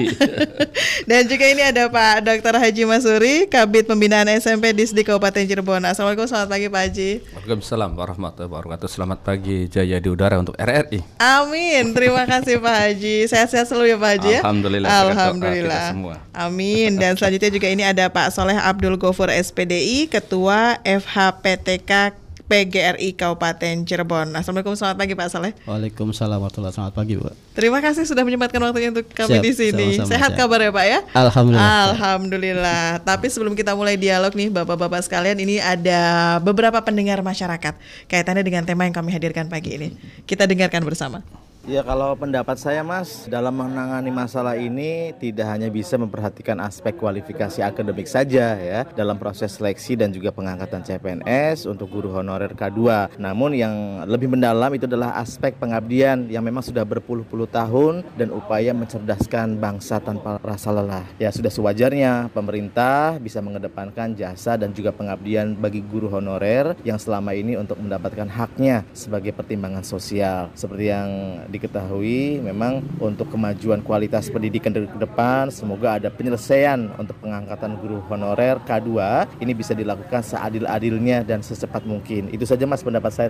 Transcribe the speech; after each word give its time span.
dan 1.09 1.25
juga 1.25 1.49
ini 1.49 1.65
ada 1.65 1.89
Pak 1.89 2.21
Dr. 2.21 2.61
Haji 2.61 2.85
Masuri, 2.85 3.49
Kabit 3.49 3.89
Pembinaan 3.89 4.29
SMP 4.37 4.77
di 4.77 4.85
Kabupaten 5.01 5.41
Cirebon. 5.41 5.81
Assalamualaikum 5.89 6.29
selamat 6.29 6.53
pagi 6.53 6.69
Pak 6.69 6.81
Haji. 6.85 7.09
Waalaikumsalam 7.33 7.97
warahmatullahi 7.97 8.51
wabarakatuh. 8.51 8.87
Selamat 8.91 9.23
pagi 9.23 9.71
Jaya 9.71 10.03
di 10.03 10.11
udara 10.11 10.35
untuk 10.37 10.53
RRI. 10.59 10.99
Amin. 11.17 11.95
Terima 11.95 12.26
kasih 12.27 12.59
Pak 12.59 12.75
Haji. 12.75 13.15
Sehat-sehat 13.31 13.65
selalu 13.71 13.95
ya 13.95 13.97
Pak 13.97 14.09
Haji 14.19 14.29
ya. 14.29 14.41
Alhamdulillah. 14.43 14.89
Alhamdulillah. 14.91 15.85
semua. 15.95 16.15
Amin. 16.35 16.99
Dan 16.99 17.15
selanjutnya 17.15 17.49
juga 17.49 17.67
ini 17.71 17.87
ada 17.87 18.11
Pak 18.11 18.35
Soleh 18.35 18.59
Abdul 18.59 18.99
Gofur 18.99 19.31
SPDI, 19.31 20.11
Ketua 20.11 20.75
FHPTK 20.83 22.13
PGRI 22.47 23.11
Kabupaten 23.11 23.83
Cirebon. 23.83 24.31
Assalamualaikum 24.31 24.71
selamat 24.71 24.95
pagi 24.95 25.13
Pak 25.19 25.27
Soleh. 25.27 25.51
Waalaikumsalam 25.67 26.39
warahmatullahi 26.39 26.71
Selamat 26.71 26.95
pagi 26.95 27.19
Bu. 27.19 27.27
Terima 27.51 27.83
kasih 27.83 28.07
sudah 28.07 28.23
menyempatkan 28.23 28.63
waktunya 28.63 28.95
untuk 28.95 29.03
kami 29.11 29.35
Siap, 29.35 29.43
di 29.43 29.51
sini. 29.51 29.85
sama-sama, 29.99 30.11
Sehat 30.15 30.31
siap. 30.31 30.39
kabar 30.47 30.59
ya 30.63 30.71
Pak 30.71 30.85
ya? 30.87 30.99
Alhamdulillah. 31.11 31.75
Alhamdulillah. 31.91 32.83
Tapi 33.03 33.27
sebelum 33.27 33.51
kita 33.51 33.75
mulai 33.75 33.99
dialog 33.99 34.31
nih 34.31 34.47
Bapak-bapak 34.47 35.03
sekalian, 35.03 35.35
ini 35.43 35.59
ada 35.59 36.39
beberapa 36.39 36.79
pendengar 36.79 37.19
masyarakat 37.19 37.75
kaitannya 38.07 38.47
dengan 38.47 38.63
tema 38.63 38.87
yang 38.87 38.95
kami 38.95 39.11
hadirkan 39.11 39.51
pagi 39.51 39.75
ini. 39.75 39.87
Kita 40.23 40.47
dengarkan 40.47 40.87
bersama. 40.87 41.19
Ya 41.67 41.83
kalau 41.83 42.15
pendapat 42.15 42.55
saya 42.55 42.79
Mas 42.79 43.27
dalam 43.27 43.51
menangani 43.51 44.07
masalah 44.07 44.55
ini 44.55 45.11
tidak 45.19 45.51
hanya 45.51 45.67
bisa 45.67 45.99
memperhatikan 45.99 46.55
aspek 46.63 46.95
kualifikasi 46.95 47.59
akademik 47.59 48.07
saja 48.07 48.55
ya 48.55 48.87
dalam 48.95 49.19
proses 49.19 49.59
seleksi 49.59 49.99
dan 49.99 50.15
juga 50.15 50.31
pengangkatan 50.31 50.79
CPNS 50.87 51.67
untuk 51.67 51.91
guru 51.91 52.15
honorer 52.15 52.55
K2. 52.55 53.19
Namun 53.19 53.51
yang 53.51 54.07
lebih 54.07 54.31
mendalam 54.31 54.71
itu 54.79 54.87
adalah 54.87 55.19
aspek 55.19 55.59
pengabdian 55.59 56.31
yang 56.31 56.39
memang 56.39 56.63
sudah 56.63 56.87
berpuluh-puluh 56.87 57.51
tahun 57.51 58.07
dan 58.15 58.31
upaya 58.31 58.71
mencerdaskan 58.71 59.59
bangsa 59.59 59.99
tanpa 59.99 60.39
rasa 60.39 60.71
lelah. 60.71 61.03
Ya 61.19 61.35
sudah 61.35 61.51
sewajarnya 61.51 62.31
pemerintah 62.31 63.19
bisa 63.19 63.43
mengedepankan 63.43 64.15
jasa 64.15 64.55
dan 64.55 64.71
juga 64.71 64.95
pengabdian 64.95 65.51
bagi 65.59 65.83
guru 65.83 66.07
honorer 66.07 66.79
yang 66.87 66.95
selama 66.95 67.35
ini 67.35 67.59
untuk 67.59 67.75
mendapatkan 67.75 68.31
haknya 68.31 68.87
sebagai 68.95 69.35
pertimbangan 69.35 69.83
sosial. 69.83 70.47
Seperti 70.55 70.95
yang 70.95 71.11
diketahui 71.57 72.39
memang 72.45 72.85
untuk 73.01 73.33
kemajuan 73.33 73.81
kualitas 73.81 74.29
pendidikan 74.29 74.69
ke 74.69 74.85
depan 75.01 75.49
semoga 75.49 75.97
ada 75.97 76.13
penyelesaian 76.13 76.93
untuk 76.95 77.17
pengangkatan 77.19 77.75
guru 77.81 77.99
honorer 78.07 78.61
K2 78.63 78.93
ini 79.41 79.51
bisa 79.57 79.73
dilakukan 79.73 80.21
seadil-adilnya 80.21 81.25
dan 81.25 81.41
secepat 81.41 81.83
mungkin. 81.87 82.29
Itu 82.29 82.45
saja 82.45 82.67
Mas 82.69 82.85
pendapat 82.85 83.11
saya. 83.11 83.29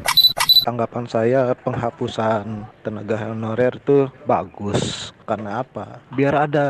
Tanggapan 0.64 1.06
saya 1.06 1.54
penghapusan 1.54 2.66
tenaga 2.82 3.30
honorer 3.30 3.78
itu 3.78 4.08
bagus. 4.26 5.12
Karena 5.28 5.60
apa? 5.60 6.00
Biar 6.16 6.48
ada 6.48 6.66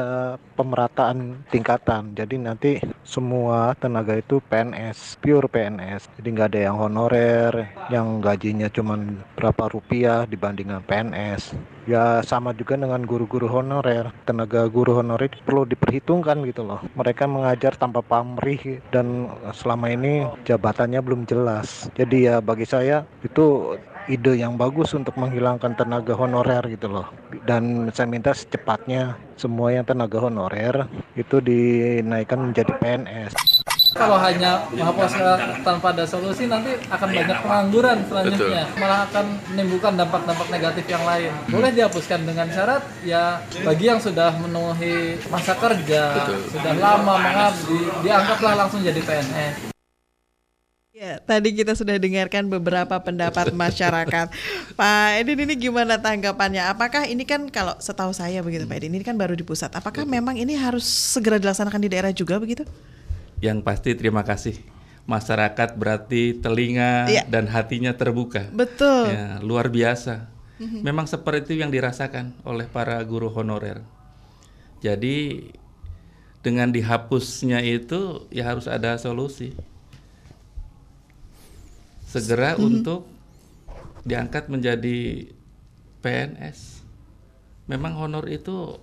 pemerataan 0.58 1.46
tingkatan. 1.54 2.18
Jadi 2.18 2.36
nanti 2.42 2.72
semua 3.06 3.78
tenaga 3.78 4.18
itu 4.18 4.42
PNS, 4.50 5.22
pure 5.22 5.46
PNS. 5.46 6.10
Jadi 6.18 6.28
nggak 6.34 6.50
ada 6.58 6.62
yang 6.66 6.78
honorer, 6.82 7.54
yang 7.94 8.18
gajinya 8.18 8.66
cuma 8.74 8.98
berapa 9.38 9.70
rupiah 9.70 10.26
dibandingkan 10.26 10.82
PNS. 10.90 11.54
Ya 11.86 12.20
sama 12.26 12.52
juga 12.52 12.76
dengan 12.76 13.06
guru-guru 13.06 13.46
honorer. 13.48 14.10
Tenaga 14.26 14.66
guru 14.66 14.98
honorer 14.98 15.32
perlu 15.46 15.64
diperhitungkan 15.70 16.42
gitu 16.50 16.66
loh. 16.66 16.82
Mereka 16.98 17.30
mengajar 17.30 17.78
tanpa 17.78 18.02
pamrih 18.02 18.82
dan 18.90 19.30
selama 19.54 19.94
ini 19.94 20.26
jabatannya 20.50 21.00
belum 21.00 21.30
jelas. 21.30 21.94
Jadi 21.94 22.26
ya 22.28 22.42
bagi 22.42 22.66
saya 22.66 23.06
itu 23.22 23.77
ide 24.08 24.40
yang 24.40 24.56
bagus 24.56 24.96
untuk 24.96 25.16
menghilangkan 25.20 25.76
tenaga 25.76 26.16
honorer 26.16 26.64
gitu 26.72 26.88
loh. 26.88 27.08
Dan 27.44 27.92
saya 27.92 28.08
minta 28.08 28.32
secepatnya 28.32 29.20
semua 29.36 29.76
yang 29.76 29.84
tenaga 29.84 30.18
honorer 30.24 30.88
itu 31.20 31.44
dinaikkan 31.44 32.40
menjadi 32.40 32.72
PNS. 32.80 33.34
kalau 33.98 34.14
hanya 34.14 34.62
menghapus 34.70 35.18
tanpa 35.66 35.90
ada 35.90 36.06
solusi 36.06 36.46
nanti 36.46 36.70
akan 36.86 37.10
banyak 37.18 37.38
pengangguran 37.42 37.98
selanjutnya. 38.06 38.70
Malah 38.78 39.10
akan 39.10 39.26
menimbulkan 39.50 39.98
dampak-dampak 39.98 40.48
negatif 40.54 40.86
yang 40.86 41.02
lain. 41.02 41.34
Boleh 41.50 41.74
dihapuskan 41.74 42.22
dengan 42.22 42.46
syarat 42.54 42.86
ya 43.02 43.42
bagi 43.66 43.90
yang 43.90 43.98
sudah 43.98 44.38
memenuhi 44.38 45.18
masa 45.34 45.58
kerja 45.58 46.30
sudah 46.54 46.74
lama 46.78 47.16
mengabdi 47.18 47.90
dianggaplah 48.06 48.54
langsung 48.54 48.86
jadi 48.86 49.02
PNS 49.02 49.77
Ya, 50.98 51.22
tadi 51.22 51.54
kita 51.54 51.78
sudah 51.78 51.94
dengarkan 52.02 52.50
beberapa 52.50 52.98
pendapat 52.98 53.54
masyarakat. 53.54 54.34
Pak 54.74 55.10
Edin 55.22 55.46
ini 55.46 55.54
gimana 55.54 56.02
tanggapannya? 56.02 56.74
Apakah 56.74 57.06
ini 57.06 57.22
kan 57.22 57.54
kalau 57.54 57.78
setahu 57.78 58.18
saya 58.18 58.42
begitu 58.42 58.66
Pak 58.66 58.82
Edin, 58.82 58.98
ini 58.98 59.06
kan 59.06 59.14
baru 59.14 59.38
di 59.38 59.46
pusat. 59.46 59.70
Apakah 59.78 60.10
memang 60.10 60.42
ini 60.42 60.58
harus 60.58 60.90
segera 60.90 61.38
dilaksanakan 61.38 61.86
di 61.86 61.90
daerah 61.94 62.10
juga 62.10 62.42
begitu? 62.42 62.66
Yang 63.46 63.62
pasti 63.62 63.94
terima 63.94 64.26
kasih. 64.26 64.58
Masyarakat 65.06 65.78
berarti 65.78 66.34
telinga 66.42 67.06
Iya. 67.14 67.30
dan 67.30 67.46
hatinya 67.46 67.94
terbuka. 67.94 68.50
Betul. 68.50 69.14
Ya, 69.14 69.38
luar 69.46 69.70
biasa. 69.70 70.26
Memang 70.58 71.06
seperti 71.06 71.54
itu 71.54 71.62
yang 71.62 71.70
dirasakan 71.70 72.34
oleh 72.42 72.66
para 72.66 72.98
guru 73.06 73.30
honorer. 73.30 73.86
Jadi 74.82 75.46
dengan 76.42 76.74
dihapusnya 76.74 77.62
itu 77.62 78.26
ya 78.34 78.50
harus 78.50 78.66
ada 78.66 78.98
solusi. 78.98 79.54
Segera 82.08 82.56
untuk 82.56 83.04
diangkat 84.08 84.48
menjadi 84.48 85.28
PNS. 86.00 86.88
Memang 87.68 88.00
honor 88.00 88.24
itu 88.32 88.80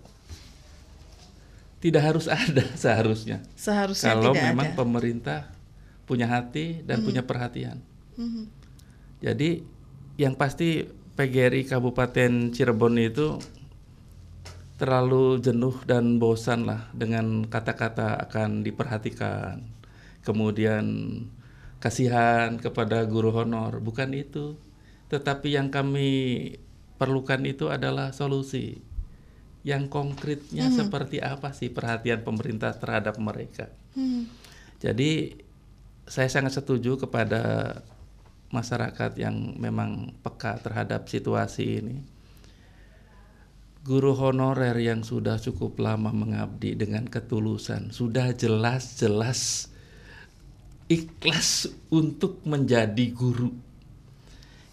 tidak 1.81 2.03
harus 2.05 2.29
ada 2.29 2.65
seharusnya. 2.85 3.41
Seharusnya 3.57 4.13
Kalau 4.13 4.37
tidak 4.37 4.45
memang 4.53 4.69
ada. 4.73 4.77
pemerintah 4.77 5.41
punya 6.05 6.29
hati 6.29 6.85
dan 6.85 7.01
punya 7.01 7.25
perhatian. 7.25 7.81
Mhm. 8.21 8.45
Jadi 9.25 9.65
yang 10.21 10.37
pasti 10.37 10.85
PGRI 11.17 11.65
Kabupaten 11.65 12.53
Cirebon 12.53 13.01
itu 13.01 13.41
terlalu 14.77 15.39
jenuh 15.41 15.81
dan 15.87 16.21
bosan 16.21 16.67
lah 16.69 16.93
dengan 16.93 17.49
kata-kata 17.49 18.21
akan 18.29 18.61
diperhatikan. 18.61 19.65
Kemudian 20.21 20.85
kasihan 21.85 22.57
kepada 22.57 23.05
guru 23.05 23.29
honor, 23.29 23.77
bukan 23.85 24.17
itu. 24.17 24.57
Tetapi 25.13 25.53
yang 25.53 25.69
kami 25.69 26.09
perlukan 26.97 27.45
itu 27.45 27.69
adalah 27.69 28.17
solusi. 28.17 28.81
Yang 29.69 29.93
konkretnya 29.93 30.73
seperti 30.73 31.21
apa 31.21 31.53
sih 31.53 31.69
perhatian 31.69 32.25
pemerintah 32.25 32.73
terhadap 32.73 33.21
mereka. 33.21 33.69
Hmm. 33.93 34.33
Jadi 34.81 35.37
saya 36.09 36.33
sangat 36.33 36.57
setuju 36.57 36.97
kepada 36.97 37.77
masyarakat 38.49 39.21
yang 39.21 39.61
memang 39.61 40.17
peka 40.25 40.57
terhadap 40.65 41.05
situasi 41.05 41.85
ini. 41.85 41.97
Guru 43.85 44.17
honorer 44.17 44.81
yang 44.81 45.05
sudah 45.05 45.37
cukup 45.37 45.77
lama 45.85 46.09
mengabdi 46.09 46.73
dengan 46.73 47.05
ketulusan, 47.05 47.93
sudah 47.93 48.33
jelas-jelas 48.33 49.69
ikhlas 50.89 51.71
untuk 51.89 52.45
menjadi 52.45 53.09
guru. 53.15 53.49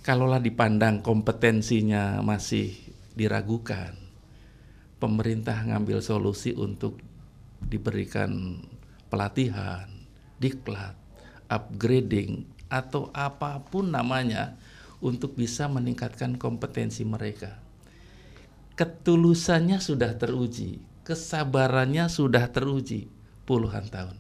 Kalaulah 0.02 0.42
dipandang 0.42 1.06
kompetensinya 1.06 2.20
masih 2.26 2.74
diragukan, 3.14 3.94
pemerintah 4.98 5.62
ngambil 5.62 6.02
solusi 6.02 6.58
untuk 6.58 6.98
diberikan 7.62 8.60
pelatihan, 9.14 9.86
diklat, 10.42 10.98
upgrading 11.48 12.50
atau 12.72 13.14
apa 13.14 13.62
pun 13.62 13.94
namanya 13.94 14.58
untuk 15.04 15.38
bisa 15.38 15.70
meningkatkan 15.70 16.40
kompetensi 16.40 17.06
mereka. 17.06 17.62
ketulusannya 18.82 19.78
sudah 19.78 20.18
teruji, 20.18 20.82
kesabarannya 21.06 22.10
sudah 22.10 22.50
teruji 22.50 23.06
puluhan 23.46 23.86
tahun. 23.92 24.18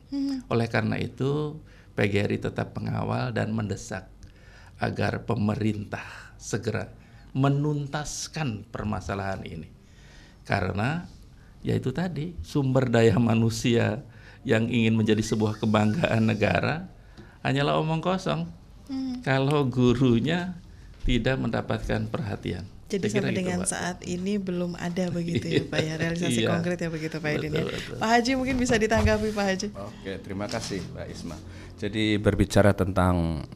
Oleh 0.52 0.68
karena 0.70 1.02
itu, 1.02 1.58
PGRI 2.02 2.42
tetap 2.42 2.74
mengawal 2.74 3.30
dan 3.30 3.54
mendesak 3.54 4.10
agar 4.82 5.22
pemerintah 5.30 6.34
segera 6.42 6.90
menuntaskan 7.38 8.66
permasalahan 8.74 9.46
ini. 9.46 9.70
Karena 10.42 11.06
yaitu 11.62 11.94
tadi 11.94 12.34
sumber 12.42 12.90
daya 12.90 13.22
manusia 13.22 14.02
yang 14.42 14.66
ingin 14.66 14.98
menjadi 14.98 15.22
sebuah 15.22 15.62
kebanggaan 15.62 16.26
negara 16.26 16.90
hanyalah 17.46 17.78
omong 17.78 18.02
kosong 18.02 18.50
kalau 19.22 19.70
gurunya 19.70 20.58
tidak 21.06 21.38
mendapatkan 21.38 22.10
perhatian. 22.10 22.66
Jadi 22.92 23.08
Saya 23.08 23.24
sampai 23.24 23.32
gitu, 23.32 23.40
dengan 23.40 23.60
Pak. 23.64 23.70
saat 23.72 23.98
ini 24.04 24.34
belum 24.36 24.76
ada 24.76 25.06
begitu 25.08 25.46
ya 25.48 25.64
Pak 25.64 25.80
ya 25.80 25.94
realisasi 25.96 26.44
Iya. 26.44 26.50
konkret 26.52 26.78
ya 26.84 26.90
begitu 26.92 27.16
Pak 27.24 27.32
Edin 27.32 27.52
ya. 27.56 27.64
Betul. 27.64 27.96
Pak 27.96 28.10
Haji 28.12 28.32
mungkin 28.36 28.56
bisa 28.60 28.76
ditanggapi 28.76 29.32
Pak 29.32 29.46
Haji. 29.48 29.68
Oke, 29.72 30.12
terima 30.20 30.52
kasih 30.52 30.84
Mbak 30.92 31.08
Isma. 31.08 31.38
Jadi 31.80 32.20
berbicara 32.20 32.76
tentang 32.76 33.48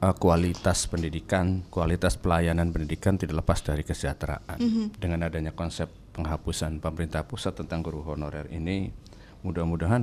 uh, 0.00 0.14
kualitas 0.16 0.88
pendidikan, 0.88 1.62
kualitas 1.68 2.16
pelayanan 2.16 2.72
pendidikan 2.72 3.20
tidak 3.20 3.44
lepas 3.44 3.60
dari 3.62 3.84
kesejahteraan. 3.84 4.58
Dengan 4.96 5.28
adanya 5.28 5.52
konsep 5.52 5.86
penghapusan 6.16 6.80
pemerintah 6.80 7.28
pusat 7.28 7.52
tentang 7.60 7.84
guru 7.84 8.00
honorer 8.00 8.48
ini, 8.48 8.88
mudah-mudahan 9.46 10.02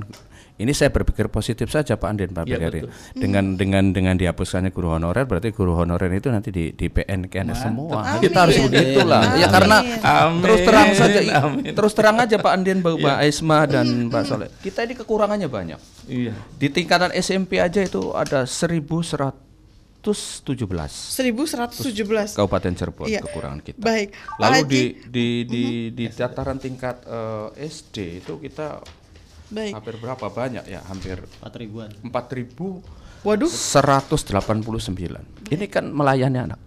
ini 0.54 0.70
saya 0.70 0.94
berpikir 0.94 1.26
positif 1.26 1.66
saja 1.66 1.98
Pak 1.98 2.08
Andin 2.08 2.30
Pak 2.30 2.46
Ya. 2.46 2.70
Dengan 3.10 3.58
dengan 3.58 3.90
dengan 3.90 4.14
dihapuskannya 4.14 4.70
guru 4.70 4.94
honorer 4.94 5.26
berarti 5.26 5.50
guru 5.50 5.74
honorer 5.74 6.14
itu 6.14 6.30
nanti 6.30 6.54
di 6.54 6.70
di 6.70 6.86
PNKN 6.86 7.50
semua. 7.58 8.06
Amin. 8.06 8.22
Kita 8.22 8.46
harus 8.46 8.62
begitulah. 8.62 9.34
Ya 9.34 9.50
Amin. 9.50 9.50
karena 9.50 9.78
Amin. 10.00 10.42
terus 10.46 10.60
terang 10.62 10.88
saja 10.94 11.18
Amin. 11.42 11.74
terus 11.74 11.90
terang 11.92 12.16
aja 12.22 12.36
Pak 12.38 12.52
Andin 12.54 12.78
Mbak 12.86 12.94
Mbak 13.02 13.18
Isma 13.26 13.58
dan 13.66 13.86
Mbak 14.06 14.22
Soleh. 14.24 14.48
Kita 14.62 14.86
ini 14.86 14.94
kekurangannya 14.94 15.48
banyak. 15.50 15.80
Iya. 16.06 16.32
Di 16.54 16.70
tingkatan 16.70 17.10
SMP 17.18 17.58
aja 17.58 17.82
itu 17.82 18.14
ada 18.14 18.46
1117 18.46 20.06
1117. 20.06 22.38
Kabupaten 22.38 22.72
Cirebon 22.76 23.06
Iya. 23.10 23.20
kekurangan 23.26 23.58
kita. 23.58 23.78
Baik. 23.82 24.14
Pak 24.14 24.38
Lalu 24.38 24.54
Haji. 24.54 24.70
di 24.70 24.82
di 25.10 25.26
di 25.48 25.64
di 25.90 26.04
dataran 26.06 26.62
tingkat 26.62 27.02
eh, 27.02 27.66
SD 27.66 28.22
itu 28.22 28.38
kita 28.38 28.78
Baik. 29.52 29.76
hampir 29.76 29.94
berapa 30.00 30.26
banyak 30.32 30.64
ya? 30.68 30.80
Hampir 30.88 31.20
4 31.20 31.60
ribuan. 31.60 31.92
4000 32.00 33.04
Waduh. 33.24 33.48
189. 33.48 35.48
Ini 35.48 35.64
kan 35.72 35.88
melayani 35.88 36.44
anak. 36.44 36.60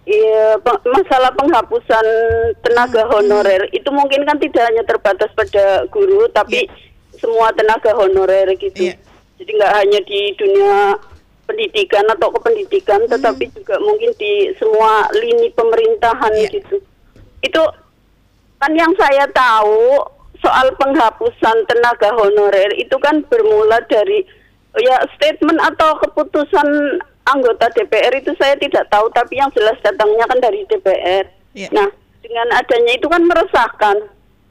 Iya, 0.05 0.61
pe- 0.61 0.85
masalah 0.85 1.33
penghapusan 1.33 2.05
tenaga 2.61 3.09
honorer 3.09 3.73
itu 3.73 3.89
mungkin 3.89 4.21
kan 4.21 4.37
tidak 4.37 4.69
hanya 4.69 4.85
terbatas 4.85 5.33
pada 5.33 5.89
guru, 5.89 6.29
tapi 6.29 6.69
semua 7.17 7.49
tenaga 7.57 7.89
honorer 7.97 8.53
gitu. 8.61 8.93
Iya. 8.93 9.01
Jadi 9.41 9.49
nggak 9.49 9.73
hanya 9.81 9.99
di 10.05 10.21
dunia 10.37 10.77
pendidikan 11.49 12.05
atau 12.05 12.29
kependidikan, 12.37 13.01
tetapi 13.09 13.49
juga 13.49 13.81
mungkin 13.81 14.13
di 14.13 14.53
semua 14.61 15.09
lini 15.09 15.49
pemerintahan 15.57 16.37
Iya. 16.37 16.53
gitu. 16.53 16.77
Itu 17.41 17.63
kan 18.63 18.71
yang 18.79 18.95
saya 18.95 19.27
tahu 19.35 19.99
soal 20.39 20.71
penghapusan 20.79 21.57
tenaga 21.67 22.15
honorer 22.15 22.71
itu 22.79 22.95
kan 23.03 23.19
bermula 23.27 23.83
dari 23.91 24.23
ya 24.79 25.03
statement 25.19 25.59
atau 25.59 25.99
keputusan 25.99 26.67
anggota 27.27 27.67
DPR 27.75 28.15
itu 28.15 28.31
saya 28.39 28.55
tidak 28.55 28.87
tahu 28.87 29.11
tapi 29.11 29.35
yang 29.35 29.51
jelas 29.51 29.75
datangnya 29.83 30.23
kan 30.31 30.39
dari 30.39 30.63
DPR. 30.71 31.27
Iya. 31.51 31.69
Nah, 31.75 31.87
dengan 32.23 32.47
adanya 32.55 32.91
itu 32.95 33.07
kan 33.11 33.23
meresahkan. 33.27 33.97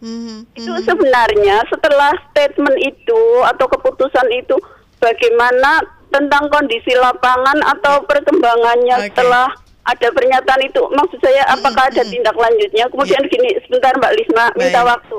Mhm, 0.03 0.51
Itu 0.59 0.73
sebenarnya 0.83 1.63
setelah 1.71 2.11
statement 2.31 2.75
itu 2.83 3.23
atau 3.47 3.67
keputusan 3.71 4.29
itu 4.35 4.59
bagaimana 4.99 5.79
tentang 6.11 6.51
kondisi 6.51 6.93
lapangan 6.99 7.63
atau 7.65 8.03
perkembangannya 8.05 8.97
Oke. 8.99 9.07
setelah 9.15 9.49
ada 9.83 10.09
pernyataan 10.15 10.63
itu. 10.63 10.83
Maksud 10.89 11.19
saya 11.19 11.43
apakah 11.51 11.91
ada 11.91 12.03
tindak 12.07 12.35
lanjutnya? 12.35 12.87
Kemudian 12.87 13.23
gini 13.27 13.51
sebentar 13.67 13.95
Mbak 13.99 14.15
Lisma 14.15 14.45
minta 14.55 14.81
Baik. 14.81 14.91
waktu. 14.95 15.19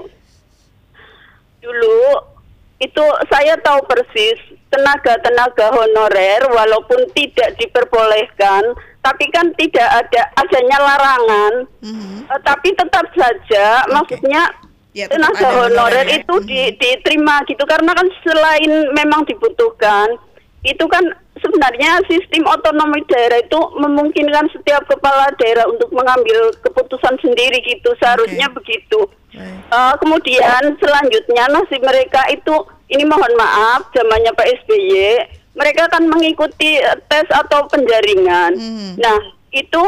Dulu 1.59 1.99
itu 2.79 3.05
saya 3.31 3.55
tahu 3.63 3.79
persis 3.87 4.39
tenaga-tenaga 4.67 5.71
honorer 5.71 6.41
walaupun 6.49 7.07
tidak 7.15 7.55
diperbolehkan 7.55 8.63
tapi 8.99 9.27
kan 9.31 9.51
tidak 9.59 9.87
ada 9.87 10.21
adanya 10.35 10.77
larangan. 10.79 11.53
Mhm. 11.83 12.27
Eh, 12.27 12.41
tapi 12.43 12.71
tetap 12.71 13.07
saja 13.13 13.83
maksudnya 13.91 14.47
Ya, 14.93 15.09
tenaga 15.09 15.49
honorer 15.67 16.05
itu 16.05 16.35
di- 16.45 16.69
diterima 16.77 17.41
gitu. 17.49 17.65
Karena 17.65 17.97
kan 17.97 18.05
selain 18.21 18.93
memang 18.93 19.25
dibutuhkan 19.25 20.05
itu 20.63 20.85
kan 20.87 21.03
sebenarnya 21.43 21.99
sistem 22.07 22.47
otonomi 22.47 23.03
daerah 23.11 23.43
itu 23.43 23.59
memungkinkan 23.75 24.47
setiap 24.55 24.87
kepala 24.87 25.27
daerah 25.35 25.67
untuk 25.67 25.91
mengambil 25.91 26.55
keputusan 26.63 27.19
sendiri 27.19 27.59
gitu 27.67 27.91
seharusnya 27.99 28.47
begitu 28.51 29.03
Baik. 29.33 29.59
Eh, 29.73 29.93
kemudian 29.97 30.63
selanjutnya 30.77 31.43
nasib 31.49 31.81
mereka 31.81 32.21
itu 32.29 32.53
ini 32.93 33.03
mohon 33.09 33.33
maaf 33.33 33.89
zamannya 33.91 34.29
Pak 34.37 34.49
SBY 34.63 34.93
mereka 35.57 35.89
akan 35.89 36.09
mengikuti 36.09 36.77
eh, 36.77 36.97
tes 37.09 37.25
atau 37.33 37.65
penjaringan. 37.65 38.53
Hmm. 38.53 38.93
Nah 39.01 39.17
itu 39.49 39.83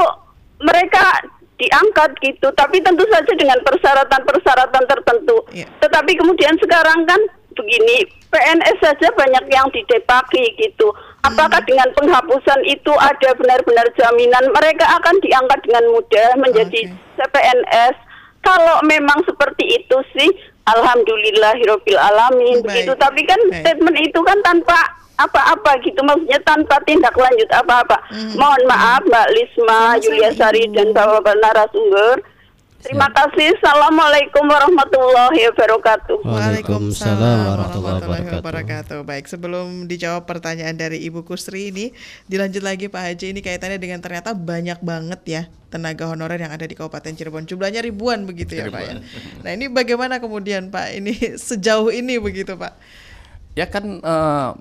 mereka 0.61 1.21
diangkat 1.55 2.19
gitu, 2.19 2.51
tapi 2.57 2.83
tentu 2.83 3.07
saja 3.07 3.31
dengan 3.37 3.55
persyaratan-persyaratan 3.63 4.83
tertentu. 4.91 5.37
Iya. 5.55 5.69
Tetapi 5.79 6.11
kemudian 6.19 6.57
sekarang 6.59 7.07
kan 7.07 7.21
begini 7.55 8.03
PNS 8.35 8.77
saja 8.83 9.07
banyak 9.15 9.45
yang 9.47 9.67
didepaki 9.71 10.43
gitu. 10.59 10.91
Apakah 11.23 11.63
dengan 11.63 11.87
penghapusan 11.95 12.67
itu 12.67 12.91
ada 12.99 13.31
benar-benar 13.39 13.87
jaminan 13.95 14.51
mereka 14.51 14.83
akan 14.99 15.15
diangkat 15.23 15.59
dengan 15.63 15.85
mudah 15.95 16.29
menjadi 16.43 16.91
Oke. 16.91 17.15
CPNS? 17.15 17.95
Kalau 18.43 18.77
memang 18.83 19.23
seperti 19.23 19.81
itu 19.81 19.97
sih, 20.13 20.29
alhamdulillahirobbil 20.67 21.97
alamin 21.97 22.59
Baik. 22.59 22.65
begitu. 22.67 22.91
Tapi 22.99 23.23
kan 23.23 23.39
Baik. 23.47 23.63
statement 23.63 23.97
itu 24.03 24.19
kan 24.21 24.37
tanpa 24.43 24.79
apa-apa 25.15 25.79
gitu, 25.79 26.03
maksudnya 26.03 26.37
tanpa 26.43 26.75
tindak 26.83 27.15
lanjut 27.15 27.47
apa-apa. 27.55 28.03
Mohon 28.35 28.67
maaf 28.67 29.01
Mbak 29.07 29.27
Lisma, 29.31 29.95
Yuliasari 30.03 30.67
Ibu. 30.67 30.75
dan 30.75 30.87
bapak-bapak 30.91 31.35
narasumber. 31.39 32.19
Terima 32.85 33.09
kasih. 33.09 33.57
Assalamualaikum 33.57 34.45
warahmatullahi 34.45 35.41
wabarakatuh. 35.49 36.21
Waalaikumsalam 36.21 37.37
warahmatullahi 37.49 37.97
wabarakatuh. 37.97 38.37
wabarakatuh. 38.45 38.99
Baik, 39.01 39.25
sebelum 39.25 39.89
dijawab 39.89 40.29
pertanyaan 40.29 40.77
dari 40.77 41.01
Ibu 41.01 41.25
Kusri 41.25 41.73
ini, 41.73 41.97
dilanjut 42.29 42.61
lagi 42.61 42.85
Pak 42.85 43.01
Haji 43.01 43.33
ini 43.33 43.41
kaitannya 43.41 43.81
dengan 43.81 44.05
ternyata 44.05 44.37
banyak 44.37 44.85
banget 44.85 45.21
ya 45.25 45.41
tenaga 45.73 46.05
honorer 46.05 46.37
yang 46.37 46.53
ada 46.53 46.69
di 46.69 46.77
Kabupaten 46.77 47.17
Cirebon. 47.17 47.49
Jumlahnya 47.49 47.81
ribuan 47.81 48.29
begitu 48.29 48.53
ya 48.53 48.69
Pak 48.69 48.81
ya. 48.85 48.93
Nah 49.41 49.51
ini 49.57 49.65
bagaimana 49.65 50.21
kemudian 50.21 50.69
Pak 50.69 50.93
ini 50.93 51.17
sejauh 51.49 51.89
ini 51.89 52.21
begitu 52.21 52.53
Pak? 52.53 52.77
Ya 53.57 53.65
kan 53.65 53.97
eh, 53.97 54.51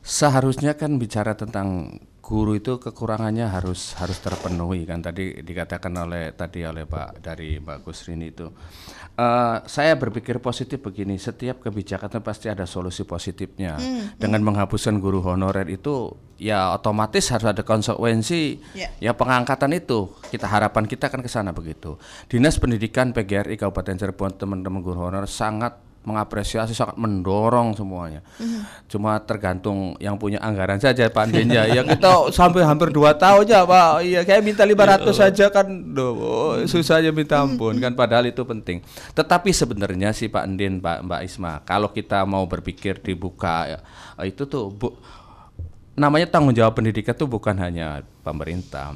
seharusnya 0.00 0.72
kan 0.80 0.96
bicara 0.96 1.36
tentang 1.36 2.00
guru 2.26 2.58
itu 2.58 2.82
kekurangannya 2.82 3.46
harus 3.46 3.94
harus 4.02 4.18
terpenuhi 4.18 4.82
kan? 4.82 4.98
Tadi 4.98 5.46
dikatakan 5.46 5.94
oleh 5.94 6.34
tadi 6.34 6.66
oleh 6.66 6.82
Pak 6.82 7.22
dari 7.22 7.62
Mbak 7.62 7.86
Kusrini 7.86 8.34
itu. 8.34 8.50
Eh, 9.14 9.56
saya 9.62 9.94
berpikir 9.94 10.42
positif 10.42 10.82
begini 10.82 11.22
setiap 11.22 11.62
kebijakan 11.62 12.10
itu 12.10 12.20
pasti 12.26 12.50
ada 12.50 12.66
solusi 12.66 13.06
positifnya. 13.06 13.78
Dengan 14.18 14.42
menghapuskan 14.42 14.98
guru 14.98 15.22
honorer 15.22 15.70
itu 15.70 16.10
ya 16.34 16.74
otomatis 16.74 17.30
harus 17.30 17.46
ada 17.46 17.62
konsekuensi 17.62 18.58
Ya. 18.74 18.90
ya 18.98 19.12
pengangkatan 19.14 19.70
itu. 19.78 20.10
Kita 20.26 20.50
harapan 20.50 20.90
kita 20.90 21.06
kan 21.06 21.22
ke 21.22 21.30
sana 21.30 21.54
begitu. 21.54 21.94
Dinas 22.26 22.58
pendidikan 22.58 23.14
PGRI 23.14 23.54
Kabupaten 23.54 24.02
Cirebon 24.02 24.34
teman-teman 24.34 24.82
guru 24.82 25.06
honorer 25.06 25.30
sangat 25.30 25.85
mengapresiasi 26.06 26.70
sangat 26.70 26.94
mendorong 26.94 27.74
semuanya. 27.74 28.22
Cuma 28.86 29.18
tergantung 29.18 29.98
yang 29.98 30.14
punya 30.14 30.38
anggaran 30.38 30.78
saja 30.78 31.10
Pak 31.10 31.26
Andinja. 31.26 31.66
ya 31.66 31.82
kita 31.82 32.30
sampai 32.30 32.62
hampir 32.62 32.94
dua 32.94 33.18
tahun 33.18 33.42
ya 33.50 33.66
Pak. 33.66 34.06
Iya 34.06 34.20
kayak 34.22 34.42
minta 34.46 34.62
500 34.62 35.10
saja 35.10 35.50
kan 35.50 35.66
Duh, 35.66 36.62
susahnya 36.70 37.10
minta 37.10 37.42
ampun 37.42 37.82
kan 37.82 37.90
padahal 37.98 38.30
itu 38.30 38.46
penting. 38.46 38.86
Tetapi 39.18 39.50
sebenarnya 39.50 40.14
sih 40.14 40.30
Pak 40.30 40.46
Andin, 40.46 40.78
Pak 40.78 41.02
Mbak 41.02 41.20
Isma, 41.26 41.52
kalau 41.66 41.90
kita 41.90 42.22
mau 42.22 42.46
berpikir 42.46 43.02
dibuka 43.02 43.66
ya, 43.66 43.78
itu 44.22 44.46
tuh 44.46 44.70
bu, 44.70 44.94
namanya 45.98 46.30
tanggung 46.30 46.54
jawab 46.54 46.78
pendidikan 46.78 47.18
tuh 47.18 47.26
bukan 47.26 47.58
hanya 47.58 48.06
pemerintah 48.22 48.94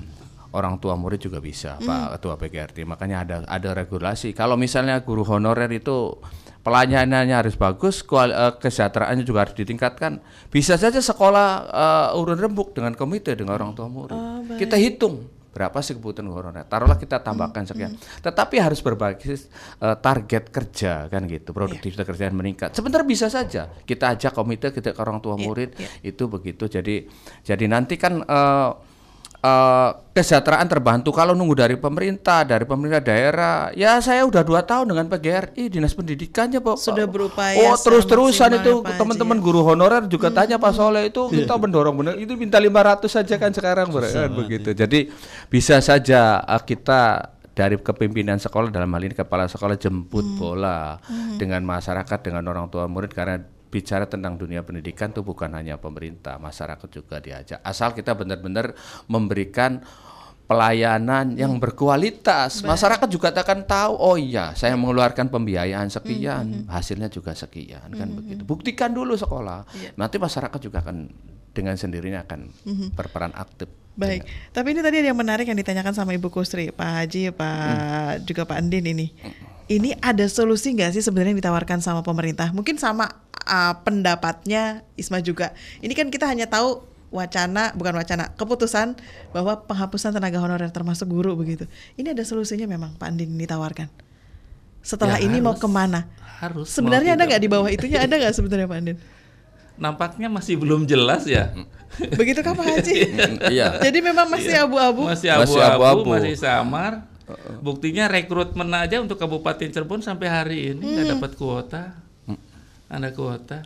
orang 0.50 0.76
tua 0.82 0.98
murid 0.98 1.22
juga 1.22 1.38
bisa 1.38 1.78
Pak 1.78 2.18
Ketua 2.18 2.34
PGRT 2.36 2.82
makanya 2.84 3.16
ada 3.22 3.36
ada 3.46 3.70
regulasi 3.72 4.34
kalau 4.34 4.58
misalnya 4.58 4.98
guru 5.00 5.22
honorer 5.22 5.70
itu 5.70 6.18
pelayanannya 6.60 7.32
harus 7.32 7.56
bagus 7.56 8.04
kual- 8.04 8.32
eh, 8.32 8.52
kesejahteraannya 8.56 9.24
juga 9.24 9.48
harus 9.48 9.56
ditingkatkan. 9.56 10.20
Bisa 10.48 10.76
saja 10.76 11.00
sekolah 11.00 11.48
eh, 11.68 12.18
urun 12.20 12.36
rembuk 12.36 12.76
dengan 12.76 12.92
komite 12.92 13.32
dengan 13.36 13.56
orang 13.56 13.72
tua 13.72 13.88
murid. 13.88 14.16
Kita 14.56 14.76
hitung 14.76 15.26
berapa 15.50 15.82
sih 15.82 15.98
kebutuhan 15.98 16.30
honorer 16.30 16.62
taruhlah 16.62 16.94
kita 16.94 17.18
tambahkan 17.26 17.66
sekian. 17.66 17.98
tetapi 18.22 18.62
harus 18.62 18.78
berbasis 18.78 19.50
eh, 19.82 19.96
target 19.98 20.46
kerja 20.46 21.10
kan 21.10 21.26
gitu. 21.26 21.50
Produktivitas 21.50 22.06
kerja 22.06 22.30
meningkat. 22.30 22.70
Sebentar 22.70 23.02
bisa 23.02 23.26
saja 23.26 23.66
kita 23.82 24.14
ajak 24.14 24.30
komite 24.30 24.70
kita 24.70 24.94
ke 24.94 25.00
orang 25.02 25.18
tua 25.18 25.34
murid 25.34 25.74
itu 26.06 26.22
begitu. 26.30 26.70
Jadi 26.70 27.08
jadi 27.42 27.64
nanti 27.66 27.98
kan 27.98 28.22
eh, 28.22 28.70
eh, 29.40 29.90
kesejahteraan 30.12 30.68
terbantu. 30.68 31.11
Kalau 31.11 31.32
nunggu 31.32 31.56
dari 31.56 31.76
pemerintah 31.80 32.44
dari 32.44 32.68
pemerintah 32.68 33.00
daerah 33.00 33.73
ya 33.73 33.97
saya 34.04 34.25
udah 34.28 34.44
dua 34.44 34.61
tahun 34.62 34.92
dengan 34.92 35.09
PGRI 35.09 35.73
dinas 35.73 35.97
pendidikannya 35.97 36.61
pak. 36.61 36.76
Sudah 36.76 37.09
berupaya 37.09 37.56
oh 37.56 37.76
terus 37.80 38.04
terusan 38.04 38.61
itu 38.61 38.85
ya, 38.85 38.97
teman-teman 39.00 39.38
Haji, 39.40 39.47
guru 39.47 39.61
honorer 39.64 40.04
juga 40.06 40.28
tanya 40.28 40.61
Pak 40.61 40.73
Soleh 40.76 41.09
itu 41.09 41.26
kita 41.32 41.56
mendorong 41.56 41.94
benar 41.97 42.14
itu 42.20 42.32
minta 42.37 42.61
500 42.61 43.09
saja 43.09 43.35
kan 43.40 43.50
sekarang 43.50 43.88
Bro, 43.88 44.04
kan 44.06 44.30
begitu. 44.35 44.70
jadi 44.76 45.09
bisa 45.49 45.80
saja 45.80 46.44
eh, 46.44 46.62
kita 46.62 47.32
dari 47.50 47.76
kepimpinan 47.76 48.38
sekolah 48.38 48.73
dalam 48.73 48.88
hal 48.94 49.02
ini 49.04 49.12
kepala 49.12 49.44
sekolah 49.50 49.76
jemput 49.76 50.25
bola 50.38 50.97
dengan 51.37 51.61
masyarakat 51.66 52.18
dengan 52.25 52.47
orang 52.49 52.70
tua 52.73 52.87
murid 52.87 53.12
karena 53.12 53.42
bicara 53.70 54.04
tentang 54.10 54.34
dunia 54.34 54.66
pendidikan 54.66 55.14
itu 55.14 55.22
bukan 55.22 55.54
hanya 55.54 55.78
pemerintah, 55.78 56.36
masyarakat 56.42 56.88
juga 56.90 57.22
diajak. 57.22 57.62
Asal 57.62 57.94
kita 57.94 58.18
benar-benar 58.18 58.74
memberikan 59.06 59.78
pelayanan 60.50 61.38
yang 61.38 61.62
berkualitas. 61.62 62.66
Masyarakat 62.66 63.06
juga 63.06 63.30
akan 63.30 63.62
tahu, 63.62 63.92
oh 63.94 64.18
iya, 64.18 64.50
saya 64.58 64.74
mengeluarkan 64.74 65.30
pembiayaan 65.30 65.86
sekian, 65.86 66.66
hasilnya 66.66 67.06
juga 67.06 67.38
sekian 67.38 67.86
kan 67.94 68.10
begitu. 68.10 68.42
Buktikan 68.42 68.90
dulu 68.90 69.14
sekolah. 69.14 69.62
Nanti 69.94 70.18
masyarakat 70.18 70.58
juga 70.58 70.82
akan 70.82 71.06
dengan 71.54 71.78
sendirinya 71.78 72.26
akan 72.26 72.40
berperan 72.98 73.30
aktif. 73.38 73.70
Baik, 74.00 74.25
tapi 74.57 74.73
ini 74.73 74.80
tadi 74.80 74.97
ada 75.04 75.09
yang 75.12 75.21
menarik 75.21 75.45
yang 75.45 75.59
ditanyakan 75.61 75.92
sama 75.92 76.16
Ibu 76.16 76.33
Kusri, 76.33 76.73
Pak 76.73 76.88
Haji, 76.88 77.37
Pak 77.37 78.25
juga 78.25 78.49
Pak 78.49 78.57
Andin 78.57 78.88
ini. 78.88 79.12
Ini 79.69 80.00
ada 80.00 80.25
solusi 80.26 80.73
nggak 80.73 80.97
sih 80.97 81.04
sebenarnya 81.04 81.37
yang 81.37 81.40
ditawarkan 81.45 81.85
sama 81.85 82.00
pemerintah? 82.00 82.50
Mungkin 82.50 82.80
sama 82.80 83.12
uh, 83.45 83.75
pendapatnya 83.85 84.83
Isma 84.97 85.21
juga. 85.21 85.52
Ini 85.85 85.92
kan 85.92 86.09
kita 86.09 86.26
hanya 86.26 86.49
tahu 86.49 86.83
wacana, 87.12 87.76
bukan 87.76 87.95
wacana, 88.00 88.33
keputusan 88.35 88.97
bahwa 89.30 89.62
penghapusan 89.69 90.16
tenaga 90.16 90.40
honorer 90.40 90.73
termasuk 90.73 91.07
guru 91.11 91.37
begitu. 91.37 91.69
Ini 91.95 92.16
ada 92.16 92.25
solusinya 92.25 92.66
memang 92.66 92.97
Pak 92.97 93.07
Andin 93.14 93.37
ditawarkan. 93.37 93.87
Setelah 94.80 95.21
Ya, 95.21 95.28
ini 95.28 95.45
mau 95.45 95.52
harus. 95.52 95.62
ke 95.62 95.69
mana? 95.69 96.09
Harus. 96.40 96.73
mau 96.73 96.75
Sebenarnya 96.80 97.21
ada 97.21 97.28
nggak 97.28 97.42
di 97.42 97.49
bawah 97.52 97.69
itunya 97.69 98.00
ada 98.00 98.16
nggak 98.16 98.33
sebenarnya 98.33 98.64
Pak 98.64 98.78
Andin? 98.80 98.99
Nampaknya 99.80 100.28
masih 100.28 100.60
belum 100.60 100.84
jelas 100.84 101.25
ya. 101.25 101.50
Begitu 102.14 102.44
kah 102.44 102.52
Pak 102.52 102.66
Haji? 102.68 102.96
Iya. 103.56 103.80
Jadi 103.80 103.99
memang 103.99 104.28
masih 104.28 104.54
abu-abu. 104.54 105.08
Masih 105.08 105.32
abu-abu, 105.32 106.04
masih 106.06 106.37
samar. 106.37 107.08
Buktinya 107.58 108.04
rekrutmen 108.06 108.68
aja 108.75 108.99
untuk 108.99 109.16
Kabupaten 109.16 109.70
Cirebon 109.70 110.02
sampai 110.02 110.26
hari 110.28 110.58
ini 110.75 110.82
nggak 110.84 111.06
Hmm. 111.06 111.14
dapat 111.16 111.32
kuota. 111.34 111.82
Ada 112.90 113.14
kuota. 113.14 113.58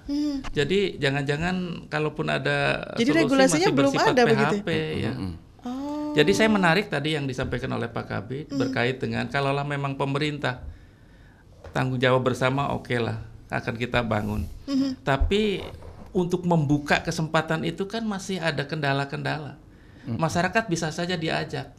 Jadi 0.53 1.01
jangan-jangan 1.01 1.89
kalaupun 1.89 2.29
ada 2.29 2.85
Jadi 2.95 3.09
solusi 3.09 3.21
regulasinya 3.25 3.69
masih 3.73 3.77
belum 3.77 3.93
ada 3.97 4.23
begitu 4.23 4.57
PHP 4.61 4.69
ya. 5.01 5.13
Oh. 5.65 6.13
Jadi 6.13 6.31
saya 6.31 6.53
menarik 6.53 6.93
tadi 6.93 7.17
yang 7.17 7.25
disampaikan 7.25 7.73
oleh 7.73 7.89
Pak 7.89 8.05
Kabit 8.05 8.53
berkait 8.53 9.01
dengan 9.01 9.25
kalaulah 9.27 9.65
memang 9.65 9.97
pemerintah 9.97 10.61
tanggung 11.73 11.97
jawab 11.97 12.21
bersama 12.23 12.71
oke 12.77 12.93
lah 13.01 13.25
akan 13.49 13.75
kita 13.75 14.05
bangun. 14.05 14.45
Tapi 15.01 15.65
untuk 16.15 16.47
membuka 16.47 17.03
kesempatan 17.03 17.67
itu 17.67 17.85
kan 17.85 18.07
masih 18.07 18.39
ada 18.39 18.63
kendala-kendala. 18.65 19.59
Masyarakat 20.07 20.65
bisa 20.71 20.89
saja 20.95 21.19
diajak. 21.19 21.75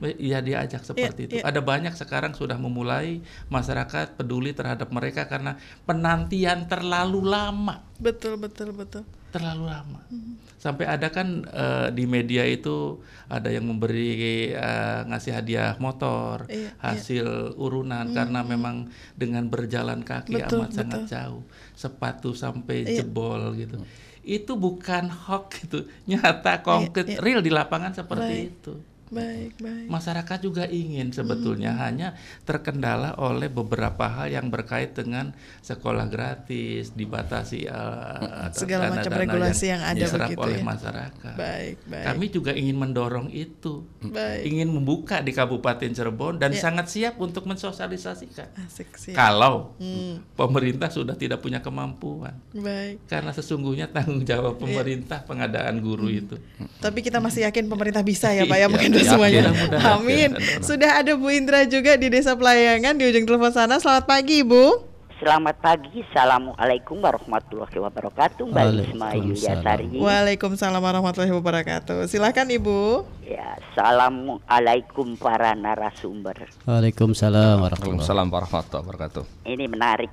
Iya 0.00 0.40
diajak 0.40 0.80
seperti 0.80 1.28
itu. 1.28 1.34
iya. 1.38 1.44
Ada 1.44 1.60
banyak 1.60 1.92
sekarang 1.92 2.32
sudah 2.32 2.56
memulai 2.56 3.20
masyarakat 3.52 4.16
peduli 4.16 4.56
terhadap 4.56 4.88
mereka 4.88 5.28
karena 5.28 5.60
penantian 5.84 6.64
terlalu 6.64 7.20
lama 7.28 7.84
Betul 8.00 8.40
betul 8.40 8.72
betul. 8.72 9.04
terlalu 9.28 9.68
lama. 9.68 10.00
Sampai 10.56 10.88
ada 10.88 11.12
kan 11.12 11.44
eh, 11.44 11.88
di 11.92 12.08
media 12.08 12.48
itu 12.48 12.96
ada 13.28 13.52
yang 13.52 13.68
memberi 13.68 14.16
eh, 14.56 15.00
ngasih 15.04 15.36
hadiah 15.36 15.76
motor 15.76 16.48
Iya, 16.48 16.72
hasil 16.80 17.58
urunan 17.60 18.08
karena 18.16 18.40
memang 18.40 18.88
dengan 19.20 19.52
berjalan 19.52 20.00
kaki 20.00 20.32
Betul, 20.32 20.64
amat 20.64 20.70
sangat 20.72 21.00
betul. 21.04 21.12
jauh, 21.12 21.42
sepatu 21.78 22.34
sampai 22.34 22.82
Iya. 22.82 23.06
jebol 23.06 23.54
gitu. 23.54 23.78
Itu 24.26 24.58
bukan 24.58 25.06
hoax 25.08 25.70
itu, 25.70 25.86
nyata 26.10 26.58
konkret 26.66 27.06
iya. 27.06 27.22
real 27.22 27.38
di 27.38 27.54
lapangan 27.54 27.94
seperti 27.94 28.34
Baik. 28.34 28.50
itu. 28.58 28.74
Baik 29.08 29.56
baik. 29.56 29.86
Masyarakat 29.88 30.38
juga 30.40 30.64
ingin 30.64 31.10
sebetulnya 31.10 31.72
hanya 31.78 32.12
terkendala 32.42 33.16
oleh 33.16 33.48
beberapa 33.48 34.04
hal 34.06 34.28
yang 34.30 34.48
berkait 34.48 34.92
dengan 34.92 35.32
sekolah 35.60 36.06
gratis, 36.06 36.92
dibatasi 36.92 37.66
atas 37.66 38.60
Segala 38.60 38.90
macam 38.90 39.08
dana-dana 39.08 39.22
regulasi 39.24 39.66
yang 39.68 39.82
ada 39.82 39.96
diserap 39.98 40.28
begitu 40.28 40.42
oleh 40.42 40.60
ya. 40.60 40.64
masyarakat. 40.64 41.34
Baik 41.34 41.76
baik. 41.84 42.04
Kami 42.04 42.26
juga 42.28 42.52
ingin 42.52 42.76
mendorong 42.76 43.28
itu, 43.30 43.84
Baik. 44.00 44.42
ingin 44.44 44.68
membuka 44.68 45.20
di 45.20 45.32
Kabupaten 45.32 45.90
Cirebon 45.90 46.36
dan 46.36 46.52
Ya. 46.52 46.60
sangat 46.60 46.86
siap 46.88 47.16
untuk 47.16 47.44
mensosialisasikan. 47.44 48.48
Asik 48.60 48.92
sih. 48.94 49.12
Kalau 49.12 49.72
Hmm. 49.76 50.20
pemerintah 50.34 50.88
sudah 50.88 51.14
tidak 51.14 51.38
punya 51.38 51.58
kemampuan, 51.58 52.36
Baik. 52.50 53.04
karena 53.06 53.30
sesungguhnya 53.30 53.88
tanggung 53.88 54.20
Iya. 54.20 54.36
jawab 54.36 54.58
pemerintah 54.58 55.22
pengadaan 55.22 55.78
guru 55.78 56.08
itu. 56.08 56.36
Tapi 56.78 57.00
kita 57.00 57.18
masih 57.18 57.44
yakin 57.44 57.66
pemerintah 57.66 58.02
bisa 58.02 58.30
ya 58.30 58.44
Pak 58.48 58.56
ya 58.56 58.66
Iya, 58.68 58.74
yakin, 59.00 59.12
semuanya. 59.14 59.40
mudah-mudahan. 59.48 59.92
Amin. 59.98 60.30
Sudah 60.60 60.90
ada 60.98 61.12
Bu 61.14 61.28
Indra 61.30 61.64
juga 61.64 61.94
di 61.94 62.10
Desa 62.10 62.34
Pelayangan 62.34 62.98
di 62.98 63.04
ujung 63.06 63.24
telepon 63.24 63.52
sana. 63.54 63.78
Selamat 63.78 64.04
pagi 64.10 64.42
Bu. 64.42 64.86
Selamat 65.18 65.58
pagi, 65.58 66.06
Assalamualaikum 66.14 67.02
warahmatullahi 67.02 67.74
wabarakatuh 67.74 68.54
Mbak 68.54 68.64
Isma 68.86 69.10
Waalaikumsalam. 69.10 69.26
Yuliasari 69.26 69.86
Waalaikumsalam 69.98 70.78
warahmatullahi 70.78 71.34
wabarakatuh. 71.34 72.06
Silakan 72.06 72.46
Ibu. 72.54 73.02
Ya, 73.26 73.58
Assalamualaikum 73.58 75.18
para 75.18 75.58
narasumber 75.58 76.46
Waalaikumsalam 76.62 77.58
warahmatullahi 77.58 77.98
Waalaikumsalam 77.98 78.26
warahmatullahi 78.30 78.82
wabarakatuh. 78.86 79.22
Ini 79.42 79.64
menarik 79.66 80.12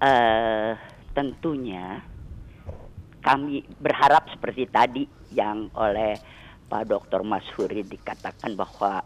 eh 0.00 0.96
Tentunya 1.16 2.04
kami 3.24 3.64
berharap 3.80 4.28
seperti 4.28 4.68
tadi 4.68 5.08
yang 5.32 5.72
oleh 5.72 6.12
Pak 6.66 6.90
Dr. 6.90 7.22
Masyuri 7.22 7.86
dikatakan 7.86 8.58
bahwa 8.58 9.02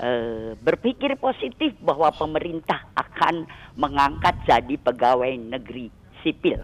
eh, 0.00 0.56
berpikir 0.56 1.16
positif 1.20 1.76
bahwa 1.84 2.08
pemerintah 2.12 2.88
akan 2.96 3.44
mengangkat 3.76 4.34
jadi 4.48 4.74
pegawai 4.80 5.32
negeri 5.36 5.92
sipil. 6.24 6.58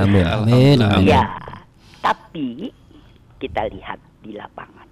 Amin. 0.00 0.24
Amin. 0.24 0.78
Amin. 0.80 1.06
Ya, 1.06 1.28
tapi 2.00 2.72
kita 3.38 3.68
lihat 3.70 4.00
di 4.24 4.34
lapangan. 4.34 4.88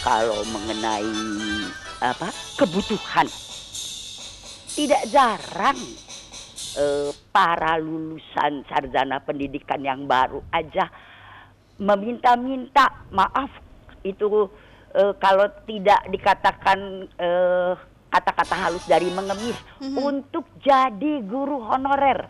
Kalau 0.00 0.40
mengenai 0.48 1.12
apa 2.00 2.32
kebutuhan, 2.56 3.28
tidak 4.72 5.02
jarang 5.12 5.76
eh, 6.80 7.10
para 7.28 7.76
lulusan 7.76 8.64
sarjana 8.64 9.20
pendidikan 9.20 9.80
yang 9.84 10.08
baru 10.08 10.40
aja 10.48 10.88
meminta-minta 11.80 13.08
maaf 13.10 13.48
itu 14.04 14.46
eh, 14.92 15.12
kalau 15.16 15.48
tidak 15.64 16.04
dikatakan 16.12 16.78
eh, 17.16 17.72
kata-kata 18.10 18.54
halus 18.54 18.84
dari 18.84 19.08
mengemis 19.08 19.56
untuk 19.80 20.44
jadi 20.60 21.24
guru 21.24 21.62
honorer. 21.62 22.28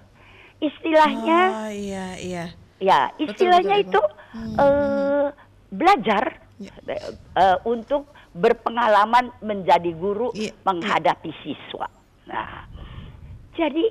Istilahnya 0.61 1.41
Oh 1.67 1.71
iya 1.73 2.07
iya. 2.17 2.45
Ya, 2.81 3.13
Betul, 3.13 3.27
istilahnya 3.29 3.77
betul, 3.85 3.87
itu 3.91 4.01
eh, 4.57 5.27
belajar 5.69 6.25
Ya. 6.61 6.77
eh, 6.85 7.57
untuk 7.65 8.13
berpengalaman 8.37 9.33
menjadi 9.41 9.97
guru 9.97 10.29
Iya, 10.37 10.53
menghadapi 10.61 11.33
siswa. 11.41 11.89
Nah, 12.29 12.69
jadi 13.57 13.89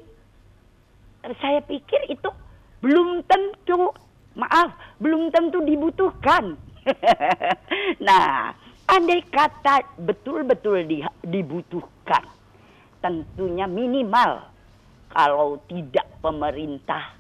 saya 1.42 1.66
pikir 1.66 2.14
itu 2.14 2.30
belum 2.86 3.26
tentu, 3.26 3.90
maaf, 4.40 4.74
belum 5.04 5.30
tentu 5.30 5.60
dibutuhkan. 5.62 6.56
nah, 8.08 8.56
andai 8.88 9.22
kata 9.28 10.00
betul-betul 10.00 10.88
di- 10.88 11.20
dibutuhkan, 11.22 12.24
tentunya 13.04 13.68
minimal 13.68 14.48
kalau 15.12 15.60
tidak 15.68 16.08
pemerintah 16.24 17.14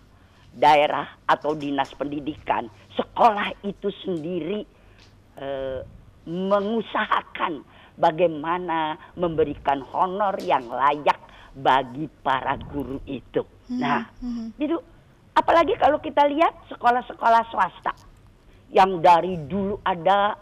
daerah 0.55 1.05
atau 1.29 1.53
dinas 1.53 1.91
pendidikan, 1.93 2.65
sekolah 2.97 3.53
itu 3.61 3.91
sendiri 4.01 4.65
eh, 5.37 5.79
mengusahakan 6.25 7.61
bagaimana 7.99 8.95
memberikan 9.19 9.83
honor 9.91 10.37
yang 10.41 10.65
layak 10.71 11.19
bagi 11.57 12.07
para 12.23 12.55
guru 12.69 13.01
itu. 13.05 13.43
Nah, 13.69 14.05
itu 14.57 14.77
apalagi 15.39 15.79
kalau 15.79 16.03
kita 16.03 16.27
lihat 16.27 16.51
sekolah-sekolah 16.67 17.47
swasta 17.47 17.95
yang 18.75 18.99
dari 18.99 19.39
dulu 19.47 19.79
ada 19.81 20.35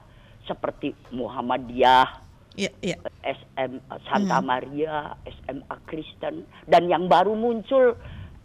seperti 0.43 0.97
Muhammadiyah, 1.13 2.25
Iya 2.57 2.73
iya. 2.81 2.97
SM 3.21 3.77
Santa 4.09 4.41
Maria, 4.41 5.13
SMA 5.29 5.77
Kristen 5.85 6.41
dan 6.65 6.89
yang 6.89 7.05
baru 7.05 7.37
muncul 7.37 7.93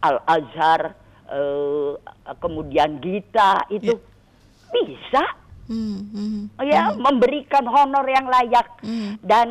Al 0.05 0.21
Azhar, 0.29 0.93
eh, 1.33 1.91
kemudian 2.37 3.01
Gita 3.01 3.65
itu 3.73 3.97
bisa 4.69 5.41
Hmm, 5.63 6.11
hmm. 6.11 6.59
ya 6.67 6.91
memberikan 6.91 7.63
honor 7.71 8.03
yang 8.03 8.27
layak 8.27 8.67
Hmm. 8.83 9.15
dan 9.23 9.47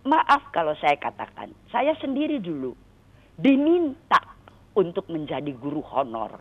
maaf 0.00 0.40
kalau 0.56 0.72
saya 0.80 0.96
katakan 0.96 1.52
saya 1.68 1.92
sendiri 2.00 2.40
dulu 2.40 2.72
diminta 3.36 4.24
untuk 4.74 5.06
menjadi 5.06 5.50
guru 5.54 5.80
honor 5.86 6.38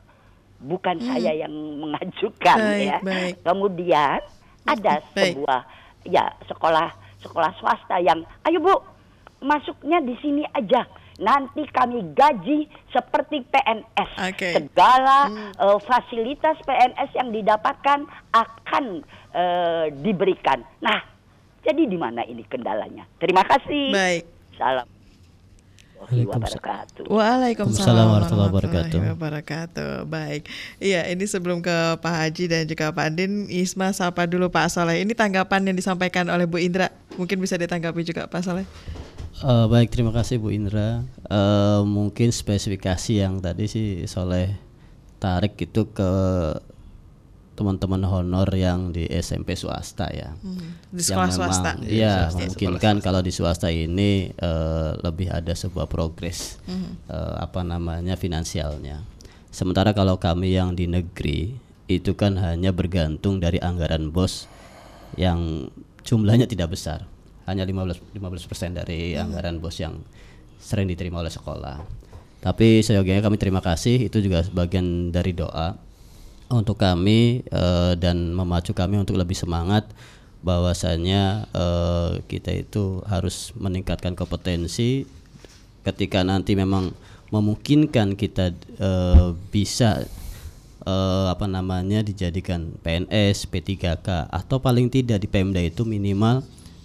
bukan 0.60 0.96
saya 1.00 1.34
yang 1.36 1.52
mengajukan 1.80 2.56
Hmm. 2.56 2.72
Baik, 2.72 2.88
ya 2.88 2.98
baik. 3.02 3.34
kemudian 3.44 4.20
ada 4.64 4.94
Baik. 5.12 5.36
sebuah 5.36 5.60
ya 6.04 6.26
sekolah 6.46 6.88
sekolah 7.20 7.52
swasta 7.58 8.00
yang 8.00 8.24
ayo 8.44 8.60
bu 8.60 8.76
masuknya 9.40 10.00
di 10.00 10.16
sini 10.20 10.44
aja 10.50 10.88
nanti 11.14 11.68
kami 11.68 12.02
gaji 12.12 12.66
seperti 12.90 13.44
PNS 13.46 14.12
Oke. 14.24 14.50
segala 14.56 15.28
eh, 15.54 15.78
fasilitas 15.84 16.58
PNS 16.64 17.12
yang 17.14 17.30
didapatkan 17.30 18.00
akan 18.32 18.86
eh, 19.30 19.86
diberikan. 19.94 20.64
Nah, 20.80 21.00
jadi 21.62 21.86
di 21.86 21.98
mana 22.00 22.26
ini 22.26 22.42
kendalanya? 22.44 23.06
Terima 23.20 23.46
kasih. 23.46 23.94
Baik. 23.94 24.24
Salam. 24.58 24.88
Waalaikumsalam. 26.08 26.60
wabarakatuh. 26.60 27.04
Waalaikumsalam 27.08 28.06
warahmatullahi 28.10 28.50
wabarakatuh. 28.52 29.00
wabarakatuh. 29.16 29.94
Baik. 30.08 30.42
Iya, 30.84 31.08
ini 31.08 31.26
sebelum 31.26 31.64
ke 31.64 32.00
Pak 32.00 32.14
Haji 32.14 32.44
dan 32.52 32.64
juga 32.68 32.92
Pak 32.92 33.06
Andin, 33.08 33.48
Isma 33.48 33.96
sapa 33.96 34.28
dulu 34.28 34.52
Pak 34.52 34.68
Soleh. 34.74 35.00
Ini 35.00 35.14
tanggapan 35.16 35.64
yang 35.68 35.78
disampaikan 35.78 36.28
oleh 36.28 36.44
Bu 36.44 36.60
Indra. 36.60 36.92
Mungkin 37.16 37.40
bisa 37.40 37.56
ditanggapi 37.56 38.04
juga 38.04 38.28
Pak 38.28 38.42
Soleh. 38.44 38.68
Eh, 39.44 39.66
baik, 39.68 39.90
terima 39.92 40.14
kasih 40.14 40.40
Bu 40.40 40.54
Indra. 40.54 41.04
Eh, 41.28 41.82
mungkin 41.84 42.30
spesifikasi 42.32 43.24
yang 43.24 43.44
tadi 43.44 43.66
sih 43.68 43.88
Soleh 44.06 44.56
tarik 45.24 45.56
itu 45.56 45.88
ke 45.96 46.12
teman-teman 47.54 48.02
honor 48.02 48.50
yang 48.52 48.90
di 48.90 49.06
SMP 49.06 49.54
swasta 49.54 50.10
ya. 50.10 50.34
Di 50.90 50.98
Yang 50.98 51.14
sekolah 51.14 51.30
memang- 51.30 51.38
swasta. 51.38 51.72
Iya, 51.86 52.16
swasta, 52.34 52.42
mungkin 52.50 52.72
kan 52.82 52.96
kalau 52.98 53.22
di 53.22 53.30
swasta 53.30 53.70
ini 53.70 54.34
eh, 54.34 54.90
lebih 55.00 55.30
ada 55.30 55.54
sebuah 55.54 55.86
progres 55.86 56.58
eh, 56.66 57.36
apa 57.38 57.62
namanya 57.62 58.18
finansialnya. 58.18 59.06
Sementara 59.54 59.94
kalau 59.94 60.18
kami 60.18 60.58
yang 60.58 60.74
di 60.74 60.90
negeri 60.90 61.54
itu 61.86 62.18
kan 62.18 62.42
hanya 62.42 62.74
bergantung 62.74 63.38
dari 63.38 63.62
anggaran 63.62 64.10
bos 64.10 64.50
yang 65.14 65.70
jumlahnya 66.02 66.50
tidak 66.50 66.74
besar, 66.74 67.06
hanya 67.46 67.62
15 67.62 68.18
15% 68.18 68.74
dari 68.82 69.14
anggaran 69.14 69.62
bos 69.62 69.78
yang 69.78 70.02
sering 70.58 70.90
diterima 70.90 71.22
oleh 71.22 71.30
sekolah. 71.30 71.86
Tapi 72.42 72.82
seyogianya 72.82 73.22
kami 73.22 73.38
terima 73.38 73.62
kasih 73.62 74.10
itu 74.10 74.20
juga 74.20 74.42
sebagian 74.42 75.14
dari 75.14 75.32
doa 75.32 75.78
untuk 76.54 76.78
kami 76.78 77.44
eh, 77.50 77.94
dan 77.98 78.32
memacu 78.32 78.72
kami 78.72 79.02
untuk 79.02 79.18
lebih 79.18 79.36
semangat 79.36 79.90
bahwasanya 80.44 81.48
eh, 81.56 82.12
kita 82.28 82.52
itu 82.54 83.02
harus 83.08 83.56
meningkatkan 83.56 84.14
kompetensi 84.14 85.08
ketika 85.84 86.24
nanti 86.24 86.56
memang 86.56 86.92
memungkinkan 87.32 88.14
kita 88.14 88.54
eh, 88.78 89.30
bisa 89.50 90.06
eh, 90.86 91.26
apa 91.32 91.48
namanya 91.48 92.04
dijadikan 92.04 92.76
PNS, 92.84 93.48
P3K 93.50 94.30
atau 94.30 94.60
paling 94.60 94.92
tidak 94.92 95.24
di 95.24 95.28
Pemda 95.32 95.64
itu 95.64 95.88
minimal 95.88 96.44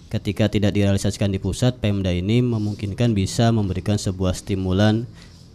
ketika 0.09 0.49
tidak 0.49 0.73
direalisasikan 0.73 1.29
di 1.29 1.37
pusat 1.37 1.77
Pemda 1.77 2.09
ini 2.09 2.41
memungkinkan 2.41 3.13
bisa 3.13 3.53
memberikan 3.53 3.99
sebuah 3.99 4.33
stimulan 4.33 5.05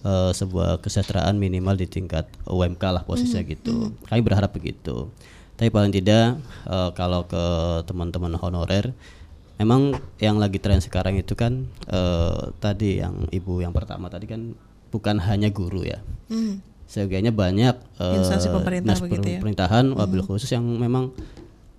eh, 0.04 0.32
sebuah 0.36 0.78
kesejahteraan 0.84 1.34
minimal 1.40 1.80
di 1.80 1.88
tingkat 1.88 2.28
UMK 2.44 2.82
lah 2.92 3.02
posisinya 3.02 3.42
gitu. 3.48 3.96
Kami 4.06 4.20
berharap 4.20 4.52
begitu. 4.52 5.10
Tapi 5.56 5.68
paling 5.72 5.90
tidak 5.90 6.38
eh, 6.68 6.90
kalau 6.92 7.24
ke 7.26 7.44
teman-teman 7.88 8.36
honorer 8.36 8.92
memang 9.54 9.94
yang 10.18 10.42
lagi 10.42 10.58
tren 10.58 10.82
sekarang 10.82 11.16
itu 11.18 11.32
kan 11.34 11.66
eh, 11.88 12.52
tadi 12.60 13.00
yang 13.00 13.26
ibu 13.30 13.62
yang 13.62 13.72
pertama 13.72 14.10
tadi 14.12 14.28
kan 14.28 14.52
bukan 14.92 15.18
hanya 15.24 15.50
guru 15.50 15.82
ya. 15.82 15.98
Hmm. 16.30 16.60
Seyogianya 16.84 17.32
banyak 17.32 17.74
eh, 17.98 18.16
Instansi 18.20 18.52
pemerintah 18.52 18.94
begitu 19.00 19.26
ya? 19.26 19.40
pemerintahan 19.40 19.94
wabil 19.96 20.22
khusus 20.22 20.50
yang 20.52 20.62
memang 20.62 21.14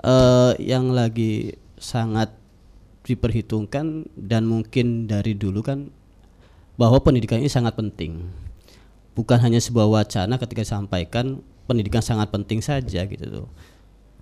eh, 0.04 0.54
yang 0.60 0.92
lagi 0.92 1.56
sangat 1.80 2.34
diperhitungkan 3.06 4.10
dan 4.18 4.50
mungkin 4.50 5.06
dari 5.06 5.38
dulu 5.38 5.62
kan 5.62 5.94
bahwa 6.76 7.00
pendidikan 7.04 7.40
ini 7.40 7.52
sangat 7.52 7.76
penting. 7.76 8.28
Bukan 9.16 9.40
hanya 9.40 9.60
sebuah 9.64 9.88
wacana 9.88 10.36
ketika 10.36 10.64
disampaikan 10.64 11.40
pendidikan 11.66 12.04
sangat 12.04 12.30
penting 12.32 12.60
saja 12.60 13.08
gitu 13.08 13.26
tuh. 13.26 13.48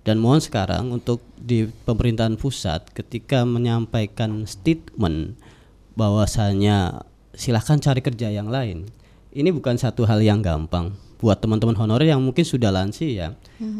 Dan 0.04 0.20
mohon 0.20 0.38
sekarang 0.38 0.92
untuk 0.92 1.24
di 1.40 1.66
pemerintahan 1.88 2.36
pusat 2.36 2.84
ketika 2.92 3.42
menyampaikan 3.42 4.44
statement 4.44 5.34
bahwasanya 5.96 7.02
silahkan 7.32 7.80
cari 7.80 8.04
kerja 8.04 8.28
yang 8.30 8.52
lain. 8.52 8.86
Ini 9.34 9.50
bukan 9.50 9.74
satu 9.74 10.06
hal 10.06 10.22
yang 10.22 10.44
gampang 10.44 10.94
buat 11.18 11.40
teman-teman 11.40 11.74
honorer 11.74 12.12
yang 12.12 12.20
mungkin 12.20 12.44
sudah 12.44 12.68
lansia, 12.68 13.32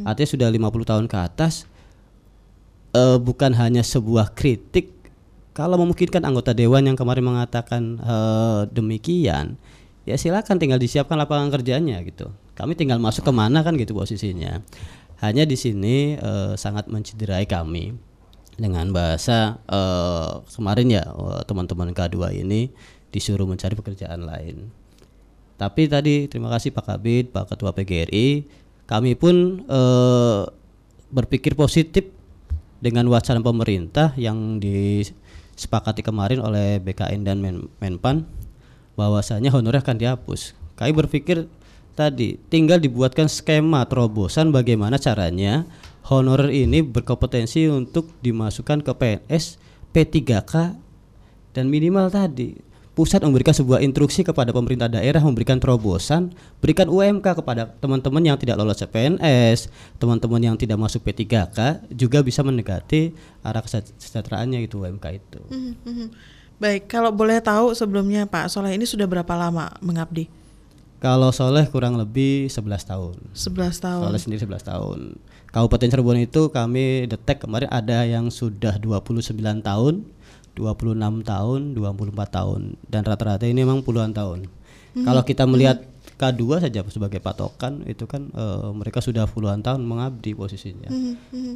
artinya 0.08 0.28
sudah 0.32 0.48
50 0.48 0.90
tahun 0.90 1.06
ke 1.06 1.16
atas 1.20 1.68
eh, 2.96 3.18
bukan 3.20 3.52
hanya 3.52 3.84
sebuah 3.84 4.32
kritik 4.32 4.90
kalau 5.54 5.78
memungkinkan 5.78 6.26
anggota 6.26 6.50
dewan 6.50 6.82
yang 6.84 6.98
kemarin 6.98 7.24
mengatakan 7.24 8.02
eh, 8.02 8.62
demikian 8.74 9.54
ya 10.04 10.18
silakan 10.18 10.58
tinggal 10.60 10.82
disiapkan 10.82 11.16
lapangan 11.16 11.48
kerjanya 11.54 12.02
gitu. 12.04 12.28
Kami 12.58 12.74
tinggal 12.74 12.98
masuk 13.00 13.24
ke 13.24 13.32
mana 13.32 13.62
kan 13.62 13.78
gitu 13.78 13.94
posisinya. 13.96 14.60
Hanya 15.22 15.46
di 15.46 15.54
sini 15.54 16.18
eh, 16.18 16.52
sangat 16.58 16.90
mencederai 16.90 17.46
kami 17.46 17.94
dengan 18.58 18.90
bahasa 18.90 19.62
eh, 19.70 20.42
kemarin 20.58 20.90
ya 20.90 21.04
teman-teman 21.46 21.94
K2 21.94 22.44
ini 22.44 22.74
disuruh 23.14 23.46
mencari 23.46 23.78
pekerjaan 23.78 24.26
lain. 24.26 24.68
Tapi 25.54 25.86
tadi 25.86 26.26
terima 26.26 26.50
kasih 26.50 26.74
Pak 26.74 26.82
Kabit, 26.82 27.30
Pak 27.30 27.54
Ketua 27.54 27.70
PGRI, 27.70 28.42
kami 28.90 29.14
pun 29.14 29.62
eh, 29.64 30.42
berpikir 31.14 31.54
positif 31.54 32.10
dengan 32.82 33.06
wacana 33.08 33.38
pemerintah 33.38 34.12
yang 34.18 34.58
disepakati 35.54 36.02
kemarin 36.02 36.42
oleh 36.42 36.82
BKN 36.82 37.22
dan 37.24 37.38
Men 37.38 37.70
Menpan 37.78 38.26
bahwasanya 38.98 39.54
honorer 39.54 39.82
akan 39.82 39.98
dihapus. 39.98 40.54
Kami 40.74 40.90
berpikir 40.90 41.46
tadi 41.94 42.36
tinggal 42.50 42.82
dibuatkan 42.82 43.30
skema 43.30 43.86
terobosan 43.86 44.50
bagaimana 44.50 44.98
caranya 44.98 45.62
honorer 46.10 46.50
ini 46.50 46.82
berkompetensi 46.82 47.70
untuk 47.70 48.10
dimasukkan 48.20 48.82
ke 48.82 48.92
PNS 48.92 49.62
P3K 49.94 50.74
dan 51.54 51.70
minimal 51.70 52.10
tadi 52.10 52.73
pusat 52.94 53.20
memberikan 53.26 53.50
sebuah 53.50 53.82
instruksi 53.82 54.22
kepada 54.22 54.54
pemerintah 54.54 54.86
daerah 54.86 55.18
memberikan 55.18 55.58
terobosan, 55.58 56.30
berikan 56.62 56.86
UMK 56.86 57.42
kepada 57.42 57.74
teman-teman 57.82 58.22
yang 58.22 58.38
tidak 58.38 58.54
lolos 58.54 58.78
CPNS, 58.78 59.66
teman-teman 59.98 60.40
yang 60.40 60.56
tidak 60.56 60.78
masuk 60.78 61.02
P3K 61.02 61.90
juga 61.90 62.22
bisa 62.22 62.46
mendekati 62.46 63.10
arah 63.42 63.60
kesejahteraannya 63.60 64.62
itu 64.62 64.78
UMK 64.78 65.04
itu. 65.10 65.40
Mhm, 65.50 65.74
mhm. 65.82 66.08
Baik, 66.62 66.86
kalau 66.86 67.10
boleh 67.10 67.42
tahu 67.42 67.74
sebelumnya 67.74 68.30
Pak 68.30 68.46
Soleh 68.46 68.78
ini 68.78 68.86
sudah 68.86 69.10
berapa 69.10 69.34
lama 69.34 69.74
mengabdi? 69.82 70.30
Kalau 71.02 71.34
Soleh 71.34 71.66
kurang 71.68 71.98
lebih 71.98 72.46
11 72.46 72.86
tahun. 72.86 73.18
11 73.34 73.82
tahun. 73.82 74.02
Soleh 74.08 74.20
sendiri 74.22 74.40
11 74.46 74.64
tahun. 74.64 74.98
Kabupaten 75.50 75.86
Cirebon 75.90 76.18
itu 76.18 76.48
kami 76.48 77.10
detek 77.10 77.42
kemarin 77.44 77.68
ada 77.68 78.06
yang 78.06 78.30
sudah 78.30 78.78
29 78.80 79.34
tahun, 79.62 80.02
26 80.54 80.94
tahun, 81.26 81.60
24 81.74 82.14
tahun 82.30 82.60
dan 82.86 83.02
rata-rata 83.02 83.44
ini 83.44 83.66
memang 83.66 83.82
puluhan 83.82 84.14
tahun. 84.14 84.46
Hmm. 84.94 85.04
Kalau 85.04 85.22
kita 85.26 85.44
melihat 85.44 85.82
K2 86.14 86.62
saja 86.62 86.80
sebagai 86.86 87.18
patokan 87.18 87.82
itu 87.84 88.06
kan 88.06 88.30
eh, 88.30 88.70
mereka 88.70 89.02
sudah 89.02 89.26
puluhan 89.26 89.60
tahun 89.60 89.82
mengabdi 89.82 90.32
posisinya. 90.32 90.86
Mhm, 90.86 91.14
mhm. 91.34 91.54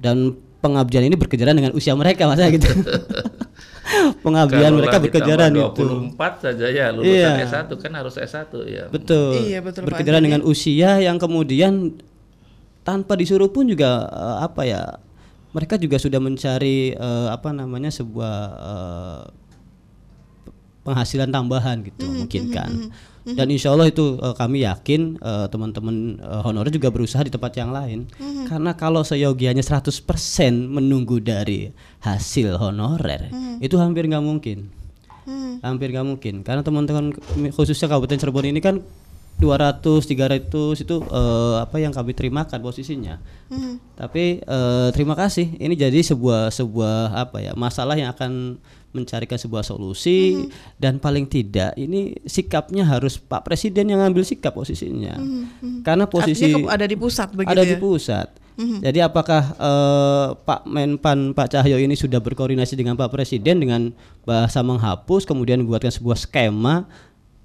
Dan 0.00 0.32
pengabdian 0.60 1.08
ini 1.08 1.16
berkejaran 1.16 1.56
dengan 1.56 1.72
usia 1.72 1.96
mereka 1.96 2.28
masa 2.28 2.48
gitu. 2.52 2.68
pengabdian 4.24 4.72
Kalau 4.72 4.78
mereka 4.80 4.96
berkejaran 5.00 5.50
tambah 5.52 5.72
itu. 5.72 5.84
24 6.16 6.44
saja 6.44 6.66
ya 6.68 6.86
lulusan 6.92 7.32
Iya. 7.40 7.48
S1 7.48 7.70
kan 7.72 7.92
harus 7.96 8.14
S1 8.16 8.52
ya. 8.68 8.84
Betul. 8.92 9.32
Iya, 9.48 9.58
betul, 9.64 9.80
Pak. 9.84 9.88
Berkejaran 9.92 10.20
Jadi- 10.20 10.26
dengan 10.28 10.42
usia 10.44 11.00
yang 11.00 11.16
kemudian 11.16 11.96
tanpa 12.84 13.16
disuruh 13.16 13.48
pun 13.48 13.68
juga 13.68 14.04
eh, 14.08 14.36
apa 14.44 14.62
ya? 14.64 14.82
Mereka 15.50 15.74
juga 15.76 15.98
sudah 15.98 16.18
mencari 16.18 16.94
eh, 16.94 17.28
apa 17.28 17.50
namanya 17.50 17.90
sebuah 17.90 18.34
eh, 18.56 19.22
penghasilan 20.80 21.28
tambahan 21.28 21.84
gitu 21.84 22.06
Hmm, 22.06 22.24
mungkin 22.24 22.42
kan. 22.50 22.70
Dan 23.20 23.52
insya 23.52 23.70
Allah 23.76 23.90
itu 23.90 24.16
eh, 24.16 24.34
kami 24.34 24.64
yakin 24.64 25.20
eh, 25.20 25.46
teman-teman 25.50 26.16
eh, 26.16 26.40
honorer 26.42 26.72
juga 26.72 26.88
berusaha 26.88 27.20
di 27.20 27.28
tempat 27.28 27.52
yang 27.54 27.70
lain. 27.70 28.08
Hmm. 28.16 28.46
Karena 28.48 28.72
kalau 28.74 29.02
seyogianya 29.02 29.60
100% 29.60 29.92
menunggu 30.54 31.20
dari 31.20 31.70
hasil 32.00 32.56
honorer 32.56 33.28
Hmm. 33.30 33.58
itu 33.60 33.76
hampir 33.76 34.06
nggak 34.06 34.24
mungkin 34.24 34.70
hampir 35.60 35.92
nggak 35.92 36.08
mungkin 36.08 36.40
karena 36.40 36.64
teman-teman 36.64 37.12
khususnya 37.52 37.86
Kabupaten 37.86 38.16
Cirebon 38.16 38.48
ini 38.48 38.64
kan 38.64 38.80
200 39.38 39.82
300 40.04 40.84
itu 40.84 40.96
eh, 41.00 41.56
apa 41.62 41.76
yang 41.78 41.94
kami 41.94 42.12
terimakan 42.12 42.60
posisinya. 42.60 43.20
Mhm. 43.50 43.98
tapi 44.00 44.40
eh, 44.42 44.88
terima 44.94 45.14
kasih. 45.14 45.58
Ini 45.60 45.74
jadi 45.76 46.00
sebuah 46.02 46.50
sebuah 46.50 47.14
apa 47.14 47.38
ya 47.44 47.52
masalah 47.54 47.94
yang 47.94 48.10
akan 48.10 48.56
mencarikan 48.90 49.38
sebuah 49.38 49.62
solusi. 49.62 50.50
Dan 50.76 50.98
paling 50.98 51.28
tidak 51.30 51.78
ini 51.78 52.18
sikapnya 52.26 52.82
harus 52.82 53.16
Pak 53.16 53.46
Presiden 53.46 53.92
yang 53.92 54.02
ngambil 54.02 54.26
sikap 54.26 54.56
posisinya. 54.56 55.14
Karena 55.86 56.10
posisi 56.10 56.50
Artinya 56.50 56.74
ada 56.74 56.86
di 56.88 56.96
pusat 56.98 57.28
begitu 57.32 57.52
ada 57.52 57.62
ya? 57.62 57.70
di 57.70 57.76
pusat. 57.78 58.28
Jadi 58.60 59.00
apakah 59.00 59.42
eh, 59.56 60.26
Pak 60.36 60.68
Menpan 60.68 61.32
Pak 61.32 61.48
Cahyo 61.56 61.80
ini 61.80 61.96
sudah 61.96 62.20
berkoordinasi 62.20 62.76
dengan 62.76 62.92
Pak 62.92 63.08
Presiden 63.08 63.56
dengan 63.56 63.88
bahasa 64.28 64.60
menghapus 64.60 65.24
kemudian 65.24 65.64
membuatkan 65.64 65.88
sebuah 65.88 66.20
skema 66.20 66.84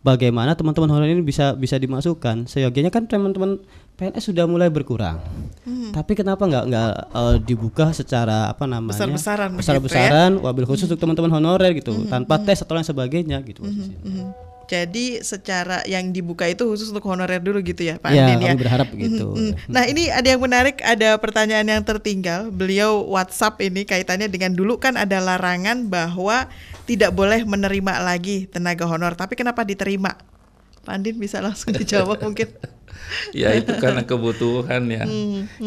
bagaimana 0.06 0.54
teman-teman 0.54 0.94
honorer 0.94 1.18
ini 1.18 1.26
bisa 1.26 1.58
bisa 1.58 1.82
dimasukkan. 1.82 2.46
Seyogianya 2.46 2.94
kan 2.94 3.10
teman-teman 3.10 3.58
PNS 3.98 4.30
sudah 4.30 4.46
mulai 4.46 4.70
berkurang. 4.70 5.18
Tapi 5.66 6.14
kenapa 6.14 6.46
nggak 6.46 6.64
nggak 6.70 6.92
eh, 7.10 7.38
dibuka 7.42 7.90
secara 7.90 8.54
apa 8.54 8.70
namanya 8.70 8.94
Besar-besaran 8.94 9.50
begitu 9.58 9.62
besar-besaran 9.66 10.32
wabil 10.46 10.68
khusus 10.70 10.86
untuk 10.86 11.02
teman-teman 11.02 11.42
honorer 11.42 11.74
gitu 11.74 12.06
tanpa 12.06 12.38
tes 12.46 12.62
atau 12.62 12.78
lain 12.78 12.86
sebagainya 12.86 13.42
gitu. 13.42 13.66
posisinya. 13.66 14.00
Mhm. 14.06 14.28
Jadi 14.66 15.22
secara 15.22 15.86
yang 15.86 16.10
dibuka 16.10 16.50
itu 16.50 16.66
khusus 16.66 16.90
untuk 16.90 17.06
honorer 17.06 17.38
dulu 17.38 17.62
gitu 17.62 17.86
ya 17.86 18.02
Pak 18.02 18.10
Ya, 18.10 18.26
Andin 18.26 18.42
ya. 18.42 18.50
kami 18.50 18.58
berharap. 18.66 18.88
Mhm, 18.90 19.14
mhm. 19.14 19.52
Nah 19.70 19.86
ini 19.86 20.10
ada 20.10 20.26
yang 20.26 20.42
menarik, 20.42 20.82
ada 20.82 21.22
pertanyaan 21.22 21.70
yang 21.70 21.86
tertinggal. 21.86 22.50
Beliau 22.50 23.06
WhatsApp 23.06 23.62
ini 23.62 23.86
kaitannya 23.86 24.26
dengan 24.26 24.58
dulu 24.58 24.82
kan 24.82 24.98
ada 24.98 25.22
larangan 25.22 25.86
bahwa 25.86 26.50
tidak 26.86 27.12
boleh 27.14 27.42
menerima 27.46 27.94
lagi 28.02 28.46
tenaga 28.50 28.86
honor. 28.86 29.14
Tapi 29.18 29.34
kenapa 29.38 29.66
diterima? 29.66 30.16
Pak 30.86 30.94
Andin 30.94 31.18
bisa 31.18 31.42
langsung 31.42 31.74
dijawab 31.80 32.22
mungkin. 32.22 32.54
Ya 33.36 33.54
itu 33.54 33.76
karena 33.78 34.02
kebutuhan 34.08 34.88
ya, 34.90 35.06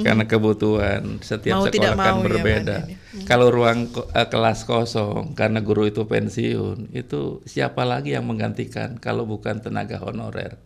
karena 0.03 0.25
kebutuhan 0.27 1.23
setiap 1.23 1.61
Hmm, 1.61 1.63
Mau 1.63 1.71
sekolah 1.71 1.99
kan 2.03 2.15
mau 2.19 2.25
ya, 2.25 2.25
berbeda. 2.25 2.77
Pak 2.77 2.83
Andin, 2.83 2.99
Kalau 3.29 3.47
ruang 3.53 3.91
eh, 4.15 4.29
kelas 4.31 4.65
kosong 4.65 5.35
karena 5.39 5.61
guru 5.63 5.87
itu 5.87 6.03
pensiun, 6.09 6.91
itu 6.95 7.43
siapa 7.47 7.83
lagi 7.87 8.15
yang 8.17 8.27
menggantikan 8.27 8.97
kalau 8.99 9.27
bukan 9.29 9.61
tenaga 9.63 10.01
honorer? 10.03 10.57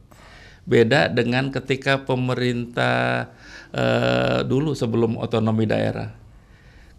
Beda 0.63 1.11
dengan 1.11 1.51
ketika 1.51 2.07
pemerintah 2.07 3.35
eh, 3.75 4.41
dulu 4.47 4.73
sebelum 4.79 5.19
otonomi 5.19 5.67
daerah, 5.67 6.15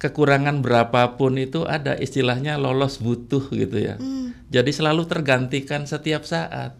kekurangan 0.03 0.59
berapapun 0.59 1.39
itu 1.39 1.63
ada 1.63 1.95
istilahnya 1.95 2.59
lolos 2.59 2.99
butuh 2.99 3.47
gitu 3.55 3.79
ya. 3.79 3.95
Jadi 4.51 4.75
selalu 4.75 5.07
tergantikan 5.07 5.87
setiap 5.87 6.27
saat. 6.27 6.75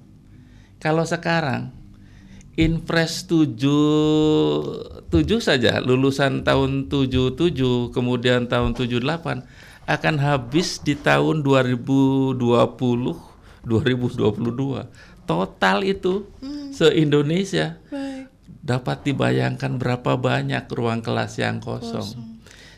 Kalau 0.84 1.08
sekarang 1.08 1.72
Inpres 2.60 3.24
7 3.26 5.08
7 5.08 5.40
saja 5.40 5.80
lulusan 5.80 6.44
tahun 6.44 6.92
77 6.92 7.96
kemudian 7.96 8.52
tahun 8.52 8.76
78 8.76 9.00
akan 9.88 10.16
habis 10.20 10.84
di 10.84 11.00
tahun 11.00 11.40
2020 11.42 12.44
2022. 12.44 13.24
Total 15.24 15.78
itu 15.88 16.28
se-Indonesia 16.76 17.80
Baik. 17.88 18.28
dapat 18.60 19.08
dibayangkan 19.08 19.80
berapa 19.80 20.20
banyak 20.20 20.68
ruang 20.68 21.00
kelas 21.00 21.40
yang 21.40 21.64
kosong. 21.64 22.33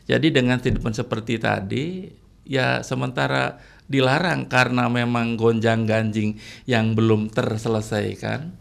Jadi 0.06 0.30
dengan 0.30 0.62
treatment 0.62 0.94
seperti 0.94 1.42
tadi, 1.42 2.06
ya 2.46 2.86
sementara 2.86 3.58
dilarang 3.90 4.46
karena 4.46 4.86
memang 4.90 5.38
gonjang-ganjing 5.38 6.38
yang 6.70 6.94
belum 6.94 7.34
terselesaikan, 7.34 8.54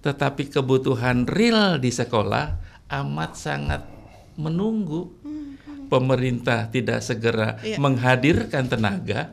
tetapi 0.00 0.48
kebutuhan 0.48 1.28
real 1.28 1.76
di 1.76 1.92
sekolah 1.92 2.56
amat 2.88 3.32
sangat 3.36 3.82
menunggu. 4.40 5.12
Pemerintah 5.88 6.68
tidak 6.68 7.00
segera 7.00 7.56
Iya. 7.64 7.80
menghadirkan 7.80 8.68
tenaga 8.68 9.32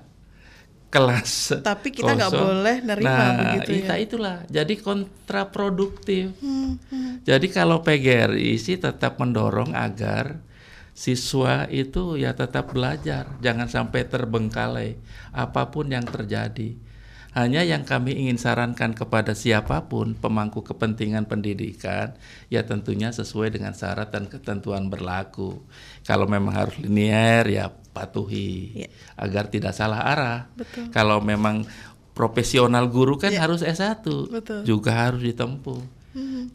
kelas 0.87 1.59
Tapi 1.59 1.91
kita 1.91 2.15
nggak 2.15 2.31
boleh 2.31 2.75
nerima 2.79 3.11
nah, 3.11 3.59
begitu 3.59 3.83
ya. 3.83 3.99
itulah. 3.99 4.37
Jadi 4.47 4.79
kontraproduktif. 4.79 6.31
Hmm, 6.39 6.79
jadi 7.27 7.47
kalau 7.51 7.83
PGRI 7.83 8.55
sih 8.55 8.79
tetap 8.79 9.19
mendorong 9.19 9.75
agar 9.75 10.39
siswa 10.95 11.67
itu 11.67 12.15
ya 12.15 12.31
tetap 12.33 12.71
belajar, 12.71 13.27
jangan 13.43 13.67
sampai 13.67 14.07
terbengkalai 14.07 14.95
apa 15.35 15.67
pun 15.67 15.91
yang 15.91 16.07
terjadi. 16.07 16.79
Hanya 17.35 17.67
yang 17.67 17.83
kami 17.83 18.15
ingin 18.15 18.39
sarankan 18.39 18.95
kepada 18.95 19.35
siapa 19.35 19.91
pun 19.91 20.15
pemangku 20.15 20.63
kepentingan 20.63 21.27
pendidikan, 21.27 22.15
ya 22.47 22.63
tentunya 22.63 23.11
sesuai 23.11 23.51
dengan 23.59 23.75
syarat 23.75 24.07
dan 24.07 24.31
ketentuan 24.31 24.87
berlaku. 24.87 25.59
Kalau 26.07 26.31
memang 26.31 26.55
harus 26.55 26.79
linier, 26.79 27.43
ya 27.51 27.67
patuhi 27.91 28.87
Iya. 28.87 28.89
agar 29.19 29.51
tidak 29.51 29.75
salah 29.75 29.99
arah. 30.07 30.39
Betul. 30.55 30.95
Kalau 30.95 31.19
memang 31.19 31.67
profesional 32.15 32.87
guru 32.87 33.19
kan 33.19 33.35
Iya. 33.35 33.43
harus 33.43 33.59
S1, 33.59 34.31
Betul. 34.31 34.63
juga 34.63 34.95
harus 34.95 35.19
ditempuh. 35.19 35.83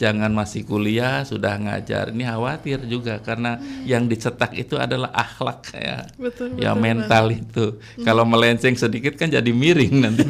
Jangan 0.01 0.33
masih 0.33 0.65
kuliah 0.65 1.21
sudah 1.29 1.61
ngajar. 1.61 2.09
Ini 2.17 2.25
khawatir 2.25 2.81
juga 2.89 3.21
karena 3.21 3.61
yang 3.85 4.09
dicetak 4.09 4.57
itu 4.57 4.81
adalah 4.81 5.13
akhlak 5.13 5.77
ya. 5.77 6.09
Betul, 6.17 6.57
ya 6.57 6.73
betul, 6.73 6.81
mental 6.81 7.25
itu. 7.29 7.67
Kalau 8.01 8.25
melenceng 8.25 8.73
sedikit 8.75 9.13
kan 9.21 9.29
jadi 9.29 9.53
miring 9.53 9.95
nanti. 10.01 10.25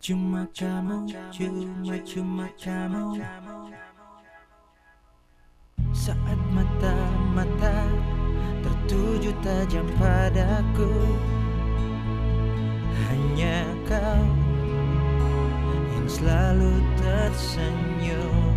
Cuma 0.00 0.48
kamu, 0.56 1.12
cuma 1.28 1.96
cuma 2.08 2.48
kamu 2.56 3.20
saat 5.92 6.39
tajam 9.42 9.86
padaku. 9.98 10.90
Hanya 13.06 13.66
kau 13.86 14.26
yang 15.94 16.08
selalu 16.08 16.72
tersenyum. 16.98 18.54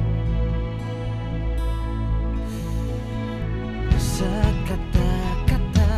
Saat 3.97 4.55
kata-kata 4.69 5.93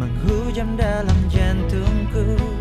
menghujam 0.00 0.76
dalam 0.80 1.20
jantungku 1.28 2.55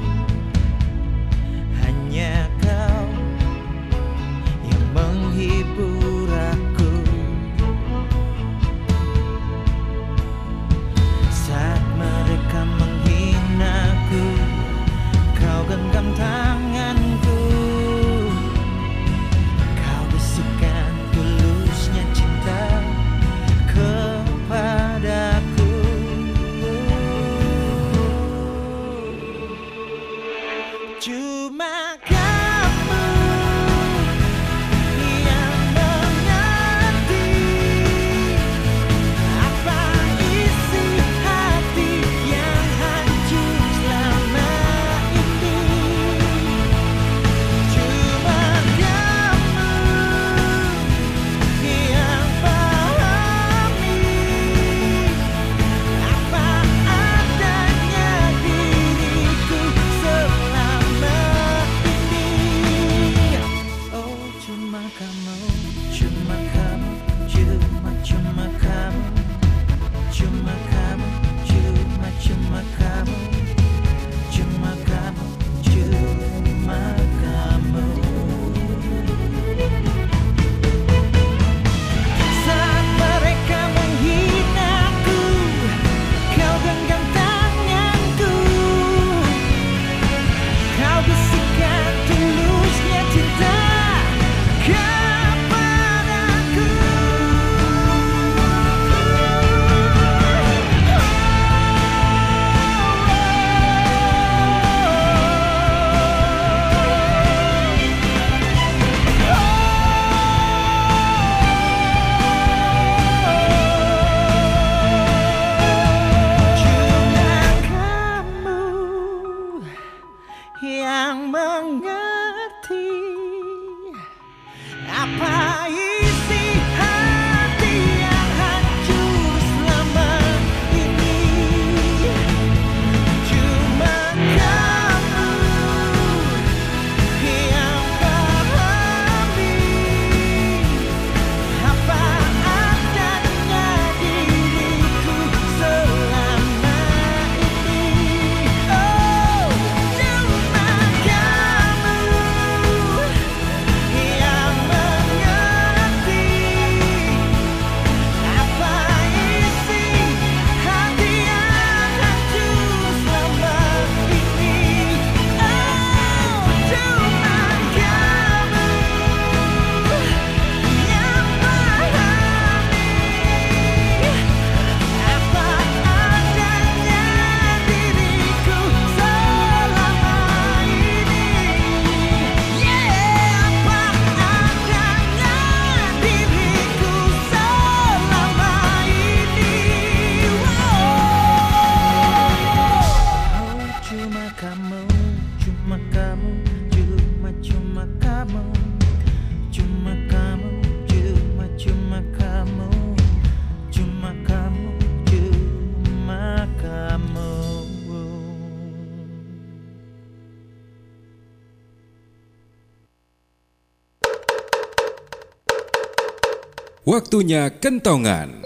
Waktunya 217.15 217.47
kentongan. 217.47 218.43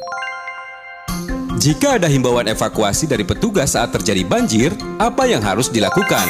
Jika 1.58 1.98
ada 1.98 2.06
himbauan 2.06 2.46
evakuasi 2.54 3.10
dari 3.10 3.26
petugas 3.26 3.74
saat 3.74 3.90
terjadi 3.98 4.22
banjir, 4.22 4.78
apa 5.02 5.26
yang 5.26 5.42
harus 5.42 5.74
dilakukan? 5.74 6.30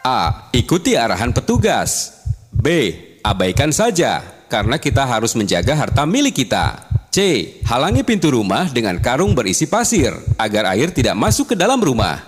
A. 0.00 0.48
Ikuti 0.56 0.96
arahan 0.96 1.36
petugas. 1.36 2.16
B. 2.48 2.96
Abaikan 3.20 3.76
saja, 3.76 4.24
karena 4.48 4.80
kita 4.80 5.04
harus 5.04 5.36
menjaga 5.36 5.76
harta 5.76 6.08
milik 6.08 6.32
kita. 6.32 6.88
C. 7.12 7.60
Halangi 7.68 8.00
pintu 8.00 8.32
rumah 8.32 8.64
dengan 8.72 8.96
karung 8.96 9.36
berisi 9.36 9.68
pasir, 9.68 10.16
agar 10.40 10.72
air 10.72 10.96
tidak 10.96 11.12
masuk 11.12 11.52
ke 11.52 11.56
dalam 11.60 11.76
rumah. 11.76 12.24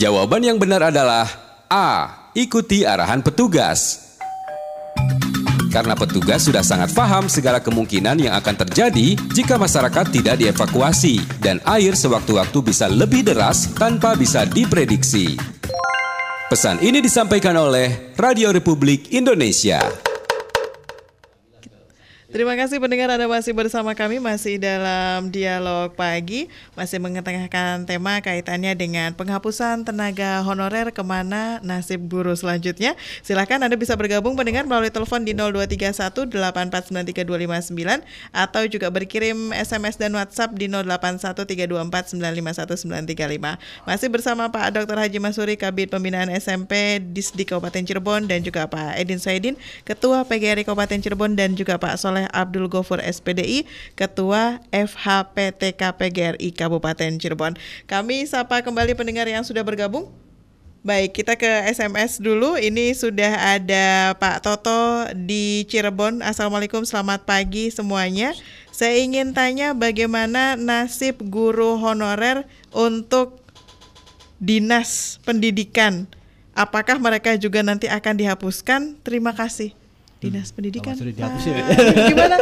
Jawaban 0.00 0.40
yang 0.40 0.56
benar 0.56 0.88
adalah 0.88 1.28
A. 1.68 2.08
Ikuti 2.32 2.88
arahan 2.88 3.20
petugas. 3.20 4.11
Karena 5.72 5.96
petugas 5.96 6.44
sudah 6.44 6.60
sangat 6.60 6.92
paham 6.92 7.32
segala 7.32 7.56
kemungkinan 7.64 8.20
yang 8.20 8.36
akan 8.36 8.60
terjadi 8.68 9.16
jika 9.32 9.56
masyarakat 9.56 10.12
tidak 10.12 10.36
dievakuasi 10.36 11.24
dan 11.40 11.64
air 11.64 11.96
sewaktu-waktu 11.96 12.58
bisa 12.60 12.92
lebih 12.92 13.24
deras 13.24 13.72
tanpa 13.72 14.12
bisa 14.12 14.44
diprediksi. 14.44 15.34
Pesan 16.52 16.84
ini 16.84 17.00
disampaikan 17.00 17.56
oleh 17.56 18.12
Radio 18.20 18.52
Republik 18.52 19.08
Indonesia. 19.16 20.11
Terima 22.32 22.56
kasih 22.56 22.80
pendengar 22.80 23.12
Anda 23.12 23.28
masih 23.28 23.52
bersama 23.52 23.92
kami 23.92 24.16
masih 24.16 24.56
dalam 24.56 25.28
dialog 25.28 25.92
pagi 25.92 26.48
masih 26.72 26.96
mengetengahkan 26.96 27.84
tema 27.84 28.24
kaitannya 28.24 28.72
dengan 28.72 29.12
penghapusan 29.12 29.84
tenaga 29.84 30.40
honorer 30.40 30.96
ke 30.96 31.04
mana 31.04 31.60
nasib 31.60 32.08
guru 32.08 32.32
selanjutnya. 32.32 32.96
Silakan 33.20 33.68
Anda 33.68 33.76
bisa 33.76 34.00
bergabung 34.00 34.32
pendengar 34.32 34.64
melalui 34.64 34.88
telepon 34.88 35.28
di 35.28 35.36
0231 35.36 36.32
8493259 36.32 38.00
atau 38.32 38.62
juga 38.64 38.88
berkirim 38.88 39.52
SMS 39.52 40.00
dan 40.00 40.16
WhatsApp 40.16 40.56
di 40.56 40.72
081324951935. 40.72 43.60
Masih 43.84 44.08
bersama 44.08 44.48
Pak 44.48 44.80
Dr. 44.80 44.96
Haji 44.96 45.20
Masuri 45.20 45.60
Kabit 45.60 45.92
Pembinaan 45.92 46.32
SMP 46.32 46.96
Disdik 46.96 47.52
Kabupaten 47.52 47.84
Cirebon 47.84 48.24
dan 48.24 48.40
juga 48.40 48.64
Pak 48.72 48.96
Edin 48.96 49.20
Saidin 49.20 49.60
Ketua 49.84 50.24
PGRI 50.24 50.64
Kabupaten 50.64 50.96
Cirebon 50.96 51.36
dan 51.36 51.52
juga 51.52 51.76
Pak 51.76 52.00
Soleh 52.00 52.21
Abdul 52.30 52.70
Gofur 52.70 53.02
SPDI, 53.02 53.66
Ketua 53.98 54.62
FHPTK 54.70 55.80
PGRI 55.98 56.48
Kabupaten 56.54 57.18
Cirebon. 57.18 57.58
Kami 57.90 58.28
sapa 58.28 58.62
kembali 58.62 58.94
pendengar 58.94 59.26
yang 59.26 59.42
sudah 59.42 59.66
bergabung. 59.66 60.12
Baik, 60.82 61.14
kita 61.22 61.38
ke 61.38 61.46
SMS 61.70 62.18
dulu. 62.18 62.58
Ini 62.58 62.90
sudah 62.98 63.54
ada 63.54 64.18
Pak 64.18 64.42
Toto 64.42 65.06
di 65.14 65.62
Cirebon. 65.70 66.26
Assalamualaikum, 66.26 66.82
selamat 66.82 67.22
pagi 67.22 67.70
semuanya. 67.70 68.34
Saya 68.74 68.98
ingin 68.98 69.30
tanya 69.30 69.78
bagaimana 69.78 70.58
nasib 70.58 71.22
guru 71.22 71.78
honorer 71.78 72.50
untuk 72.74 73.38
dinas 74.42 75.22
pendidikan. 75.22 76.10
Apakah 76.50 76.98
mereka 76.98 77.38
juga 77.38 77.62
nanti 77.62 77.86
akan 77.86 78.18
dihapuskan? 78.18 78.98
Terima 79.06 79.30
kasih. 79.30 79.78
Dinas 80.22 80.54
Pendidikan. 80.54 80.94
sudah 80.94 81.10
Pak. 81.10 81.18
dihapus 81.18 81.42
ya? 81.50 81.54
Gimana? 82.14 82.36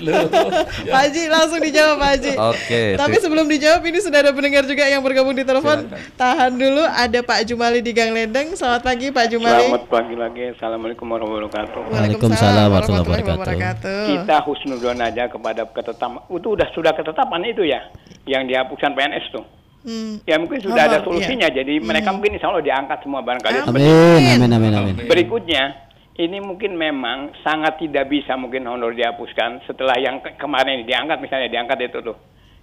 Pak 0.00 1.00
Haji 1.08 1.22
langsung 1.28 1.60
dijawab 1.60 1.96
Pak 2.00 2.08
Haji. 2.16 2.32
Oke, 2.36 2.82
Tapi 2.96 3.16
sebelum 3.20 3.46
dijawab 3.48 3.80
ini 3.84 3.98
sudah 4.00 4.18
ada 4.24 4.32
pendengar 4.32 4.64
juga 4.64 4.84
yang 4.88 5.04
bergabung 5.04 5.36
di 5.36 5.44
telepon. 5.44 5.88
Tahan 6.16 6.56
dulu 6.56 6.84
ada 6.84 7.18
Pak 7.20 7.40
Jumali 7.48 7.84
di 7.84 7.92
Gang 7.92 8.16
Lendeng. 8.16 8.56
Selamat 8.56 8.84
pagi 8.84 9.12
Pak 9.12 9.26
Jumali. 9.28 9.68
Selamat 9.68 9.84
pagi 9.88 10.14
lagi. 10.16 10.42
Assalamualaikum 10.56 11.04
warahmatullahi 11.04 11.48
wabarakatuh. 11.52 11.80
Waalaikumsalam 11.92 12.68
warahmatullahi 12.72 13.24
wabarakatuh. 13.28 14.00
Kita 14.08 14.36
husnudon 14.48 14.98
aja 15.00 15.24
kepada 15.28 15.62
ketetapan. 15.68 16.20
Itu 16.32 16.48
udah 16.56 16.68
sudah 16.72 16.92
ketetapan 16.96 17.40
itu 17.44 17.62
ya, 17.68 17.80
yang 18.24 18.48
dihapuskan 18.48 18.96
PNS 18.96 19.26
tuh. 19.32 19.59
Hmm. 19.80 20.20
Ya 20.28 20.36
mungkin 20.36 20.60
sudah 20.60 20.82
ada 20.86 21.00
solusinya. 21.00 21.48
iya. 21.48 21.56
Jadi 21.64 21.80
mereka 21.80 22.12
mungkin 22.12 22.36
insya 22.36 22.52
Allah 22.52 22.60
diangkat 22.60 23.00
semua 23.00 23.24
barangkali. 23.24 23.64
Amin, 23.64 24.36
amin, 24.36 24.50
amin, 24.52 24.72
amin. 24.76 24.94
Berikutnya, 25.08 25.88
ini 26.16 26.36
mungkin 26.36 26.76
memang 26.76 27.32
sangat 27.40 27.80
tidak 27.80 28.12
bisa 28.12 28.36
mungkin 28.36 28.68
honor 28.68 28.92
dihapuskan 28.92 29.64
setelah 29.64 29.96
yang 29.96 30.20
ke- 30.20 30.36
kemarin 30.36 30.84
diangkat 30.84 31.16
misalnya 31.18 31.48
diangkat 31.48 31.80
itu 31.80 31.98
tuh. 32.04 32.16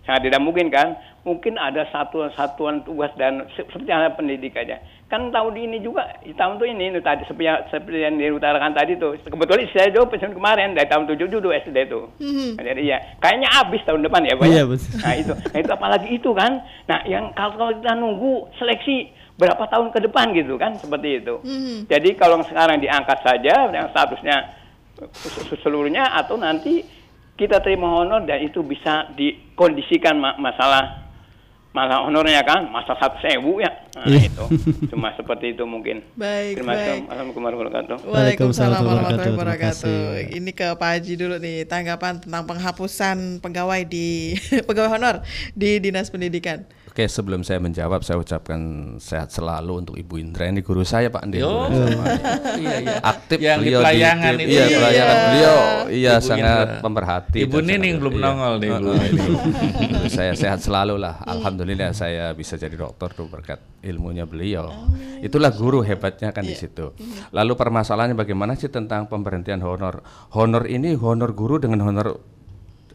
Sangat 0.05 0.29
tidak 0.29 0.39
mungkin 0.39 0.69
kan? 0.69 0.93
Mungkin 1.25 1.57
ada 1.57 1.89
satuan-satuan 1.89 2.85
tugas 2.85 3.11
dan 3.17 3.49
se- 3.57 3.65
seperti 3.65 3.89
halnya 3.89 4.13
pendidik 4.13 4.53
aja. 4.53 4.77
Kan 5.07 5.31
tahun 5.31 5.55
ini 5.55 5.79
juga, 5.79 6.03
tahun 6.27 6.59
tuh 6.59 6.67
ini, 6.67 6.91
ini 6.91 6.99
tadi 6.99 7.23
seperti, 7.23 7.47
yang- 7.47 7.63
seperti 7.65 7.95
yang 7.97 8.15
diutarakan 8.15 8.75
tadi 8.75 8.95
tuh. 8.95 9.15
Kebetulan 9.17 9.63
saya 9.71 9.87
jauh 9.89 10.03
pensiun 10.03 10.35
kemarin 10.35 10.75
dari 10.75 10.83
tahun 10.85 11.07
77 11.07 11.39
dulu 11.39 11.55
SD 11.55 11.77
tuh. 11.87 12.11
Nah, 12.53 12.63
Jadi 12.65 12.81
ya, 12.85 12.99
kayaknya 13.17 13.47
habis 13.49 13.79
tahun 13.81 14.03
depan 14.03 14.21
ya, 14.21 14.35
Pak. 14.35 14.45
ya? 14.45 14.51
Iya. 14.53 14.63
Nah 14.99 15.13
itu, 15.15 15.31
nah 15.31 15.57
itu 15.57 15.71
apalagi 15.71 16.07
itu 16.11 16.29
kan. 16.31 16.51
Nah 16.85 16.99
yang 17.03 17.31
kalau, 17.31 17.55
kalau 17.55 17.71
kita 17.73 17.93
nunggu 17.93 18.33
seleksi 18.55 19.07
berapa 19.33 19.63
tahun 19.65 19.87
ke 19.89 19.99
depan 20.03 20.25
gitu 20.33 20.59
kan, 20.59 20.75
seperti 20.75 21.23
itu. 21.23 21.39
Jadi 21.87 22.09
kalau 22.13 22.43
sekarang 22.43 22.75
diangkat 22.77 23.19
saja 23.21 23.53
yang 23.69 23.87
statusnya 23.87 24.35
se- 25.13 25.55
seluruhnya 25.57 26.03
atau 26.11 26.35
nanti 26.35 26.83
kita 27.33 27.61
terima 27.61 27.95
honor 27.95 28.25
dan 28.25 28.41
itu 28.41 28.59
bisa 28.59 29.07
dikondisikan 29.13 30.17
ma- 30.17 30.35
masalah 30.35 31.06
masalah 31.71 32.07
honornya 32.07 32.41
kan, 32.41 32.65
masa 32.67 32.95
satu 32.97 33.19
sewu 33.19 33.59
ya. 33.59 33.69
Nah 33.93 34.05
Iya. 34.07 34.29
itu, 34.29 34.45
cuma 34.89 35.09
seperti 35.13 35.57
itu 35.57 35.63
mungkin. 35.65 36.05
Baik, 36.13 36.61
Terima 36.61 36.73
kasih. 36.77 37.05
Assalamualaikum 37.05 37.41
warahmatullahi 37.41 37.57
wabarakatuh. 37.57 37.97
Waalaikumsalam 38.07 38.81
warahmatullahi 38.81 39.33
wabarakatuh. 39.33 39.99
Ini 40.37 40.51
ke 40.53 40.67
Pak 40.77 40.89
Haji 40.97 41.13
dulu 41.17 41.35
nih 41.37 41.57
tanggapan 41.65 42.13
tentang 42.21 42.43
penghapusan 42.45 43.17
pegawai 43.41 43.81
di 43.83 44.37
pegawai 44.69 44.89
honor 44.95 45.25
di 45.53 45.81
Dinas 45.81 46.09
Pendidikan. 46.09 46.65
Oke, 46.97 47.05
sebelum 47.05 47.45
saya 47.45 47.61
menjawab, 47.61 48.01
saya 48.01 48.17
ucapkan 48.17 48.57
sehat 48.97 49.29
selalu 49.29 49.85
untuk 49.85 49.93
Ibu 50.01 50.17
Indra 50.17 50.49
ini 50.49 50.65
guru 50.65 50.81
saya 50.81 51.13
Pak 51.13 51.29
Andi. 51.29 51.45
Iya, 51.45 51.69
iya. 52.57 52.97
Aktif 53.05 53.37
Yang 53.37 53.59
di 53.61 53.65
beliau 53.69 53.79
pelayangan 53.85 54.33
di, 54.33 54.41
itu. 54.41 54.49
Iya, 54.49 54.65
Iya. 54.65 54.77
pelayangan 54.81 55.17
beliau. 55.21 55.57
Iya, 55.93 56.13
Ibu 56.17 56.25
sangat 56.25 56.65
Indra. 56.65 56.81
pemerhati. 56.81 57.37
Ibu 57.45 57.57
Nining 57.61 57.95
belum 58.01 58.13
iya. 58.17 58.23
nongol 58.25 58.53
nih. 58.57 58.69
Guru 58.81 58.93
saya 60.09 60.33
sehat 60.33 60.59
selalu 60.65 60.97
lah. 60.97 61.21
Alhamdulillah 61.21 61.93
saya 61.93 62.33
bisa 62.33 62.57
jadi 62.57 62.73
dokter 62.73 63.13
tuh 63.13 63.29
berkat 63.29 63.61
ilmunya 63.85 64.25
beliau. 64.25 64.65
Itulah 65.21 65.53
guru 65.53 65.85
hebatnya 65.85 66.33
kan 66.33 66.49
di 66.49 66.57
situ. 66.57 66.97
Lalu 67.29 67.53
permasalahannya 67.53 68.17
bagaimana 68.17 68.57
sih 68.57 68.73
tentang 68.73 69.05
pemberhentian 69.05 69.61
honor? 69.61 70.01
Honor 70.33 70.65
ini 70.65 70.97
honor 70.97 71.29
guru 71.37 71.61
dengan 71.61 71.93
honor 71.93 72.17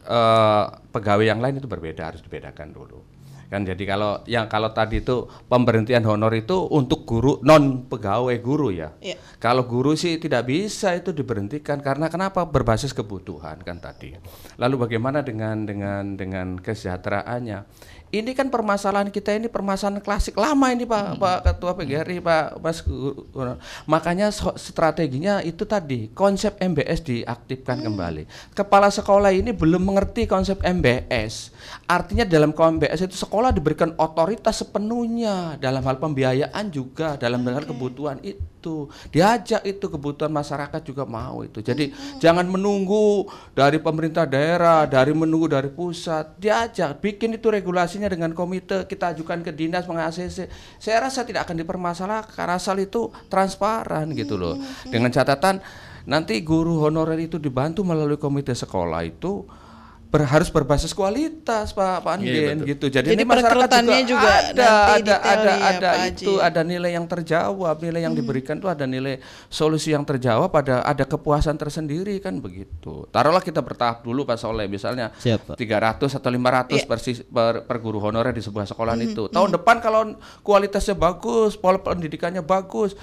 eh, 0.03 0.65
pegawai 0.91 1.23
yang 1.23 1.39
lain 1.39 1.63
itu 1.63 1.71
berbeda 1.71 2.11
harus 2.11 2.19
dibedakan 2.19 2.75
dulu 2.75 3.12
kan? 3.53 3.61
Jadi 3.61 3.85
kalau 3.85 4.25
yang 4.25 4.49
kalau 4.49 4.73
tadi 4.73 5.05
itu 5.05 5.29
pemberhentian 5.45 6.01
honor 6.09 6.33
itu 6.33 6.57
untuk 6.73 7.05
guru 7.05 7.37
non 7.45 7.85
pegawai 7.85 8.33
guru 8.41 8.73
ya. 8.73 8.89
Iya. 8.97 9.21
kalau 9.37 9.69
guru 9.69 9.93
sih 9.93 10.17
tidak 10.17 10.49
bisa 10.49 10.97
itu 10.97 11.13
diberhentikan 11.13 11.77
karena 11.85 12.09
kenapa? 12.09 12.49
Berbasis 12.49 12.97
kebutuhan 12.97 13.61
kan 13.61 13.77
tadi. 13.77 14.17
Lalu 14.57 14.89
bagaimana 14.89 15.21
dengan 15.21 15.69
dengan 15.69 16.17
dengan 16.17 16.57
kesejahteraannya 16.57 17.59
ini 18.13 18.37
kan 18.37 18.45
permasalahan 18.53 19.09
kita 19.09 19.33
ini 19.33 19.49
permasalahan 19.49 19.97
klasik 19.97 20.37
lama 20.37 20.69
ini 20.69 20.85
Pak 20.85 21.17
Pak 21.17 21.37
Ketua 21.49 21.73
PGRI 21.73 22.21
Pak 22.21 22.61
Mas. 22.61 22.85
Makanya 23.89 24.29
strateginya 24.53 25.41
itu 25.41 25.65
tadi 25.65 26.13
konsep 26.13 26.53
MBS 26.61 27.01
diaktifkan 27.01 27.81
kembali. 27.81 28.53
Kepala 28.53 28.93
sekolah 28.93 29.33
ini 29.33 29.49
belum 29.49 29.81
mengerti 29.81 30.29
konsep 30.29 30.61
MBS. 30.61 31.49
Artinya 31.89 32.21
dalam 32.21 32.53
MBS 32.53 33.09
itu 33.09 33.17
sekolah 33.17 33.49
diberikan 33.49 33.97
otoritas 33.97 34.61
sepenuhnya 34.61 35.57
dalam 35.57 35.81
hal 35.81 35.97
pembiayaan 35.97 36.69
juga 36.69 37.17
dalam 37.17 37.41
hal 37.49 37.65
kebutuhan 37.65 38.21
itu. 38.21 38.52
Diajak 39.11 39.65
itu 39.67 39.91
kebutuhan 39.91 40.31
masyarakat 40.31 40.81
juga 40.85 41.03
mau 41.03 41.43
itu. 41.43 41.59
Jadi 41.59 41.91
jangan 42.23 42.47
menunggu 42.47 43.27
dari 43.51 43.81
pemerintah 43.81 44.23
daerah, 44.23 44.87
dari 44.87 45.11
menunggu 45.11 45.51
dari 45.51 45.67
pusat. 45.67 46.37
Diajak 46.39 47.03
bikin 47.03 47.35
itu 47.35 47.51
regulasinya 47.51 48.07
dengan 48.07 48.31
komite 48.31 48.87
kita 48.87 49.11
ajukan 49.17 49.43
ke 49.43 49.51
dinas 49.51 49.83
meng-ACC. 49.89 50.47
Saya 50.79 50.97
rasa 51.03 51.27
tidak 51.27 51.49
akan 51.49 51.59
dipermasalahkan 51.65 52.47
asal 52.53 52.79
itu 52.79 53.09
transparan 53.27 54.13
gitu 54.13 54.39
loh. 54.39 54.55
Dengan 54.87 55.11
catatan 55.11 55.59
nanti 56.03 56.39
guru 56.43 56.83
honorer 56.83 57.19
itu 57.19 57.39
dibantu 57.39 57.81
melalui 57.87 58.19
komite 58.19 58.51
sekolah 58.51 59.07
itu 59.07 59.47
ber- 60.13 60.29
harus 60.29 60.45
berbasis 60.47 60.93
kualitas 60.93 61.73
Pak 61.73 62.05
Pak 62.05 62.13
Iya, 62.15 62.21
Andin 62.21 62.45
betul. 62.55 62.69
gitu. 62.69 62.85
Jadi, 62.87 63.07
Jadi 63.09 63.17
ini 63.17 63.25
masyarakat 63.25 63.69
juga, 63.81 63.97
juga 64.05 64.29
ada 64.29 64.69
nanti 64.69 64.93
ada 64.93 65.01
detail 65.01 65.25
ada 65.25 65.41
ya, 65.49 65.57
ada 65.65 65.89
Pak 65.89 66.05
itu 66.07 66.31
Haji. 66.31 66.45
ada 66.45 66.61
nilai 66.61 66.91
yang 66.93 67.05
terjawab, 67.05 67.75
nilai 67.79 68.01
yang 68.01 68.13
diberikan 68.13 68.55
itu 68.55 68.69
ada 68.69 68.85
nilai 68.85 69.17
solusi 69.49 69.89
yang 69.89 70.05
terjawab, 70.05 70.53
ada 70.53 70.85
ada 70.85 71.03
kepuasan 71.03 71.57
tersendiri 71.57 72.13
kan 72.19 72.37
begitu. 72.37 73.09
Taruhlah 73.09 73.41
kita 73.41 73.59
bertahap 73.59 73.99
dulu 73.99 74.21
Pak 74.23 74.37
Soleh 74.37 74.69
misalnya 74.69 75.09
Siap, 75.15 75.49
Pak. 75.49 75.55
300 75.57 76.13
atau 76.13 76.29
500 76.29 76.69
Iya. 76.71 76.85
per, 76.85 76.99
sis- 76.99 77.25
per, 77.25 77.65
per 77.65 77.77
guru 77.79 77.97
honorer 77.99 78.31
di 78.31 78.39
sebuah 78.39 78.63
sekolah 78.65 78.93
itu. 78.95 79.25
Tahun 79.27 79.49
depan 79.51 79.81
kalau 79.81 80.13
kualitasnya 80.39 80.93
bagus, 80.93 81.55
pola 81.55 81.79
pendidikannya 81.79 82.39
bagus, 82.39 82.93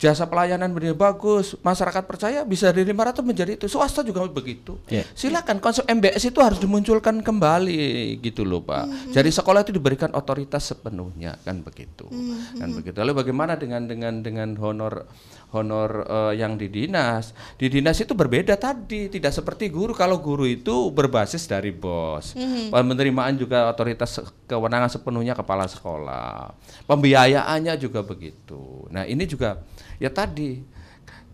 jasa 0.00 0.24
pelayanan 0.24 0.72
benar 0.72 0.96
bagus, 0.96 1.52
masyarakat 1.60 2.08
percaya 2.08 2.40
bisa 2.48 2.72
dari 2.72 2.88
500 2.88 3.20
menjadi 3.20 3.52
itu. 3.60 3.68
Swasta 3.68 4.00
juga 4.00 4.24
begitu. 4.24 4.80
Iya. 4.88 5.04
Silakan 5.12 5.60
konsep 5.60 5.84
MBS 5.84 6.32
itu 6.32 6.40
harus 6.40 6.56
dimunculkan 6.56 7.20
kembali 7.20 8.16
gitu 8.24 8.48
loh, 8.48 8.64
Pak. 8.64 9.12
Jadi 9.12 9.28
sekolah 9.28 9.60
itu 9.60 9.76
diberikan 9.76 10.08
otoritas 10.16 10.72
sepenuhnya 10.72 11.36
kan 11.44 11.60
begitu. 11.60 12.08
Kan 12.56 12.72
begitu. 12.72 12.96
Lalu 12.96 13.12
bagaimana 13.20 13.60
dengan 13.60 13.84
dengan 13.84 14.24
dengan 14.24 14.48
honor 14.56 15.04
honor 15.52 16.06
eh, 16.06 16.32
yang 16.40 16.56
di 16.58 16.70
dinas? 16.70 17.34
Di 17.54 17.70
dinas 17.70 17.98
itu 17.98 18.12
berbeda 18.14 18.56
tadi, 18.56 19.10
tidak 19.10 19.34
seperti 19.34 19.70
guru. 19.70 19.94
Kalau 19.94 20.18
guru 20.18 20.46
itu 20.46 20.90
berbasis 20.90 21.46
dari 21.46 21.70
bos. 21.70 22.34
Penerimaan 22.70 23.38
juga 23.38 23.70
otoritas 23.70 24.20
kewenangan 24.46 24.90
sepenuhnya 24.90 25.34
kepala 25.34 25.66
sekolah. 25.66 26.54
Pembiayaannya 26.86 27.74
juga 27.78 28.02
begitu. 28.02 28.86
Nah, 28.90 29.06
ini 29.06 29.26
juga 29.26 29.62
ya 30.00 30.10
tadi 30.10 30.79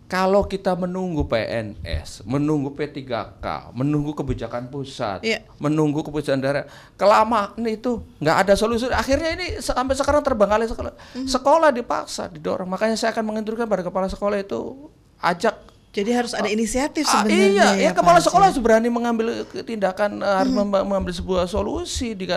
kalau 0.06 0.46
kita 0.46 0.78
menunggu 0.78 1.26
PNS, 1.26 2.22
menunggu 2.22 2.70
P3K, 2.70 3.74
menunggu 3.74 4.14
kebijakan 4.14 4.70
pusat, 4.70 5.18
Iya. 5.26 5.42
menunggu 5.58 6.06
keputusan 6.06 6.38
daerah, 6.38 6.62
kelamaan 6.94 7.58
itu 7.66 8.06
nggak 8.22 8.36
ada 8.46 8.54
solusi. 8.54 8.86
Akhirnya 8.86 9.34
ini 9.34 9.58
sampai 9.58 9.98
sekarang 9.98 10.22
terbengkalai 10.22 10.70
sekolah. 10.70 10.94
Sekolah 11.26 11.74
dipaksa 11.74 12.30
didorong. 12.30 12.70
Makanya 12.70 12.94
saya 12.94 13.10
akan 13.10 13.34
menginstruksikan 13.34 13.66
pada 13.66 13.82
kepala 13.82 14.06
sekolah 14.06 14.38
itu 14.38 14.90
ajak 15.18 15.58
Jadi 15.96 16.10
harus 16.12 16.30
ada 16.30 16.44
inisiatif 16.46 17.02
Ah, 17.02 17.24
sebenarnya. 17.24 17.48
iya, 17.48 17.68
ya, 17.80 17.90
Pak 17.90 17.96
kepala 17.96 18.20
sekolah 18.20 18.44
harus 18.46 18.60
berani 18.60 18.86
mengambil 18.86 19.32
tindakan 19.58 20.20
eh, 20.20 20.36
harus 20.36 20.52
memba- 20.52 20.84
mengambil 20.84 21.08
sebuah 21.10 21.44
solusi 21.46 22.12
di, 22.12 22.28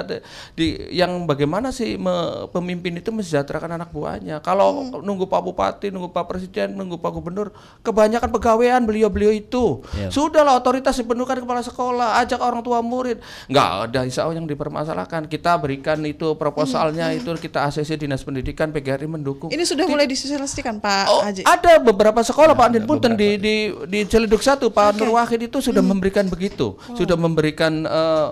di 0.54 0.68
yang 0.90 1.12
bagaimana 1.24 1.70
sih 1.70 1.94
me- 1.94 2.48
pemimpin 2.50 2.96
itu 2.96 3.10
mensejahterakan 3.10 3.76
anak 3.76 3.90
buahnya. 3.90 4.40
Kalau 4.40 4.88
Mhm. 4.90 5.04
nunggu 5.04 5.26
Pak 5.26 5.42
Bupati, 5.42 5.88
nunggu 5.90 6.08
Pak 6.08 6.26
Presiden, 6.26 6.72
nunggu 6.72 6.96
Pak 6.96 7.12
Gubernur, 7.12 7.52
kebanyakan 7.82 8.30
pegawaian 8.30 8.80
beliau-beliau 8.82 9.30
itu. 9.30 9.84
Iya. 9.92 10.08
Sudahlah 10.10 10.56
otoritas 10.56 10.96
dipenuhkan 10.96 11.36
kepala 11.38 11.60
sekolah, 11.60 12.16
ajak 12.18 12.40
orang 12.40 12.62
tua 12.62 12.80
murid. 12.80 13.20
Nggak 13.46 13.68
ada 13.86 14.00
insya 14.02 14.24
Allah 14.24 14.38
yang 14.38 14.48
dipermasalahkan. 14.48 15.28
Kita 15.28 15.58
berikan 15.58 16.00
itu 16.02 16.32
proposalnya 16.34 17.12
itu 17.12 17.28
kita 17.36 17.66
ACC 17.66 17.98
Dinas 17.98 18.22
Pendidikan 18.22 18.70
PGRI 18.70 19.04
mendukung. 19.06 19.50
Ini 19.50 19.62
sudah 19.62 19.84
mulai 19.84 20.06
disosialisasikan 20.06 20.78
Pak 20.78 21.04
Oh, 21.06 21.20
Haji. 21.20 21.44
ada 21.44 21.74
beberapa 21.78 22.22
sekolah 22.22 22.54
Pak 22.54 22.66
Andin 22.66 22.86
Punten 22.86 23.14
di 23.14 23.36
di 23.36 23.49
di 23.90 24.00
Ciledug 24.08 24.42
satu 24.42 24.70
Pak 24.74 24.98
Nur 25.00 25.16
Wahid 25.16 25.50
itu 25.52 25.60
sudah 25.60 25.84
memberikan 25.84 26.26
begitu, 26.28 26.76
sudah 26.94 27.16
memberikan 27.16 27.86
eh, 27.86 28.28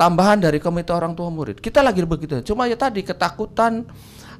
tambahan 0.00 0.40
dari 0.40 0.56
komite 0.56 0.90
orang 0.96 1.12
tua 1.12 1.28
murid. 1.28 1.60
Kita 1.60 1.84
lagi 1.84 2.00
begitu. 2.06 2.40
Cuma 2.40 2.64
ya 2.64 2.76
tadi 2.78 3.04
ketakutan 3.04 3.84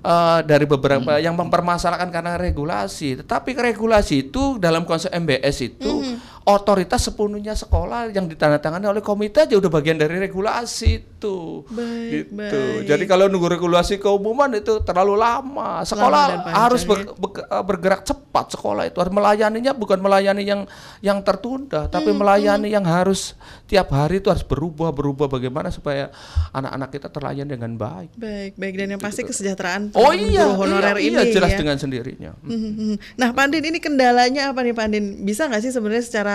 eh, 0.01 0.41
dari 0.49 0.65
beberapa 0.65 1.21
yang 1.21 1.37
mempermasalahkan 1.37 2.09
karena 2.09 2.41
regulasi. 2.41 3.21
Tetapi 3.21 3.53
regulasi 3.53 4.33
itu 4.33 4.57
dalam 4.57 4.89
konsep 4.89 5.13
MBS 5.13 5.57
itu 5.69 6.19
otoritas 6.49 7.05
sepenuhnya 7.05 7.53
sekolah 7.53 8.09
yang 8.11 8.25
ditandatangani 8.25 8.89
oleh 8.89 9.03
komite 9.05 9.45
aja 9.45 9.55
udah 9.61 9.71
bagian 9.71 10.01
dari 10.01 10.17
regulasi 10.17 10.89
itu. 11.05 11.63
Baik, 11.69 12.33
gitu. 12.33 12.33
baik. 12.33 12.89
Jadi 12.89 13.05
kalau 13.05 13.29
nunggu 13.29 13.49
regulasi 13.53 14.01
keumuman 14.01 14.49
itu 14.57 14.81
terlalu 14.81 15.21
lama. 15.21 15.85
Sekolah 15.85 16.41
panjang, 16.41 16.57
harus 16.57 16.83
ya. 16.83 16.89
ber- 16.89 17.13
ber- 17.13 17.45
eh, 17.45 17.65
bergerak 17.65 18.01
cepat 18.09 18.57
sekolah 18.57 18.89
itu 18.89 18.97
harus 18.97 19.13
melayaninya 19.13 19.73
bukan 19.77 20.01
melayani 20.01 20.43
yang 20.43 20.65
yang 21.05 21.21
tertunda 21.21 21.87
tapi 21.87 22.11
Hmm, 22.11 22.25
melayani 22.25 22.73
yang 22.73 22.83
harus 22.89 23.37
tiap 23.69 23.93
hari 23.93 24.19
itu 24.19 24.33
harus 24.33 24.43
berubah 24.43 24.91
berubah 24.91 25.29
bagaimana 25.29 25.69
supaya 25.69 26.09
anak-anak 26.51 26.89
kita 26.89 27.09
terlayani 27.13 27.51
dengan 27.53 27.77
baik. 27.77 28.17
Baik, 28.17 28.53
baik 28.57 28.75
dan 28.81 28.89
yang 28.97 29.03
pasti 29.03 29.23
kesejahteraan 29.23 29.93
Oh 29.95 30.11
iya, 30.17 30.49
honorer 30.49 30.97
iya, 30.99 31.07
ini 31.13 31.21
iya, 31.29 31.35
jelas 31.37 31.53
ya. 31.53 31.59
dengan 31.61 31.77
sendirinya. 31.77 32.33
Mhm, 32.41 32.57
mhm. 32.57 32.95
Nah, 33.21 33.29
Pak 33.31 33.45
Andin 33.45 33.65
ini 33.69 33.79
kendalanya 33.79 34.51
apa 34.51 34.65
nih 34.65 34.73
Pak 34.73 34.85
Andin? 34.89 35.05
Bisa 35.23 35.47
nggak 35.47 35.63
sih 35.63 35.71
sebenarnya 35.71 36.05
secara 36.07 36.30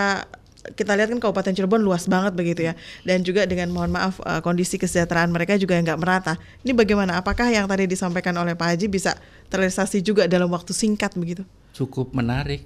kita 0.74 0.98
lihat 0.98 1.14
kan 1.14 1.22
Kabupaten 1.22 1.54
Cirebon 1.54 1.86
luas 1.86 2.10
banget 2.10 2.34
begitu 2.34 2.66
ya, 2.66 2.74
dan 3.06 3.22
juga 3.22 3.46
dengan 3.46 3.70
mohon 3.70 3.94
maaf 3.94 4.18
eh, 4.26 4.42
kondisi 4.42 4.82
kesejahteraan 4.82 5.30
mereka 5.30 5.54
juga 5.62 5.78
nggak 5.78 6.00
merata. 6.02 6.34
Ini 6.66 6.74
bagaimana? 6.74 7.22
Apakah 7.22 7.54
yang 7.54 7.70
tadi 7.70 7.86
disampaikan 7.86 8.34
oleh 8.42 8.58
Pak 8.58 8.74
Haji 8.74 8.88
bisa 8.90 9.14
terrealisasi 9.54 10.02
juga 10.02 10.26
dalam 10.26 10.50
waktu 10.50 10.74
singkat 10.74 11.14
begitu? 11.14 11.46
Cukup 11.78 12.16
menarik. 12.18 12.66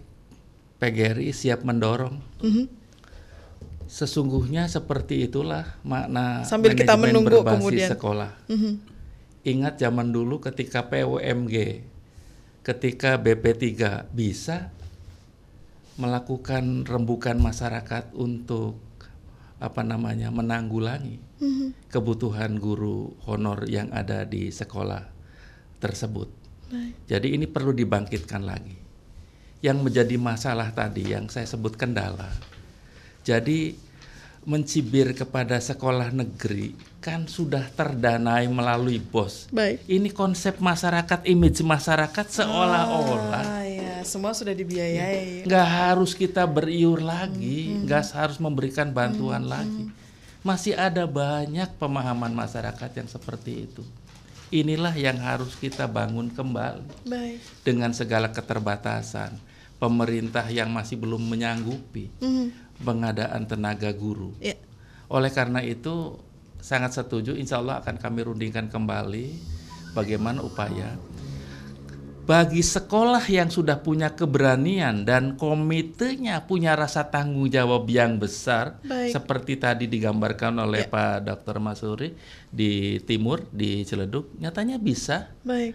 PGRI 0.79 1.35
siap 1.35 1.67
mendorong. 1.67 2.23
Mhm. 2.39 2.65
Sesungguhnya 3.89 4.69
seperti 4.71 5.27
itulah 5.27 5.75
makna 5.83 6.47
Sambil 6.47 6.71
kita 6.71 6.95
menunggu 6.95 7.43
kemudian. 7.43 7.89
sekolah. 7.91 8.31
Mhm. 8.47 8.73
Ingat 9.43 9.75
zaman 9.81 10.13
dulu 10.15 10.39
ketika 10.39 10.87
PUMG, 10.87 11.83
ketika 12.63 13.19
BP3 13.19 14.07
bisa 14.15 14.71
melakukan 15.99 16.87
rembukan 16.87 17.35
masyarakat 17.35 18.15
untuk 18.15 18.79
apa 19.59 19.83
namanya 19.83 20.31
menanggulangi 20.31 21.19
Mhm. 21.43 21.91
kebutuhan 21.91 22.55
guru 22.55 23.19
honor 23.27 23.67
yang 23.67 23.91
ada 23.91 24.23
di 24.23 24.47
sekolah 24.47 25.03
tersebut. 25.83 26.31
Baik. 26.71 26.93
Jadi 27.07 27.27
ini 27.35 27.45
perlu 27.47 27.75
dibangkitkan 27.75 28.43
lagi. 28.43 28.79
Yang 29.59 29.77
menjadi 29.83 30.15
masalah 30.15 30.71
tadi 30.71 31.11
yang 31.11 31.27
saya 31.27 31.43
sebut 31.43 31.75
kendala. 31.75 32.31
Jadi 33.27 33.75
mencibir 34.49 35.13
kepada 35.13 35.61
sekolah 35.61 36.09
negeri 36.09 36.73
kan 36.97 37.29
sudah 37.29 37.69
terdanai 37.69 38.49
melalui 38.49 38.97
bos. 38.97 39.45
Baik. 39.53 39.85
Ini 39.85 40.09
konsep 40.09 40.57
masyarakat, 40.57 41.21
image 41.23 41.61
masyarakat 41.61 42.25
seolah-olah 42.27 43.45
Ah, 43.45 43.63
ya, 43.63 43.95
semua 44.01 44.33
sudah 44.33 44.51
dibiayai. 44.51 45.45
nggak 45.45 45.67
harus 45.69 46.11
kita 46.11 46.43
beriur 46.43 46.97
lagi, 46.99 47.77
nggak 47.85 48.03
harus 48.11 48.41
memberikan 48.41 48.89
bantuan 48.89 49.45
lagi. 49.45 49.93
Masih 50.41 50.73
ada 50.73 51.05
banyak 51.05 51.69
pemahaman 51.77 52.33
masyarakat 52.33 52.89
yang 52.95 53.07
seperti 53.07 53.69
itu. 53.69 53.85
Inilah 54.49 54.97
yang 54.97 55.21
harus 55.21 55.53
kita 55.53 55.85
bangun 55.85 56.33
kembali 56.33 57.05
Baik. 57.05 57.37
dengan 57.61 57.93
segala 57.93 58.33
keterbatasan 58.33 59.37
pemerintah 59.77 60.43
yang 60.49 60.73
masih 60.73 60.97
belum 60.97 61.21
menyanggupi 61.21 62.09
Mhm. 62.17 62.68
Pengadaan 62.81 63.45
tenaga 63.45 63.91
guru. 63.91 64.33
Ya. 64.39 64.55
Oleh 65.09 65.29
karena 65.29 65.59
itu 65.61 66.19
sangat 66.59 66.93
setuju, 66.93 67.33
insya 67.33 67.59
Allah 67.59 67.79
akan 67.81 67.95
kami 67.97 68.23
rundingkan 68.23 68.67
kembali 68.67 69.33
bagaimana 69.95 70.43
upaya 70.45 70.95
bagi 72.29 72.61
sekolah 72.61 73.25
yang 73.25 73.49
sudah 73.49 73.81
punya 73.81 74.13
keberanian 74.13 75.01
dan 75.01 75.33
komitenya 75.33 76.45
punya 76.45 76.77
rasa 76.77 77.09
tanggung 77.09 77.49
jawab 77.49 77.89
yang 77.89 78.21
besar 78.21 78.77
Baik. 78.85 79.17
seperti 79.17 79.57
tadi 79.57 79.89
digambarkan 79.89 80.61
oleh 80.61 80.85
Pak 80.85 81.25
Dr. 81.25 81.57
Masuri 81.57 82.13
di 82.53 83.01
timur 83.01 83.49
di 83.49 83.81
Ciledug 83.81 84.37
nyatanya 84.37 84.77
bisa 84.77 85.33
Baik. 85.41 85.73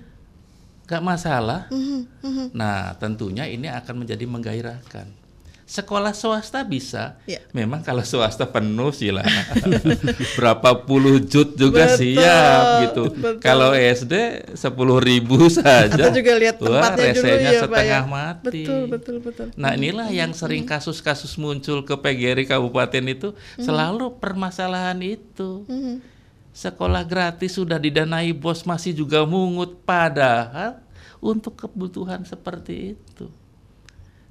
nggak 0.87 1.03
masalah 1.03 1.67
Mhm, 1.75 2.01
mhm. 2.23 2.47
Nah, 2.55 2.95
tentunya 3.03 3.51
ini 3.51 3.67
akan 3.67 4.07
menjadi 4.07 4.23
menggairahkan. 4.23 5.24
Sekolah 5.65 6.13
swasta 6.13 6.61
bisa, 6.61 7.17
Ya. 7.25 7.41
memang 7.51 7.81
kalau 7.81 8.05
swasta 8.05 8.45
penuh 8.45 8.93
sih 8.93 9.09
lah. 9.09 9.25
Berapa 10.37 10.85
puluh 10.85 11.17
jut 11.19 11.57
juga 11.57 11.89
Betul, 11.89 11.99
siap 12.15 12.65
gitu. 12.85 13.03
betul. 13.17 13.41
Kalau 13.41 13.73
SD 13.73 14.15
sepuluh 14.53 15.01
ribu 15.01 15.41
saja. 15.49 15.89
Kita 15.89 16.13
juga 16.13 16.33
lihat 16.37 16.61
Wah, 16.61 16.69
tempatnya 16.69 17.11
dulu 17.11 17.25
resenya 17.25 17.49
ya 17.49 17.51
Pak 17.51 17.65
setengah 17.65 18.05
ya. 18.05 18.13
mati. 18.13 18.49
Betul, 18.61 18.83
betul, 18.87 19.17
betul. 19.19 19.47
Nah 19.57 19.73
inilah 19.73 20.09
yang 20.09 20.31
Mhm. 20.31 20.39
sering 20.39 20.65
kasus-kasus 20.65 21.33
muncul 21.35 21.81
ke 21.81 21.95
PGRI 21.97 22.45
kabupaten 22.45 23.05
itu 23.07 23.29
Mhm. 23.57 23.65
selalu 23.65 24.21
permasalahan 24.21 25.01
itu. 25.01 25.65
Mhm. 25.65 26.05
Sekolah 26.53 27.03
gratis 27.03 27.57
sudah 27.57 27.81
didanai 27.81 28.31
bos 28.31 28.63
masih 28.63 28.93
juga 28.93 29.25
mungut 29.25 29.81
padahal 29.83 30.77
untuk 31.19 31.57
kebutuhan 31.57 32.23
seperti 32.23 32.95
itu. 32.95 33.27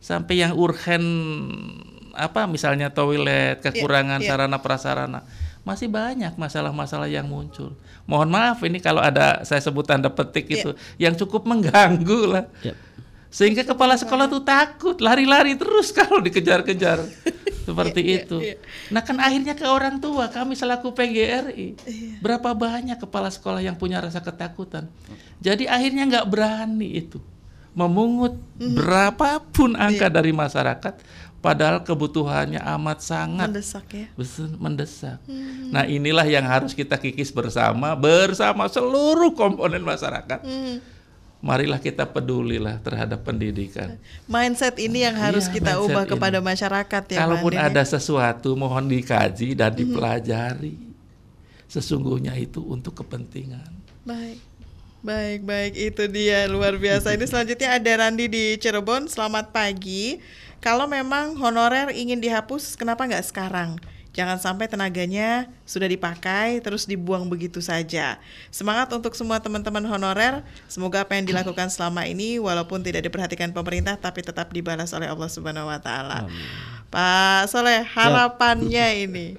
Sampai 0.04 0.44
yang 0.44 0.52
urgen 0.60 1.00
apa 2.12 2.44
misalnya 2.44 2.92
toilet, 2.92 3.64
kekurangan 3.64 4.20
iya. 4.20 4.36
sarana 4.36 4.60
prasarana. 4.60 5.24
Masih 5.64 5.88
banyak 5.88 6.36
masalah-masalah 6.36 7.08
yang 7.08 7.24
muncul. 7.24 7.72
Mohon 8.04 8.30
maaf 8.36 8.60
ini 8.68 8.84
kalau 8.84 9.00
ada 9.00 9.48
saya 9.48 9.64
sebut 9.64 9.88
tanda 9.88 10.12
petik 10.12 10.52
Iya. 10.52 10.56
itu 10.60 10.72
yang 11.00 11.16
cukup 11.16 11.48
mengganggu 11.48 12.22
lah. 12.28 12.46
Yap. 12.68 12.76
Sehingga 13.32 13.64
kepala 13.64 13.96
sekolah 13.96 14.28
tuh 14.28 14.44
takut, 14.44 15.00
lari-lari 15.00 15.56
terus 15.56 15.90
kalau 15.98 16.20
dikejar-kejar. 16.20 17.00
Seperti 17.66 18.04
Iya, 18.04 18.28
itu. 18.28 18.38
Nah 18.92 19.08
kan 19.08 19.24
akhirnya 19.24 19.56
ke 19.56 19.64
orang 19.64 20.04
tua, 20.04 20.28
kami 20.28 20.60
selaku 20.60 20.92
PGRI. 20.92 21.80
Iya. 21.88 22.20
Berapa 22.20 22.52
banyak 22.52 23.00
kepala 23.00 23.32
sekolah 23.32 23.64
yang 23.64 23.80
punya 23.80 24.04
rasa 24.04 24.20
ketakutan. 24.20 24.92
Jadi 25.40 25.64
akhirnya 25.64 26.04
nggak 26.12 26.28
berani 26.28 27.00
itu. 27.00 27.24
Memungut 27.74 28.38
Mhm. 28.58 28.74
berapapun 28.74 29.74
angka 29.74 30.08
Iya. 30.08 30.14
dari 30.14 30.30
masyarakat. 30.30 30.94
Padahal 31.44 31.84
kebutuhannya 31.84 32.62
amat 32.80 33.04
sangat 33.04 33.52
Mendesak 33.52 33.84
ya. 33.92 34.08
mendesak. 34.56 35.20
Mhm. 35.28 35.76
Nah 35.76 35.84
inilah 35.84 36.24
yang 36.24 36.48
harus 36.48 36.72
kita 36.72 36.96
kikis 36.96 37.36
bersama, 37.36 37.92
bersama 37.94 38.64
seluruh 38.66 39.36
komponen 39.36 39.84
masyarakat. 39.84 40.40
Mhm. 40.40 40.96
Marilah 41.44 41.76
kita 41.76 42.08
pedulilah 42.08 42.80
terhadap 42.80 43.28
pendidikan. 43.28 44.00
Mindset 44.24 44.80
ini 44.80 45.04
yang 45.04 45.20
harus 45.20 45.52
Iya, 45.52 45.60
kita 45.60 45.74
ubah 45.84 46.08
ini. 46.08 46.12
kepada 46.16 46.40
masyarakat 46.40 47.04
ya. 47.12 47.20
Kalaupun 47.20 47.52
ada 47.60 47.84
ya. 47.84 47.90
sesuatu 47.90 48.56
mohon 48.56 48.88
dikaji 48.88 49.52
dan 49.52 49.76
Mhm. 49.76 49.80
dipelajari. 49.84 50.76
Sesungguhnya 51.68 52.32
itu 52.38 52.64
untuk 52.64 52.96
kepentingan. 52.96 53.68
Baik. 54.06 54.40
Baik, 55.04 55.44
baik 55.44 55.76
itu 55.76 56.04
dia 56.08 56.48
luar 56.48 56.80
biasa. 56.80 57.12
Ini 57.12 57.28
selanjutnya 57.28 57.76
ada 57.76 57.92
Randi 58.08 58.32
di 58.32 58.56
Cirebon. 58.56 59.12
Selamat 59.12 59.52
pagi. 59.52 60.24
Kalau 60.64 60.88
memang 60.88 61.36
honorer 61.36 61.92
ingin 61.92 62.24
dihapus, 62.24 62.80
kenapa 62.80 63.04
nggak 63.04 63.28
sekarang? 63.28 63.76
Jangan 64.16 64.40
sampai 64.40 64.72
tenaganya 64.72 65.52
sudah 65.68 65.92
dipakai 65.92 66.64
terus 66.64 66.88
dibuang 66.88 67.28
begitu 67.28 67.60
saja. 67.60 68.16
Semangat 68.48 68.96
untuk 68.96 69.12
semua 69.20 69.44
teman-teman 69.44 69.84
honorer. 69.84 70.40
Semoga 70.72 71.04
apa 71.04 71.20
yang 71.20 71.28
dilakukan 71.28 71.68
selama 71.68 72.08
ini 72.08 72.40
walaupun 72.40 72.80
tidak 72.80 73.04
diperhatikan 73.04 73.52
pemerintah 73.52 74.00
tapi 74.00 74.24
tetap 74.24 74.56
dibalas 74.56 74.96
oleh 74.96 75.12
Allah 75.12 75.28
Subhanahu 75.28 75.68
wa 75.68 75.84
taala. 75.84 76.32
Pak 76.88 77.52
Soleh, 77.52 77.84
harapannya 77.84 79.04
ini. 79.04 79.36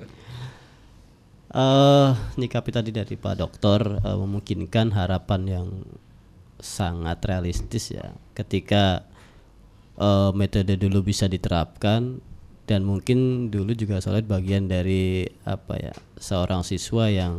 Eh 1.54 2.10
nyikapi 2.34 2.70
tadi 2.74 2.90
dari 2.90 3.14
Pak 3.14 3.34
Dokter 3.38 3.80
eh, 4.02 4.18
memungkinkan 4.18 4.90
harapan 4.90 5.42
yang 5.46 5.68
sangat 6.58 7.22
realistis 7.22 7.94
ya 7.94 8.10
ketika 8.34 9.06
eh, 9.98 10.30
metode 10.34 10.74
dulu 10.74 11.06
bisa 11.06 11.30
diterapkan 11.30 12.18
dan 12.64 12.80
mungkin 12.82 13.48
dulu 13.52 13.76
juga 13.76 14.00
Solid 14.00 14.24
bagian 14.26 14.66
dari 14.66 15.28
apa 15.44 15.74
ya 15.78 15.92
seorang 16.16 16.64
siswa 16.64 17.06
yang 17.12 17.38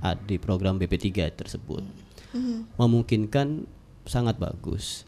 ada 0.00 0.22
di 0.24 0.40
program 0.40 0.80
BP3 0.80 1.34
tersebut 1.36 1.84
Mhm. 2.30 2.78
memungkinkan 2.78 3.66
sangat 4.06 4.38
bagus. 4.38 5.02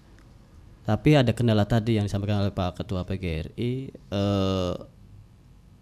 Tapi 0.82 1.14
ada 1.14 1.30
kendala 1.30 1.62
tadi 1.62 1.94
yang 1.94 2.10
disampaikan 2.10 2.42
oleh 2.42 2.50
Pak 2.50 2.82
Ketua 2.82 3.06
PGRI. 3.06 3.94
eh, 3.94 4.74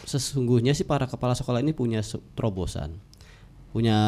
sesungguhnya 0.05 0.73
sih 0.73 0.87
para 0.87 1.09
kepala 1.09 1.37
sekolah 1.37 1.61
ini 1.65 1.73
punya 1.77 2.01
terobosan, 2.37 2.97
punya 3.75 3.99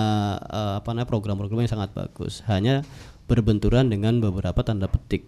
eh, 0.46 0.74
apa 0.80 0.92
namanya 0.92 1.08
program-program 1.08 1.64
yang 1.64 1.72
sangat 1.72 1.90
bagus. 1.92 2.44
Hanya 2.46 2.86
berbenturan 3.26 3.88
dengan 3.88 4.20
beberapa 4.20 4.60
tanda 4.60 4.90
petik 4.90 5.24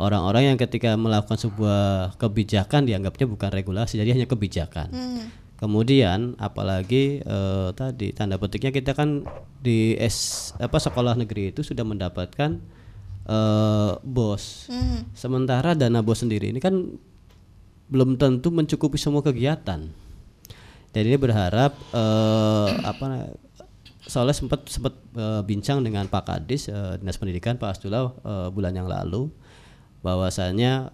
orang-orang 0.00 0.54
yang 0.54 0.58
ketika 0.58 0.98
melakukan 0.98 1.38
sebuah 1.38 2.16
kebijakan 2.18 2.88
dianggapnya 2.88 3.26
bukan 3.28 3.50
regulasi, 3.52 4.00
jadi 4.00 4.14
hanya 4.18 4.26
kebijakan. 4.26 4.88
Hmm. 4.90 5.24
Kemudian 5.62 6.34
apalagi 6.42 7.22
eh, 7.22 7.68
tadi 7.78 8.10
tanda 8.10 8.34
petiknya 8.34 8.74
kita 8.74 8.98
kan 8.98 9.22
di 9.62 9.94
S 9.94 10.50
apa 10.58 10.82
sekolah 10.82 11.14
negeri 11.14 11.54
itu 11.54 11.62
sudah 11.62 11.86
mendapatkan 11.86 12.58
eh, 13.30 13.92
bos. 14.02 14.66
Hmm. 14.66 15.06
Sementara 15.14 15.78
dana 15.78 16.02
bos 16.02 16.18
sendiri 16.18 16.50
ini 16.50 16.58
kan 16.58 16.98
belum 17.92 18.16
tentu 18.16 18.48
mencukupi 18.48 18.96
semua 18.96 19.20
kegiatan. 19.20 19.84
Dan 20.92 21.02
ini 21.04 21.16
berharap 21.20 21.76
eh, 21.92 22.70
apa 22.80 23.36
soalnya 24.08 24.32
sempat 24.32 24.64
sempat 24.72 24.96
eh, 25.12 25.42
bincang 25.44 25.84
dengan 25.84 26.08
Pak 26.08 26.24
Kadis 26.24 26.72
eh, 26.72 26.96
Dinas 26.96 27.20
Pendidikan 27.20 27.60
Pak 27.60 27.76
Astula 27.76 28.08
eh, 28.08 28.48
bulan 28.48 28.72
yang 28.72 28.88
lalu 28.88 29.28
bahwasanya 30.00 30.90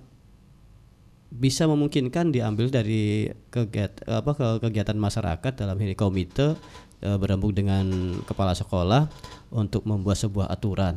bisa 1.29 1.69
memungkinkan 1.69 2.33
diambil 2.33 2.73
dari 2.73 3.29
kegiatan 3.53 4.01
apa 4.09 4.33
ke- 4.33 4.59
kegiatan 4.65 4.97
masyarakat 4.97 5.53
dalam 5.61 5.77
ini 5.77 5.93
komite 5.93 6.57
e, 7.05 7.09
berembuk 7.21 7.53
dengan 7.53 8.17
kepala 8.25 8.57
sekolah 8.57 9.13
untuk 9.53 9.85
membuat 9.85 10.17
sebuah 10.17 10.49
aturan. 10.49 10.97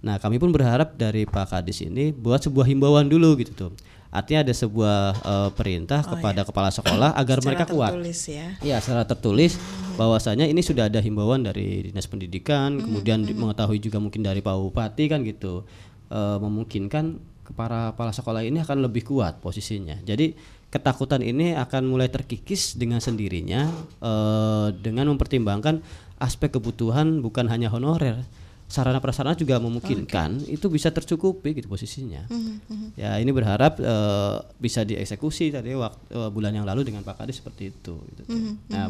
Nah, 0.00 0.16
kami 0.16 0.40
pun 0.40 0.48
berharap 0.48 0.96
dari 0.96 1.28
Pak 1.28 1.52
Kadis 1.52 1.84
ini 1.84 2.08
buat 2.08 2.40
sebuah 2.40 2.64
himbauan 2.72 3.12
dulu 3.12 3.36
gitu 3.36 3.52
tuh. 3.52 3.72
Artinya 4.10 4.42
ada 4.42 4.50
sebuah 4.50 4.96
e, 5.16 5.34
perintah 5.54 6.02
Oh, 6.02 6.18
kepada 6.18 6.42
iya. 6.42 6.48
kepala 6.48 6.68
sekolah 6.68 7.10
agar 7.14 7.38
Secara 7.38 7.46
mereka 7.46 7.64
kuat. 7.66 7.90
tertulis 7.94 8.20
ya. 8.26 8.46
Iya, 8.58 8.76
secara 8.82 9.06
tertulis 9.06 9.54
bahwasanya 9.94 10.44
ini 10.44 10.60
sudah 10.60 10.86
ada 10.86 10.98
himbauan 10.98 11.40
dari 11.40 11.86
Dinas 11.86 12.10
Pendidikan, 12.10 12.76
kemudian 12.76 13.22
di- 13.22 13.32
mengetahui 13.32 13.78
juga 13.78 13.98
mungkin 13.98 14.20
dari 14.20 14.38
Pak 14.38 14.50
Bupati 14.52 15.04
kan 15.06 15.22
gitu. 15.22 15.62
Eh, 16.10 16.38
memungkinkan 16.38 17.22
para 17.54 17.94
kepala 17.94 18.10
sekolah 18.10 18.42
ini 18.42 18.58
akan 18.58 18.82
lebih 18.82 19.06
kuat 19.06 19.38
posisinya. 19.38 19.94
Jadi 20.02 20.34
ketakutan 20.70 21.18
ini 21.18 21.54
akan 21.54 21.86
mulai 21.86 22.06
terkikis 22.06 22.74
dengan 22.74 22.98
sendirinya 22.98 23.70
eh, 23.98 24.68
dengan 24.74 25.06
mempertimbangkan 25.10 25.82
aspek 26.18 26.50
kebutuhan 26.52 27.22
bukan 27.22 27.46
hanya 27.46 27.70
honorer, 27.70 28.26
sarana 28.70 29.02
prasarana 29.02 29.34
juga 29.34 29.58
memungkinkan 29.58 30.46
itu 30.46 30.70
bisa 30.70 30.88
tercukupi 30.88 31.58
gitu 31.58 31.66
posisinya. 31.66 32.30
Mhm, 32.30 32.54
mhm. 32.70 32.88
Ya 32.94 33.18
ini 33.18 33.34
berharap 33.34 33.76
eh, 33.76 34.36
bisa 34.56 34.86
dieksekusi 34.86 35.50
tadi 35.50 35.74
waktu 35.74 35.98
eh, 36.08 36.30
bulan 36.30 36.54
yang 36.54 36.62
lalu 36.62 36.86
dengan 36.86 37.02
Pak 37.02 37.18
Kadis 37.18 37.42
seperti 37.42 37.74
itu. 37.74 37.98
gitu 37.98 38.20
tuh. 38.22 38.30
Mhm, 38.30 38.52
Nah 38.70 38.86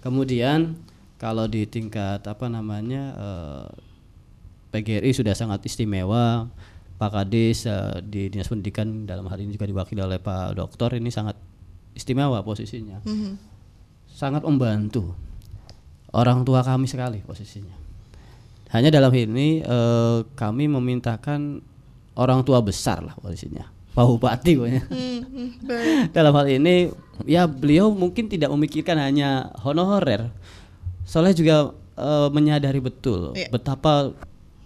kemudian 0.00 0.72
kalau 1.20 1.44
di 1.44 1.68
tingkat 1.68 2.24
apa 2.24 2.48
namanya 2.48 3.02
eh, 3.12 3.66
PGRI 4.70 5.12
sudah 5.12 5.36
sangat 5.36 5.60
istimewa. 5.64 6.48
Pak 6.96 7.10
Kadis 7.12 7.64
eh, 7.64 8.00
di 8.00 8.28
dinas 8.28 8.48
pendidikan 8.48 9.04
dalam 9.04 9.28
hal 9.28 9.36
ini 9.36 9.52
juga 9.52 9.64
diwakili 9.64 10.00
oleh 10.00 10.16
Pak 10.16 10.56
Doktor 10.56 10.96
ini 10.96 11.08
sangat 11.08 11.36
istimewa 11.92 12.40
posisinya, 12.40 13.00
Mhm. 13.04 13.36
sangat 14.06 14.44
membantu 14.44 15.12
orang 16.12 16.44
tua 16.44 16.60
kami 16.60 16.84
sekali 16.84 17.20
posisinya. 17.20 17.79
Hanya 18.70 18.88
dalam 18.88 19.10
hal 19.10 19.26
ini 19.26 19.60
eh, 19.60 20.18
kami 20.32 20.66
memintakan 20.66 21.58
orang 22.14 22.42
tua 22.42 22.58
besar 22.60 23.00
lah 23.00 23.14
posisinya, 23.14 23.66
Pak 23.90 24.04
Bupati 24.04 24.52
pokoknya. 24.54 24.82
Hmm, 24.86 25.20
hmm, 25.24 25.50
dalam 26.16 26.32
hal 26.32 26.46
ini 26.48 26.90
ya 27.24 27.44
beliau 27.44 27.90
mungkin 27.90 28.26
tidak 28.26 28.48
memikirkan 28.48 28.96
hanya 28.96 29.50
honorer 29.60 30.30
soalnya 31.02 31.34
juga 31.34 31.56
eh, 31.94 32.28
menyadari 32.30 32.78
betul 32.78 33.34
Iya. 33.34 33.50
betapa 33.50 34.14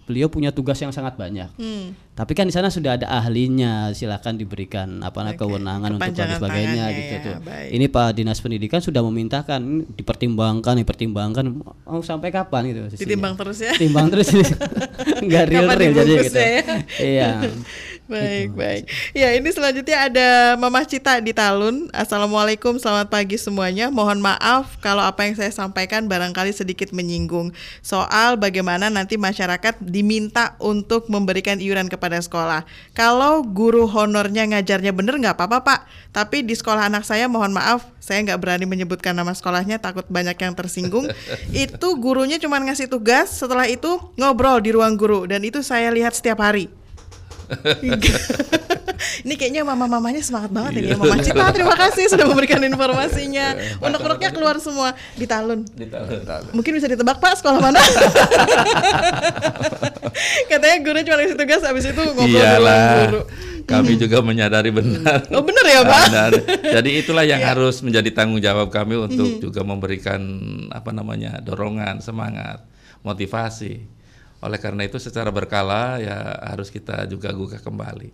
beliau 0.05 0.29
punya 0.29 0.53
tugas 0.53 0.77
yang 0.77 0.93
sangat 0.93 1.17
banyak 1.17 1.49
Hmm. 1.57 1.97
Tapi 2.15 2.31
kan 2.31 2.47
di 2.47 2.55
sana 2.55 2.71
sudah 2.71 2.95
ada 2.95 3.11
ahlinya 3.11 3.91
silakan 3.91 4.39
diberikan 4.39 5.03
apa 5.03 5.19
namanya 5.19 5.35
kewenangan 5.35 5.89
untuk 5.99 6.15
dan 6.15 6.39
sebagainya 6.39 6.83
gitu 6.95 7.11
ya, 7.11 7.19
tuh 7.19 7.35
baik. 7.43 7.69
ini 7.75 7.85
Pak 7.91 8.07
Dinas 8.15 8.39
Pendidikan 8.39 8.79
sudah 8.79 9.03
memintakan 9.03 9.83
dipertimbangkan 9.99 10.79
dipertimbangkan 10.79 11.45
mau 11.59 11.99
sampai 11.99 12.31
kapan 12.31 12.71
gitu 12.71 12.79
posisinya. 12.87 13.03
Ditimbang 13.03 13.33
terus 13.35 13.57
ya. 13.59 13.73
timbang 13.75 14.07
terus 14.07 14.31
nggak 15.27 15.43
real 15.51 15.67
Kapan 15.67 15.75
real 15.75 15.93
jadi 15.99 16.13
gitu 16.23 16.39
ya? 16.39 16.63
iya 17.03 17.29
Baik, 18.05 18.53
baik. 18.53 18.85
Ya, 19.17 19.33
ini 19.33 19.49
selanjutnya 19.49 19.97
ada 20.05 20.53
Mama 20.61 20.85
Cita 20.85 21.17
di 21.17 21.33
Talun. 21.33 21.89
Assalamualaikum, 21.89 22.77
selamat 22.77 23.09
pagi 23.09 23.33
semuanya. 23.33 23.89
Mohon 23.89 24.21
maaf 24.21 24.77
kalau 24.77 25.01
apa 25.01 25.25
yang 25.25 25.33
saya 25.33 25.49
sampaikan 25.49 26.05
barangkali 26.05 26.53
sedikit 26.53 26.93
menyinggung 26.93 27.49
soal 27.81 28.37
bagaimana 28.37 28.93
nanti 28.93 29.17
masyarakat 29.17 29.81
diminta 29.81 30.53
untuk 30.61 31.09
memberikan 31.09 31.57
iuran 31.57 31.89
kepada 31.89 32.04
sekolah. 32.13 32.61
Kalau 32.93 33.41
guru 33.41 33.89
honornya 33.89 34.45
ngajarnya 34.45 34.93
bener 34.93 35.17
nggak 35.17 35.39
apa-apa 35.39 35.59
Pak, 35.65 35.79
tapi 36.13 36.45
di 36.45 36.53
sekolah 36.53 36.85
anak 36.85 37.01
saya 37.07 37.25
mohon 37.25 37.55
maaf, 37.55 37.89
saya 37.97 38.21
nggak 38.21 38.37
berani 38.37 38.65
menyebutkan 38.69 39.17
nama 39.17 39.33
sekolahnya, 39.33 39.81
takut 39.81 40.05
banyak 40.05 40.37
yang 40.37 40.53
tersinggung. 40.53 41.09
itu 41.65 41.87
gurunya 41.97 42.37
cuma 42.37 42.61
ngasih 42.61 42.85
tugas, 42.85 43.33
setelah 43.33 43.65
itu 43.65 43.97
ngobrol 44.19 44.61
di 44.61 44.69
ruang 44.75 44.93
guru 44.93 45.25
dan 45.25 45.41
itu 45.41 45.65
saya 45.65 45.89
lihat 45.89 46.13
setiap 46.13 46.37
hari. 46.37 46.84
ini 49.25 49.33
kayaknya 49.35 49.61
mama-mamanya 49.61 50.21
semangat 50.21 50.49
banget 50.49 50.81
ini 50.81 50.87
ya 50.93 50.97
Mama 50.97 51.17
Cita 51.19 51.45
terima 51.51 51.75
kasih 51.85 52.09
sudah 52.09 52.25
memberikan 52.25 52.61
informasinya 52.61 53.55
unek-uneknya 53.79 54.29
keluar 54.31 54.55
semua 54.57 54.93
di 55.13 55.25
talun 55.25 55.65
mungkin 56.51 56.71
bisa 56.75 56.87
ditebak 56.87 57.17
pak 57.17 57.37
sekolah 57.37 57.59
mana 57.59 57.77
katanya 60.49 60.77
guru 60.81 60.99
cuma 61.03 61.15
ngasih 61.21 61.37
tugas 61.37 61.61
habis 61.63 61.85
itu 61.85 62.01
ngobrol 62.01 62.29
Iyalah. 62.29 63.09
guru 63.09 63.21
Kami 63.65 63.97
juga 63.97 64.21
menyadari 64.21 64.69
benar. 64.69 65.25
Oh, 65.33 65.41
benar 65.41 65.65
ya, 65.65 65.81
Pak? 65.81 66.05
Benar. 66.13 66.31
Jadi 66.69 67.01
itulah 67.01 67.25
yang 67.25 67.41
Ya. 67.41 67.49
harus 67.49 67.81
menjadi 67.81 68.13
tanggung 68.13 68.37
jawab 68.37 68.69
kami 68.69 68.93
untuk 68.93 69.25
Mhm. 69.25 69.41
juga 69.41 69.65
memberikan 69.65 70.21
apa 70.69 70.93
namanya 70.93 71.41
dorongan, 71.41 71.97
semangat, 71.97 72.61
motivasi. 73.01 73.89
Oleh 74.43 74.59
karena 74.59 74.83
itu 74.83 74.99
secara 74.99 75.31
berkala 75.31 75.99
ya 76.03 76.15
harus 76.43 76.67
kita 76.67 77.07
juga 77.07 77.31
gugah 77.31 77.59
kembali. 77.59 78.11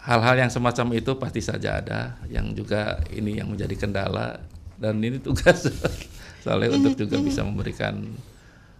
Hal-hal 0.00 0.40
yang 0.40 0.50
semacam 0.50 0.96
itu 0.96 1.12
pasti 1.20 1.44
saja 1.44 1.76
ada, 1.76 2.16
yang 2.32 2.56
juga 2.56 3.04
ini 3.12 3.36
yang 3.36 3.52
menjadi 3.52 3.76
kendala 3.76 4.40
dan 4.80 4.96
ini 5.04 5.20
tugas 5.20 5.68
soalnya 6.42 6.72
untuk 6.72 6.96
juga 6.96 7.20
bisa 7.20 7.44
memberikan 7.44 8.00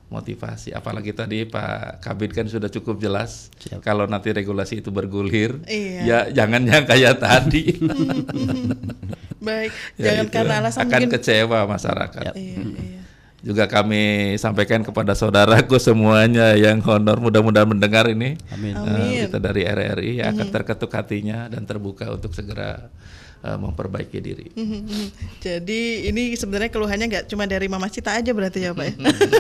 motivasi. 0.09 0.73
Apalagi 0.73 1.13
tadi 1.13 1.45
Pak 1.45 2.01
Kabit 2.01 2.33
kan 2.33 2.49
sudah 2.49 2.73
cukup 2.73 2.99
jelas 2.99 3.53
kalau 3.85 4.09
nanti 4.09 4.33
regulasi 4.33 4.81
itu 4.81 4.89
bergulir, 4.89 5.61
Iya. 5.69 6.01
ya 6.03 6.19
jangan 6.43 6.65
yang 6.65 6.85
kayak 6.89 7.21
tadi. 7.21 7.77
baik 9.41 9.73
Ya, 9.97 10.13
jangan 10.13 10.25
itu 10.29 10.33
karena 10.37 10.55
alasan 10.61 10.81
akan 10.85 10.89
mungkin 11.01 11.11
kecewa 11.17 11.59
masyarakat. 11.65 12.33
Iya, 12.37 12.61
iya. 12.65 13.00
Juga 13.41 13.65
kami 13.65 14.37
sampaikan 14.37 14.85
kepada 14.85 15.17
saudaraku 15.17 15.81
semuanya 15.81 16.53
yang 16.53 16.85
honor 16.85 17.17
mudah-mudahan 17.17 17.65
mendengar 17.65 18.05
ini. 18.07 18.37
Amin. 18.53 18.77
Eh, 18.77 18.85
Amin. 18.85 19.19
kita 19.27 19.39
dari 19.41 19.65
RRI 19.65 20.21
akan 20.21 20.47
Mhm. 20.47 20.53
terketuk 20.53 20.93
hatinya 20.93 21.49
dan 21.49 21.65
terbuka 21.65 22.05
untuk 22.13 22.37
segera 22.37 22.93
eh, 23.45 23.59
memperbaiki 23.59 24.19
diri. 24.21 24.47
Jadi 25.47 26.09
ini 26.09 26.37
sebenarnya 26.37 26.71
keluhannya 26.73 27.07
nggak 27.09 27.27
cuma 27.29 27.49
dari 27.49 27.67
Mama 27.67 27.89
Cita 27.89 28.13
aja 28.13 28.31
berarti 28.33 28.65
ya 28.65 28.73
Pak 28.77 28.85
ya. 28.85 28.95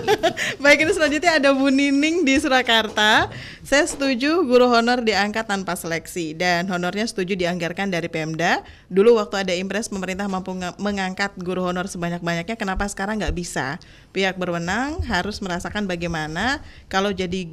Baik 0.64 0.84
ini 0.84 0.92
selanjutnya 0.92 1.32
ada 1.36 1.50
Bu 1.52 1.68
Nining 1.68 2.24
di 2.24 2.34
Surakarta. 2.40 3.28
Saya 3.60 3.84
setuju 3.84 4.42
guru 4.44 4.66
honor 4.72 5.04
diangkat 5.04 5.46
tanpa 5.46 5.76
seleksi 5.76 6.32
dan 6.32 6.66
honornya 6.72 7.04
setuju 7.04 7.36
dianggarkan 7.36 7.92
dari 7.92 8.08
Pemda. 8.08 8.64
Dulu 8.88 9.20
waktu 9.20 9.46
ada 9.46 9.52
impres 9.54 9.92
pemerintah 9.92 10.26
mampu 10.26 10.56
mengangkat 10.80 11.36
guru 11.38 11.64
honor 11.64 11.86
sebanyak-banyaknya. 11.86 12.56
Kenapa 12.56 12.88
sekarang 12.88 13.20
nggak 13.20 13.36
bisa? 13.36 13.76
Pihak 14.10 14.40
berwenang 14.40 15.04
harus 15.06 15.38
merasakan 15.38 15.86
bagaimana 15.86 16.64
kalau 16.88 17.12
jadi 17.12 17.46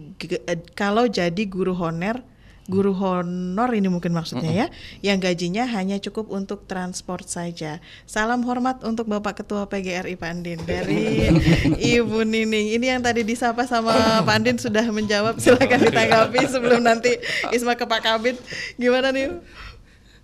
eh, 0.48 0.60
kalau 0.74 1.06
jadi 1.06 1.44
guru 1.46 1.76
honor 1.76 2.24
guru 2.68 2.92
honor 2.92 3.72
ini 3.72 3.88
mungkin 3.88 4.12
maksudnya 4.12 4.52
ya, 4.52 4.68
yang 5.00 5.24
gajinya 5.24 5.64
hanya 5.72 5.98
cukup 5.98 6.28
untuk 6.30 6.68
transport 6.68 7.24
saja. 7.24 7.80
Salam 8.04 8.44
hormat 8.44 8.84
untuk 8.84 9.08
Bapak 9.08 9.40
Ketua 9.42 9.72
PGRI 9.72 10.20
Pak 10.20 10.30
Andin 10.30 10.60
dari 10.68 11.32
Ibu 11.96 12.28
Nining. 12.28 12.76
Ini 12.76 13.00
yang 13.00 13.02
tadi 13.02 13.24
disapa 13.24 13.64
sama 13.64 14.22
Pak 14.22 14.36
Andin 14.36 14.60
sudah 14.60 14.84
menjawab. 14.92 15.40
Silakan 15.40 15.80
ditanggapi 15.88 16.44
sebelum 16.46 16.84
nanti 16.84 17.16
Isma 17.56 17.80
ke 17.80 17.88
Pak 17.88 18.04
Kabit. 18.04 18.36
Gimana 18.76 19.16
nih? 19.16 19.32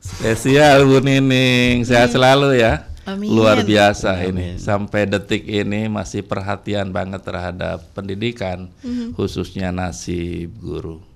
Spesial 0.03 0.83
Bu 0.83 0.99
Nining, 0.99 1.87
sehat 1.87 2.11
selalu 2.11 2.59
ya. 2.59 2.91
Amin. 3.07 3.31
Luar 3.31 3.63
biasa 3.63 4.19
ini. 4.23 4.59
Sampai 4.59 5.07
detik 5.07 5.43
ini 5.43 5.87
masih 5.87 6.23
perhatian 6.23 6.91
banget 6.91 7.23
terhadap 7.23 7.83
pendidikan, 7.91 8.67
Mhm. 8.83 9.15
khususnya 9.15 9.71
nasib 9.71 10.51
guru. 10.59 11.12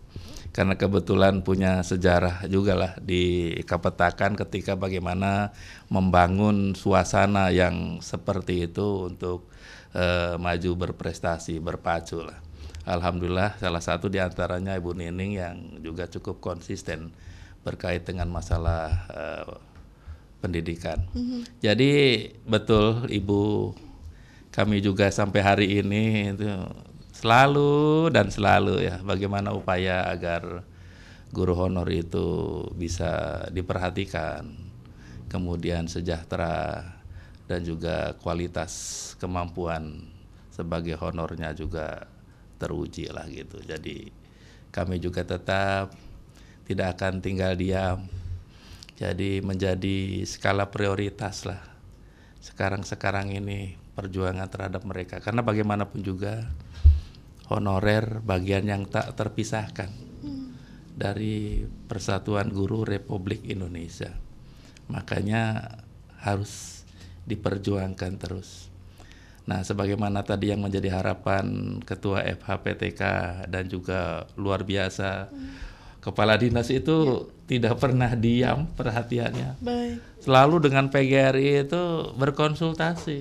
Karena 0.58 0.74
kebetulan 0.74 1.46
punya 1.46 1.86
sejarah 1.86 2.50
juga 2.50 2.74
lah 2.74 2.98
di 2.98 3.54
Kapetakan 3.62 4.34
ketika 4.34 4.74
bagaimana 4.74 5.54
membangun 5.94 6.74
suasana 6.74 7.54
yang 7.54 8.02
seperti 8.02 8.66
itu 8.66 9.06
untuk 9.06 9.46
eh, 9.94 10.34
maju 10.42 10.90
berprestasi, 10.90 11.62
berpacu 11.62 12.26
lah. 12.26 12.42
Alhamdulillah 12.90 13.62
salah 13.62 13.86
satu 13.86 14.10
di 14.10 14.18
antaranya 14.18 14.74
Ibu 14.82 14.98
Nining 14.98 15.32
yang 15.38 15.56
juga 15.86 16.10
cukup 16.10 16.42
konsisten 16.42 17.14
berkait 17.62 18.10
dengan 18.10 18.26
masalah 18.26 19.06
eh, 19.14 19.54
pendidikan. 20.42 21.06
Mhm. 21.14 21.62
Jadi 21.62 21.92
betul 22.50 23.06
Ibu 23.06 23.78
kami 24.50 24.82
juga 24.82 25.14
sampai 25.14 25.42
hari 25.46 25.86
ini 25.86 26.34
itu 26.34 26.50
selalu 27.18 28.14
dan 28.14 28.30
selalu 28.30 28.86
ya 28.86 29.02
bagaimana 29.02 29.50
upaya 29.50 30.06
agar 30.06 30.62
guru 31.34 31.58
honor 31.58 31.90
itu 31.90 32.62
bisa 32.78 33.44
diperhatikan 33.50 34.46
kemudian 35.28 35.90
sejahtera 35.90 36.96
dan 37.48 37.64
juga 37.64 38.16
kualitas 38.22 39.14
kemampuan 39.18 40.08
sebagai 40.52 41.00
honornya 41.00 41.56
juga 41.56 42.08
teruji 42.58 43.08
lah 43.08 43.24
gitu. 43.30 43.62
Jadi 43.62 44.10
kami 44.74 44.98
juga 44.98 45.24
tetap 45.24 45.94
tidak 46.68 46.98
akan 47.00 47.24
tinggal 47.24 47.56
diam. 47.56 48.06
Jadi 48.98 49.46
menjadi 49.46 50.26
skala 50.26 50.68
prioritas 50.74 51.46
lah. 51.46 51.62
Sekarang-sekarang 52.42 53.32
ini 53.38 53.78
perjuangan 53.94 54.50
terhadap 54.50 54.82
mereka 54.86 55.22
karena 55.22 55.42
bagaimanapun 55.42 56.02
juga 56.06 56.46
honorer 57.48 58.20
bagian 58.24 58.68
yang 58.68 58.84
tak 58.88 59.16
terpisahkan 59.16 59.90
dari 60.98 61.64
Persatuan 61.88 62.50
Guru 62.50 62.84
Republik 62.84 63.46
Indonesia. 63.46 64.10
Makanya 64.90 65.76
harus 66.20 66.84
diperjuangkan 67.30 68.14
terus. 68.18 68.68
Nah, 69.48 69.64
sebagaimana 69.64 70.28
tadi 70.28 70.52
yang 70.52 70.60
menjadi 70.60 70.92
harapan 71.00 71.80
Ketua 71.80 72.26
FHPTK 72.26 73.02
dan 73.48 73.72
juga 73.72 74.28
luar 74.36 74.68
biasa 74.68 75.32
Kepala 76.08 76.40
Dinas 76.40 76.72
itu 76.72 77.28
tidak 77.52 77.84
pernah 77.84 78.16
diam 78.16 78.64
perhatiannya. 78.80 79.60
Baik. 79.60 80.24
Selalu 80.24 80.56
dengan 80.64 80.88
PGRI 80.88 81.68
itu 81.68 81.84
berkonsultasi. 82.16 83.18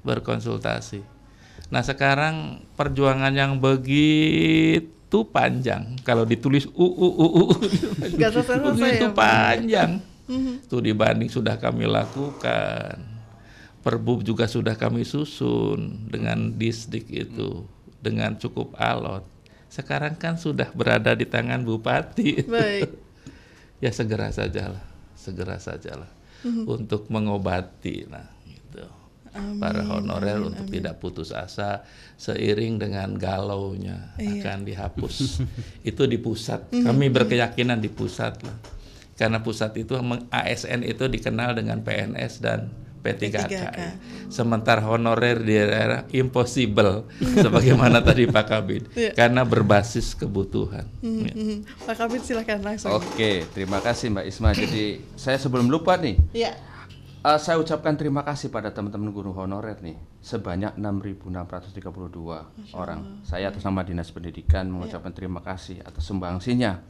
Berkonsultasi. 0.00 1.19
Nah, 1.70 1.82
sekarang 1.82 2.66
perjuangan 2.74 3.30
yang 3.30 3.62
begitu 3.62 5.18
panjang 5.26 5.94
kalau 6.02 6.22
ditulis 6.22 6.66
u 6.66 6.82
u 6.82 7.08
u 7.08 7.26
u 7.30 7.44
begitu 8.74 9.06
ya, 9.06 9.10
Pak. 9.10 9.14
panjang. 9.14 9.90
Itu 10.66 10.78
dibanding 10.78 11.26
sudah 11.26 11.58
kami 11.58 11.86
lakukan. 11.86 12.98
Perbub 13.80 14.20
juga 14.20 14.44
sudah 14.44 14.76
kami 14.76 15.02
susun 15.02 16.04
dengan 16.06 16.52
disdik 16.52 17.08
itu 17.08 17.64
dengan 17.98 18.36
cukup 18.36 18.76
alot. 18.76 19.24
Sekarang 19.66 20.14
kan 20.14 20.36
sudah 20.36 20.68
berada 20.70 21.14
di 21.14 21.24
tangan 21.24 21.62
bupati. 21.62 22.44
Baik. 22.44 22.90
ya 23.84 23.90
segera 23.90 24.28
sajalah, 24.28 24.82
segera 25.16 25.56
sajalah 25.56 26.10
Mhm. 26.40 26.64
untuk 26.64 27.04
mengobati 27.12 28.08
nah 28.08 28.24
gitu. 29.32 29.58
Para 29.58 29.82
honorer 29.82 30.36
amin, 30.36 30.48
untuk 30.50 30.66
amin. 30.66 30.74
tidak 30.74 30.94
putus 30.98 31.30
asa 31.30 31.86
seiring 32.14 32.78
dengan 32.78 33.14
galaunya 33.14 34.12
Iya. 34.16 34.42
akan 34.42 34.58
dihapus. 34.64 35.16
itu 35.90 36.02
di 36.04 36.18
pusat. 36.18 36.68
Mhm, 36.68 36.84
Kami 36.84 37.06
berkeyakinan 37.08 37.78
di 37.78 37.88
pusat 37.88 38.36
lah. 38.42 38.58
Karena 39.14 39.38
pusat 39.38 39.76
itu 39.76 39.92
ASN 40.28 40.80
itu 40.80 41.04
dikenal 41.04 41.52
dengan 41.52 41.80
PNS 41.80 42.40
dan 42.40 42.72
P3K. 43.00 43.36
P3K. 43.48 43.78
Sementara 44.28 44.80
honorer 44.80 45.36
di 45.36 45.56
daerah 45.56 46.04
impossible 46.10 47.08
sebagaimana 47.16 48.00
tadi 48.00 48.24
Pak 48.24 48.44
Kabit 48.46 48.82
Iya. 48.92 49.12
karena 49.12 49.40
berbasis 49.42 50.12
kebutuhan. 50.14 50.84
Mhm, 51.00 51.20
Ya. 51.20 51.32
Pak 51.84 51.96
Kabit 51.96 52.22
silakan 52.24 52.60
langsung. 52.62 52.92
Oke, 52.92 53.44
terima 53.52 53.80
kasih 53.80 54.08
Mbak 54.08 54.24
Isma. 54.26 54.52
Jadi 54.52 55.00
saya 55.16 55.36
sebelum 55.36 55.68
lupa 55.68 55.96
nih, 55.96 56.16
Iya. 56.32 56.52
Eh, 57.20 57.38
saya 57.40 57.56
ucapkan 57.60 57.94
terima 57.96 58.24
kasih 58.24 58.48
pada 58.48 58.72
teman-teman 58.72 59.12
guru 59.12 59.32
honorer 59.36 59.76
nih 59.84 59.96
sebanyak 60.24 60.76
6.632 60.76 62.76
orang. 62.76 63.20
Saya 63.24 63.52
atas 63.52 63.64
nama 63.64 63.84
Dinas 63.84 64.12
Pendidikan 64.12 64.68
mengucapkan 64.68 65.12
terima 65.12 65.40
kasih 65.44 65.80
atas 65.84 66.04
sumbangsinya 66.06 66.80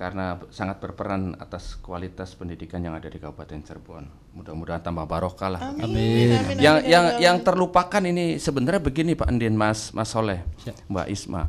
karena 0.00 0.34
sangat 0.50 0.82
berperan 0.82 1.38
atas 1.38 1.78
kualitas 1.78 2.34
pendidikan 2.34 2.82
yang 2.82 2.98
ada 2.98 3.06
di 3.06 3.22
Kabupaten 3.22 3.62
Cirebon. 3.62 4.34
Mudah-mudahan 4.34 4.82
tambah 4.82 5.06
barokah 5.06 5.50
lah. 5.54 5.60
Amin. 5.78 5.86
Amin, 5.86 6.58
Yang 6.58 6.76
amin, 6.82 6.90
yang 6.90 7.04
amin. 7.06 7.22
yang 7.22 7.36
terlupakan 7.46 8.02
ini 8.02 8.42
sebenarnya 8.42 8.82
begini 8.82 9.14
Pak 9.14 9.30
Andin, 9.30 9.54
Mas 9.54 9.94
Mas 9.94 10.10
Soleh, 10.10 10.42
Mbak 10.90 11.06
Isma. 11.06 11.46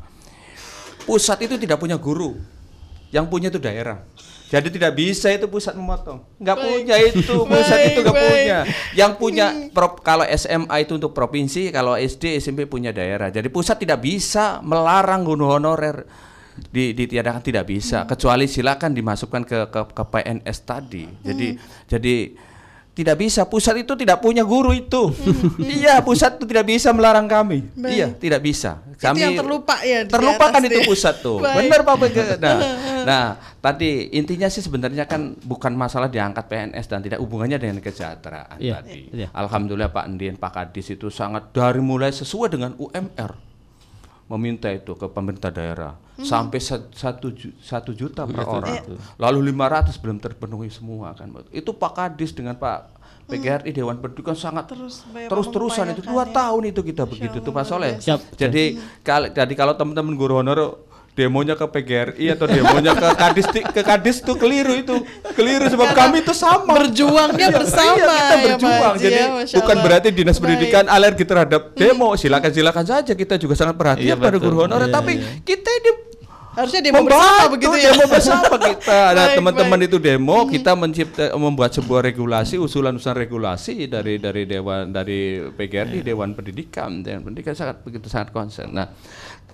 Pusat 1.04 1.50
itu 1.50 1.56
tidak 1.66 1.82
punya 1.82 1.98
guru, 1.98 2.38
yang 3.10 3.26
punya 3.26 3.50
itu 3.50 3.58
daerah. 3.58 4.06
Jadi 4.54 4.70
tidak 4.70 4.94
bisa 4.94 5.34
itu 5.34 5.50
pusat 5.50 5.74
memotong. 5.74 6.22
Nggak 6.38 6.58
Baik. 6.62 6.70
punya 6.70 6.96
itu, 7.02 7.36
pusat 7.50 7.78
Baik, 7.82 7.90
itu 7.90 8.00
nggak 8.06 8.14
baik. 8.14 8.30
punya. 8.30 8.60
Yang 8.94 9.12
punya 9.18 9.46
prop, 9.74 9.94
kalau 10.06 10.26
SMA 10.30 10.76
itu 10.86 10.94
untuk 11.02 11.10
provinsi, 11.18 11.74
kalau 11.74 11.98
SD 11.98 12.38
SMP 12.38 12.70
punya 12.70 12.94
daerah. 12.94 13.34
Jadi 13.34 13.50
pusat 13.50 13.82
tidak 13.82 14.06
bisa 14.06 14.62
melarang 14.62 15.26
guru 15.26 15.50
honorer 15.58 16.06
di 16.54 16.94
ditiadakan 16.94 17.42
tidak 17.42 17.66
bisa 17.66 18.06
kecuali 18.06 18.46
silakan 18.46 18.94
dimasukkan 18.94 19.42
ke 19.42 19.60
ke, 19.74 19.82
ke 19.90 20.04
PNS 20.06 20.58
tadi. 20.62 21.10
Jadi 21.26 21.48
jadi 21.90 22.16
tidak 22.94 23.18
bisa 23.18 23.42
pusat 23.44 23.82
itu 23.82 23.94
tidak 23.98 24.22
punya 24.22 24.46
guru 24.46 24.70
itu. 24.70 25.10
iya, 25.60 25.98
pusat 26.00 26.38
itu 26.38 26.46
tidak 26.46 26.70
bisa 26.70 26.94
melarang 26.94 27.26
kami. 27.26 27.66
Baik. 27.74 27.90
Iya, 27.90 28.08
tidak 28.14 28.42
bisa. 28.46 28.86
Itu 28.86 29.02
Kami 29.02 29.18
yang 29.20 29.34
terlupa 29.34 29.82
ya. 29.82 30.06
terlupakan 30.06 30.62
itu 30.62 30.78
dia. 30.78 30.86
pusat 30.86 31.16
tuh. 31.20 31.42
Baik. 31.42 31.68
Benar 31.68 31.82
Pak 31.82 31.96
Bege. 31.98 32.24
Nah, 32.44 32.58
nah, 33.04 33.26
tadi 33.60 34.14
intinya 34.14 34.46
sih 34.46 34.62
sebenarnya 34.62 35.04
kan 35.04 35.34
bukan 35.42 35.74
masalah 35.74 36.08
diangkat 36.08 36.46
PNS 36.46 36.86
dan 36.86 37.02
tidak 37.02 37.20
hubungannya 37.20 37.58
dengan 37.58 37.80
kesejahteraan 37.80 38.62
Iya, 38.62 38.80
tadi. 38.80 39.10
iya. 39.12 39.28
Alhamdulillah 39.34 39.90
Pak 39.90 40.04
Andien, 40.06 40.36
Pak 40.38 40.52
Kadis 40.54 40.94
itu 40.94 41.10
sangat 41.10 41.50
dari 41.52 41.82
mulai 41.82 42.14
sesuai 42.14 42.48
dengan 42.52 42.72
UMR 42.78 43.53
meminta 44.26 44.68
itu 44.68 44.94
ke 44.94 45.06
pemerintah 45.06 45.50
daerah 45.50 45.94
Mhm. 46.14 46.24
sampai 46.24 46.58
sa- 46.58 46.88
satu, 46.90 47.30
satu 47.60 47.92
juta 47.92 48.24
per 48.24 48.40
Betul, 48.40 48.56
orang. 48.56 48.76
betul. 48.78 48.98
Lalu 49.18 49.40
500 49.50 49.96
belum 49.98 50.18
terpenuhi 50.18 50.70
semua 50.70 51.12
kan. 51.12 51.28
Itu 51.50 51.74
Pak 51.74 51.92
Kadis 51.94 52.32
dengan 52.32 52.56
Pak 52.56 52.96
PGRI 53.26 53.72
Dewan 53.72 53.98
Pendidikan 53.98 54.34
sangat 54.34 54.66
Hmm. 54.66 54.76
Terus 54.78 55.04
banyak 55.06 55.30
terus-terusan 55.30 55.86
itu 55.92 56.02
dua 56.04 56.24
ya. 56.24 56.34
tahun 56.34 56.64
itu 56.66 56.82
kita 56.82 57.04
begitu 57.04 57.40
tuh 57.40 57.52
Pak 57.52 57.66
Soleh. 57.66 57.96
Siap. 57.98 58.36
Jadi 58.36 58.64
kal- 59.00 59.32
jadi 59.32 59.54
kalau 59.54 59.74
teman-teman 59.74 60.14
guru 60.14 60.38
honor 60.38 60.76
demonya 61.14 61.54
ke 61.54 61.66
PGRI 61.70 62.26
atau 62.34 62.46
demonya 62.50 62.98
ke 62.98 63.08
Kadis 63.14 63.46
ke 63.50 63.82
Kadis 63.86 64.18
tuh 64.22 64.36
keliru 64.38 64.74
itu. 64.74 64.96
Keliru 65.38 65.70
sebab 65.70 65.94
kami 65.94 66.26
itu 66.26 66.34
sama. 66.34 66.78
Berjuangnya 66.78 67.48
Iya, 67.50 67.56
bersama 67.56 67.94
iya, 67.94 68.06
kita 68.06 68.14
ya, 68.14 68.20
Pak 68.20 68.40
berjuang. 68.44 68.82
Haji 68.98 69.04
Jadi 69.04 69.22
ya, 69.22 69.28
bukan 69.62 69.78
berarti 69.86 70.08
Dinas 70.10 70.38
Baik. 70.38 70.42
Pendidikan 70.44 70.86
alergi 70.90 71.24
terhadap 71.26 71.62
demo. 71.78 72.10
Silakan-silakan 72.18 72.86
saja 72.86 73.12
kita 73.14 73.36
juga 73.38 73.54
sangat 73.54 73.76
perhatian 73.78 74.18
Iya, 74.18 74.22
pada 74.22 74.38
guru 74.42 74.66
honorer 74.66 74.90
Iya, 74.90 74.96
tapi 74.96 75.14
iya. 75.22 75.42
kita 75.46 75.70
ini 75.70 75.92
Harusnya 76.54 76.86
demo 76.86 77.02
bersama 77.02 77.50
begitu 77.50 77.74
ya. 77.82 77.90
demo 77.98 78.06
bersama 78.14 78.56
kita. 78.62 79.00
Nah, 79.18 79.26
Baik, 79.26 79.38
teman-teman 79.42 79.80
itu 79.90 79.98
demo, 79.98 80.38
kita 80.46 80.78
mencipta 80.78 81.34
membuat 81.34 81.74
sebuah 81.74 82.06
regulasi, 82.06 82.62
usulan-usulan 82.62 83.18
regulasi 83.18 83.90
dari 83.90 84.22
dari 84.22 84.46
dewan 84.46 84.94
dari 84.94 85.42
PGRI 85.50 86.06
Dewan 86.06 86.38
Pendidikan, 86.38 87.02
Dewan 87.02 87.26
Pendidikan 87.26 87.58
sangat 87.58 87.82
begitu 87.82 88.06
sangat 88.06 88.30
concern. 88.30 88.70
Nah, 88.70 88.86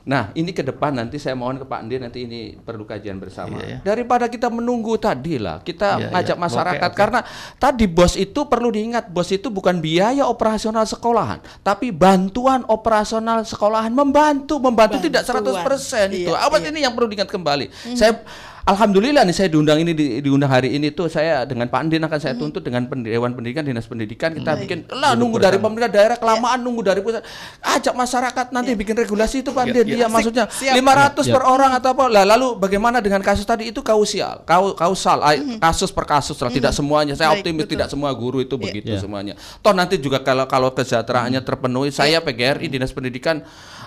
Nah, 0.10 0.34
ini 0.34 0.50
ke 0.58 0.66
depan 0.66 0.98
nanti 0.98 1.22
saya 1.22 1.38
mohon 1.38 1.62
ke 1.62 1.70
Pak 1.70 1.86
Andi 1.86 2.02
nanti 2.02 2.26
ini 2.26 2.58
perlu 2.58 2.82
kajian 2.82 3.22
bersama. 3.22 3.62
Iya, 3.62 3.66
iya. 3.70 3.78
Daripada 3.86 4.26
kita 4.26 4.50
menunggu 4.50 4.98
tadi 4.98 5.38
lah, 5.38 5.62
kita 5.62 6.02
Iya, 6.02 6.10
ngajak 6.10 6.38
iya. 6.42 6.42
masyarakat 6.50 6.90
Oke, 6.90 6.94
oke. 6.98 6.98
karena 6.98 7.20
tadi 7.62 7.86
bos 7.86 8.18
itu 8.18 8.42
perlu 8.50 8.74
diingat, 8.74 9.14
bos 9.14 9.30
itu 9.30 9.54
bukan 9.54 9.78
biaya 9.78 10.26
operasional 10.26 10.90
sekolahan, 10.90 11.46
tapi 11.62 11.94
bantuan 11.94 12.66
operasional 12.66 13.46
sekolahan 13.46 13.94
membantu, 13.94 14.58
membantu 14.58 14.98
tidak 14.98 15.30
100% 15.30 16.10
itu. 16.10 16.34
Iya, 16.34 16.42
Apa 16.42 16.58
iya. 16.58 16.74
ini 16.74 16.82
yang 16.82 16.98
perlu 16.98 17.06
diingat 17.06 17.30
kembali. 17.30 17.70
Saya 17.94 18.26
Alhamdulillah 18.62 19.24
nih 19.24 19.32
saya 19.34 19.48
diundang 19.48 19.80
ini 19.80 19.92
di- 19.92 20.20
diundang 20.20 20.48
hari 20.48 20.72
ini 20.72 20.90
tuh 20.90 21.08
saya 21.08 21.42
dengan 21.44 21.66
Pak 21.66 21.80
Andin 21.80 22.02
akan 22.02 22.20
saya 22.20 22.34
tuntut 22.34 22.60
dengan 22.60 22.86
pen- 22.86 23.02
Dewan 23.02 23.32
Pendidikan 23.32 23.64
Dinas 23.64 23.86
Pendidikan. 23.86 24.32
Kita 24.32 24.52
Baik. 24.52 24.62
bikin 24.62 24.78
lah 24.92 25.16
nunggu 25.16 25.38
dari 25.38 25.58
pemerintah 25.58 25.90
daerah 25.90 26.16
kelamaan 26.16 26.60
nunggu 26.60 26.82
dari 26.82 27.00
pusat. 27.00 27.24
Ajak 27.62 27.94
masyarakat 27.94 28.46
nanti 28.52 28.74
bikin 28.74 28.96
regulasi 28.96 29.42
itu 29.42 29.50
Pak 29.50 29.64
Ya, 29.64 29.72
Andin. 29.72 29.86
ya. 29.86 29.94
iya 29.94 30.00
Asik. 30.02 30.14
maksudnya 30.14 30.46
Siap. 30.46 30.76
500 30.76 31.24
Ya. 31.24 31.34
per 31.34 31.44
orang 31.46 31.72
atau 31.74 31.90
apa. 31.90 32.04
Lah 32.08 32.24
lalu 32.28 32.48
bagaimana 32.58 32.98
dengan 33.00 33.22
kasus 33.22 33.44
tadi? 33.44 33.66
Itu 33.66 33.80
kausial 33.80 34.44
kau 34.44 34.74
kausal 34.74 35.20
ay- 35.22 35.58
kasus 35.58 35.90
per 35.90 36.06
kasus 36.06 36.36
lah. 36.36 36.50
Tidak 36.50 36.72
semuanya. 36.72 37.14
Saya 37.14 37.32
Baik, 37.32 37.42
optimis 37.42 37.64
betul. 37.64 37.74
tidak 37.74 37.88
semua 37.88 38.12
guru 38.12 38.40
itu 38.40 38.56
begitu 38.56 38.92
Ya. 38.92 39.00
semuanya. 39.00 39.34
Toh 39.60 39.72
nanti 39.72 39.98
juga 39.98 40.20
kalau 40.20 40.46
kalau 40.46 40.70
kesejahteraannya 40.72 41.42
terpenuhi 41.42 41.90
saya 41.90 42.20
PGRI 42.20 42.68
Dinas 42.68 42.92
Pendidikan 42.92 43.42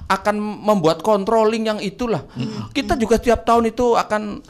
akan 0.04 0.34
membuat 0.40 1.00
controlling 1.00 1.66
yang 1.66 1.78
itulah. 1.78 2.24
Kita 2.72 2.96
juga 2.96 3.16
tiap 3.16 3.42
tahun 3.42 3.68
itu 3.68 3.94
akan 3.94 4.42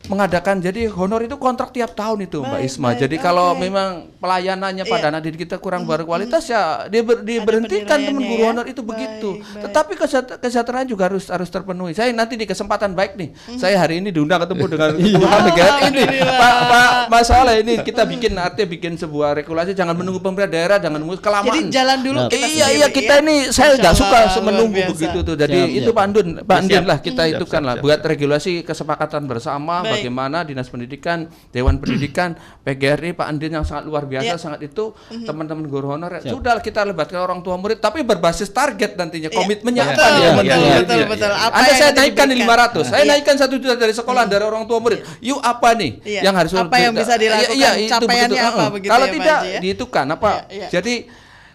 mengadakan 0.00 0.58
jadi 0.58 0.88
honor 0.88 1.20
itu 1.20 1.36
kontrak 1.36 1.70
tiap 1.70 1.92
tahun 1.92 2.24
itu 2.24 2.40
Mbak 2.40 2.56
Baik, 2.56 2.64
Isma. 2.64 2.86
baik, 2.88 2.98
Jadi 2.98 3.16
kalau 3.20 3.52
oke. 3.52 3.60
memang 3.60 3.88
pelayanannya 4.16 4.82
Iya. 4.82 4.88
pada 4.88 5.06
anak 5.06 5.20
didik 5.22 5.44
kita 5.44 5.56
kurang 5.56 5.84
berkualitas 5.84 6.40
ya 6.46 6.88
dia 6.88 7.04
ber- 7.04 7.20
diberhentikan 7.20 8.00
teman 8.00 8.16
guru 8.18 8.40
ya. 8.40 8.48
honor 8.48 8.64
itu 8.64 8.80
begitu. 8.80 9.30
Tetapi 9.54 9.92
kesejahter- 9.94 10.40
kesejahteraan 10.40 10.88
juga 10.88 11.04
harus 11.04 11.28
harus 11.28 11.46
terpenuhi. 11.46 11.92
Saya 11.92 12.08
nanti 12.10 12.34
di 12.34 12.42
kesempatan 12.42 12.90
baik 12.90 13.12
nih. 13.14 13.28
Saya 13.54 13.76
hari 13.76 14.00
ini 14.00 14.08
diundang 14.08 14.40
ketemu 14.40 14.64
dengan 14.72 14.90
Ketua 14.96 15.36
PGRI 15.44 15.82
ini. 15.86 16.04
Pak 16.18 16.54
Pak 16.64 16.90
masalah 17.06 17.54
ini 17.54 17.72
kita 17.78 18.02
bikin 18.02 18.32
artinya 18.34 18.66
bikin 18.66 18.92
sebuah 18.96 19.36
regulasi 19.36 19.74
jangan 19.74 19.92
menunggu 19.92 20.18
pemerintah 20.18 20.48
daerah 20.50 20.76
jangan 20.78 20.96
menunggu 20.96 21.20
kelamaan. 21.20 21.52
Jadi 21.52 21.60
jalan 21.68 21.98
dulu 22.00 22.18
kita 22.26 22.46
Iya 22.48 22.66
iya 22.72 22.86
kita 22.88 23.14
ya. 23.14 23.22
ini 23.22 23.34
saya 23.50 23.76
nggak 23.76 23.94
suka 23.94 24.16
Allah, 24.26 24.42
menunggu 24.42 24.80
begitu 24.88 25.18
tuh. 25.20 25.36
Jadi 25.36 25.58
Siap, 25.60 25.78
itu. 25.78 25.90
Pak 25.92 26.02
Andun, 26.02 26.28
Pak 26.40 26.56
Andun 26.58 26.84
lah 26.84 26.98
kita 26.98 27.22
itu 27.28 27.44
kan 27.44 27.60
lah 27.60 27.76
buat 27.76 28.00
regulasi 28.00 28.64
kesepakatan 28.64 29.22
bersama 29.24 29.89
Baik. 29.90 29.94
bagaimana 30.00 30.38
dinas 30.42 30.66
pendidikan, 30.66 31.18
dewan 31.48 31.76
pendidikan, 31.76 32.38
PGRI, 32.64 33.10
Pak 33.12 33.26
Andin 33.26 33.52
yang 33.52 33.62
sangat 33.62 33.84
luar 33.84 34.04
biasa 34.04 34.24
Ya. 34.24 34.36
sangat 34.36 34.62
itu 34.62 34.94
Mhm. 35.08 35.24
teman-teman 35.24 35.66
guru 35.66 35.90
honorer 35.90 36.20
Siap. 36.20 36.30
sudah 36.30 36.56
kita 36.58 36.80
libatkan 36.82 37.18
orang 37.18 37.40
tua 37.40 37.54
murid 37.54 37.76
tapi 37.76 38.00
berbasis 38.00 38.48
target 38.48 38.94
nantinya 38.94 39.26
Iya. 39.26 39.36
komitmennya 39.36 39.82
Betul, 39.84 39.96
apa 39.96 40.06
nih 40.06 40.14
betul, 40.14 40.30
teman-teman? 40.30 40.60
betul, 40.78 40.96
Iya, 40.96 41.06
betul. 41.06 41.28
iya. 41.28 41.38
Apa 41.40 41.54
Anda 41.56 41.72
saya 41.72 41.90
naikkan 41.92 42.26
di 42.26 42.34
diberikan? 42.36 42.58
500 42.70 42.84
saya 42.86 42.98
Iya. 42.98 43.10
naikkan 43.10 43.36
satu 43.36 43.54
juta 43.56 43.74
dari 43.74 43.92
sekolah 43.92 44.22
dari 44.24 44.44
orang 44.44 44.64
tua 44.64 44.78
murid 44.78 45.00
yuk 45.20 45.40
apa 45.40 45.68
nih 45.72 45.90
Iya. 46.00 46.20
yang 46.22 46.34
harus 46.34 46.52
Apa 46.52 46.76
yang 46.76 46.92
bisa 46.92 47.14
dilakukan? 47.14 47.50
Iya, 47.50 47.70
iya, 47.70 47.70
itu 47.80 47.90
Capaiannya 47.90 48.28
begitu. 48.30 48.46
apa 48.46 48.54
Heeh. 48.56 48.70
begitu 48.70 48.90
kalau 48.90 49.06
ya, 49.06 49.12
tidak 49.12 49.38
ya? 49.42 49.58
dihitungkan 49.60 50.06
apa 50.08 50.30
Iya, 50.46 50.54
iya. 50.54 50.66
jadi 50.70 50.94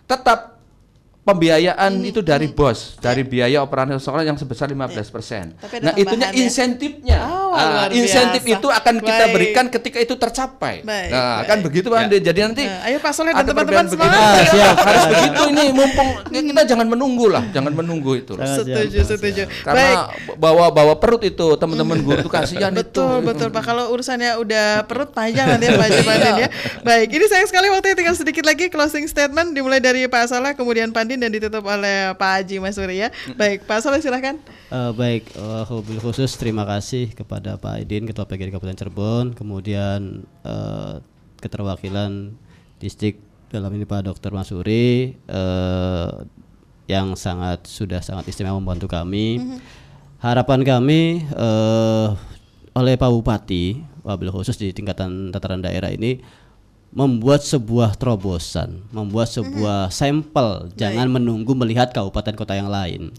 tetap 0.06 0.40
pembiayaan 1.24 2.06
itu 2.06 2.22
dari 2.22 2.46
bos, 2.48 2.98
dari 3.00 3.24
biaya 3.24 3.58
operasional 3.60 3.98
sekolah 3.98 4.22
yang 4.24 4.38
sebesar 4.38 4.70
15%. 4.70 5.58
Tapi 5.58 5.82
ada 5.82 5.84
Nah, 5.84 5.94
itunya 5.98 6.30
ya? 6.30 6.38
insentifnya. 6.38 7.18
Oh, 7.26 7.45
Ah, 7.56 7.70
luar 7.72 7.90
insentif 7.96 8.42
biasa. 8.44 8.60
itu 8.60 8.68
akan 8.68 8.96
kita 9.00 9.24
Baik. 9.26 9.34
berikan 9.34 9.66
ketika 9.72 9.98
itu 10.04 10.14
tercapai. 10.20 10.84
Baik, 10.84 11.12
nah, 11.12 11.40
baik. 11.40 11.48
kan 11.48 11.58
begitu 11.64 11.88
Pak 11.88 12.00
Andi. 12.06 12.18
Jadi 12.20 12.40
nanti 12.44 12.64
Nah, 12.66 12.88
ayo 12.90 12.98
Pak 13.00 13.12
Soleh 13.14 13.32
dan 13.32 13.46
teman-teman 13.46 13.86
semangat. 13.88 14.20
Ah, 14.20 14.44
siap. 14.44 14.76
harus 14.88 15.06
begitu 15.08 15.42
ini 15.54 15.64
mumpung 15.72 16.10
kita 16.32 16.62
jangan 16.68 16.88
menunggu 16.88 17.26
lah, 17.28 17.44
jangan 17.52 17.74
menunggu 17.76 18.12
itu. 18.16 18.34
Setuju, 18.36 19.00
setuju. 19.04 19.44
Baik. 19.46 19.64
Karena 19.64 19.88
bawa 20.40 20.66
bawa 20.72 20.94
perut 21.00 21.22
itu 21.24 21.56
teman-teman 21.60 22.00
guru 22.04 22.20
itu 22.24 22.32
kasihan 22.32 22.72
itu. 22.72 22.84
Betul, 22.84 23.16
betul 23.24 23.48
Pak. 23.52 23.64
Kalau 23.66 23.92
urusannya 23.92 24.40
udah 24.40 24.68
perut 24.90 25.12
panjang 25.12 25.52
nanti 25.52 25.68
ya 25.68 25.76
Pak 25.76 25.86
Haji 25.88 26.02
Pandin 26.04 26.34
ya. 26.48 26.50
Baik, 26.82 27.10
ini 27.12 27.26
sayang 27.28 27.48
sekali 27.50 27.68
waktunya 27.72 27.96
tinggal 27.96 28.16
sedikit 28.16 28.44
lagi 28.48 28.72
closing 28.72 29.06
statement 29.06 29.52
dimulai 29.56 29.80
dari 29.84 30.08
Pak 30.08 30.32
Soleh, 30.32 30.54
kemudian 30.56 30.90
Pandin 30.96 31.20
dan 31.20 31.30
ditutup 31.32 31.64
oleh 31.68 32.16
Pak 32.16 32.32
Haji 32.42 32.64
Masuri 32.64 33.08
ya. 33.08 33.10
Baik, 33.36 33.68
Pak 33.68 33.84
Soleh 33.84 34.00
silahkan. 34.00 34.40
Eh, 34.66 34.92
baik, 34.98 35.30
mobil 35.70 36.02
khusus 36.02 36.34
terima 36.42 36.66
kasih 36.66 37.14
kepada 37.14 37.54
Pak 37.54 37.86
Aidin, 37.86 38.10
Ketua 38.10 38.26
PGRI 38.26 38.50
Kabupaten 38.50 38.74
Cirebon, 38.74 39.26
kemudian 39.38 40.26
eh, 40.42 40.94
keterwakilan 41.38 42.34
distrik 42.82 43.22
dalam 43.54 43.70
ini 43.78 43.86
Pak 43.86 44.10
Dr. 44.10 44.34
Masuri 44.34 45.14
eh, 45.14 46.12
yang 46.90 47.14
sangat 47.14 47.70
sudah 47.70 48.02
sangat 48.02 48.26
istimewa 48.26 48.58
membantu 48.58 48.90
kami. 48.90 49.38
Harapan 50.18 50.66
kami 50.66 51.22
eh, 51.22 52.08
oleh 52.74 52.94
Pak 52.98 53.10
Bupati, 53.14 53.86
wabil 54.02 54.34
khusus 54.34 54.58
di 54.58 54.74
tingkatan 54.74 55.30
tataran 55.30 55.62
daerah 55.62 55.94
ini 55.94 56.26
membuat 56.96 57.44
sebuah 57.44 58.00
terobosan, 58.00 58.82
membuat 58.90 59.28
sebuah 59.28 59.92
sampel, 59.92 60.72
jangan 60.80 61.12
menunggu 61.12 61.52
melihat 61.52 61.92
kabupaten 61.92 62.34
kota 62.34 62.56
yang 62.56 62.72
lain. 62.72 63.12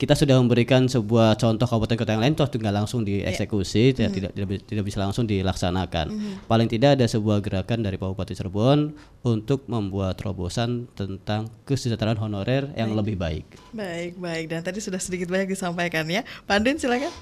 Kita 0.00 0.16
sudah 0.16 0.40
memberikan 0.40 0.88
sebuah 0.88 1.36
contoh 1.36 1.68
kabupaten 1.68 1.92
kota 1.92 2.16
yang 2.16 2.24
lain, 2.24 2.32
toh 2.32 2.48
tinggal 2.48 2.72
langsung 2.72 3.04
dieksekusi, 3.04 3.92
tidak, 3.92 4.16
tidak 4.16 4.30
tidak 4.32 4.48
bi- 4.48 4.64
tidak 4.64 4.84
bisa 4.88 4.96
langsung 4.96 5.28
dilaksanakan. 5.28 6.06
Paling 6.48 6.72
tidak 6.72 6.96
ada 6.96 7.04
sebuah 7.04 7.44
gerakan 7.44 7.84
dari 7.84 8.00
Pak 8.00 8.08
Bupati 8.08 8.32
Cirebon 8.32 8.96
untuk 9.28 9.68
membuat 9.68 10.16
terobosan 10.16 10.88
tentang 10.96 11.52
kesejahteraan 11.68 12.16
honorer 12.16 12.72
yang 12.80 12.96
lebih 12.96 13.20
baik. 13.20 13.44
Baik, 13.76 14.16
baik. 14.16 14.48
Dan 14.48 14.64
tadi 14.64 14.80
sudah 14.80 14.96
sedikit 14.96 15.28
banyak 15.28 15.52
disampaikan 15.52 16.08
ya. 16.08 16.24
Pandin 16.48 16.80
silakan. 16.80 17.12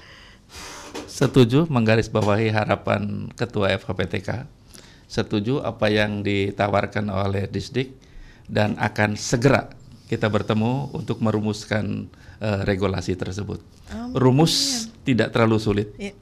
Setuju 1.03 1.67
menggarisbawahi 1.67 2.47
harapan 2.47 3.27
Ketua 3.35 3.75
FKPTK. 3.75 4.47
Setuju 5.11 5.67
apa 5.67 5.91
yang 5.91 6.23
ditawarkan 6.23 7.11
oleh 7.11 7.43
Disdik 7.51 7.91
dan 8.47 8.79
akan 8.79 9.19
segera 9.19 9.67
kita 10.09 10.25
bertemu 10.25 10.89
untuk 10.91 11.21
merumuskan 11.21 12.09
eh, 12.41 12.61
regulasi 12.65 13.13
tersebut. 13.13 13.61
Rumus 14.17 14.85
tidak 15.05 15.29
terlalu 15.29 15.57
sulit. 15.61 15.87
Iya. 16.01 16.17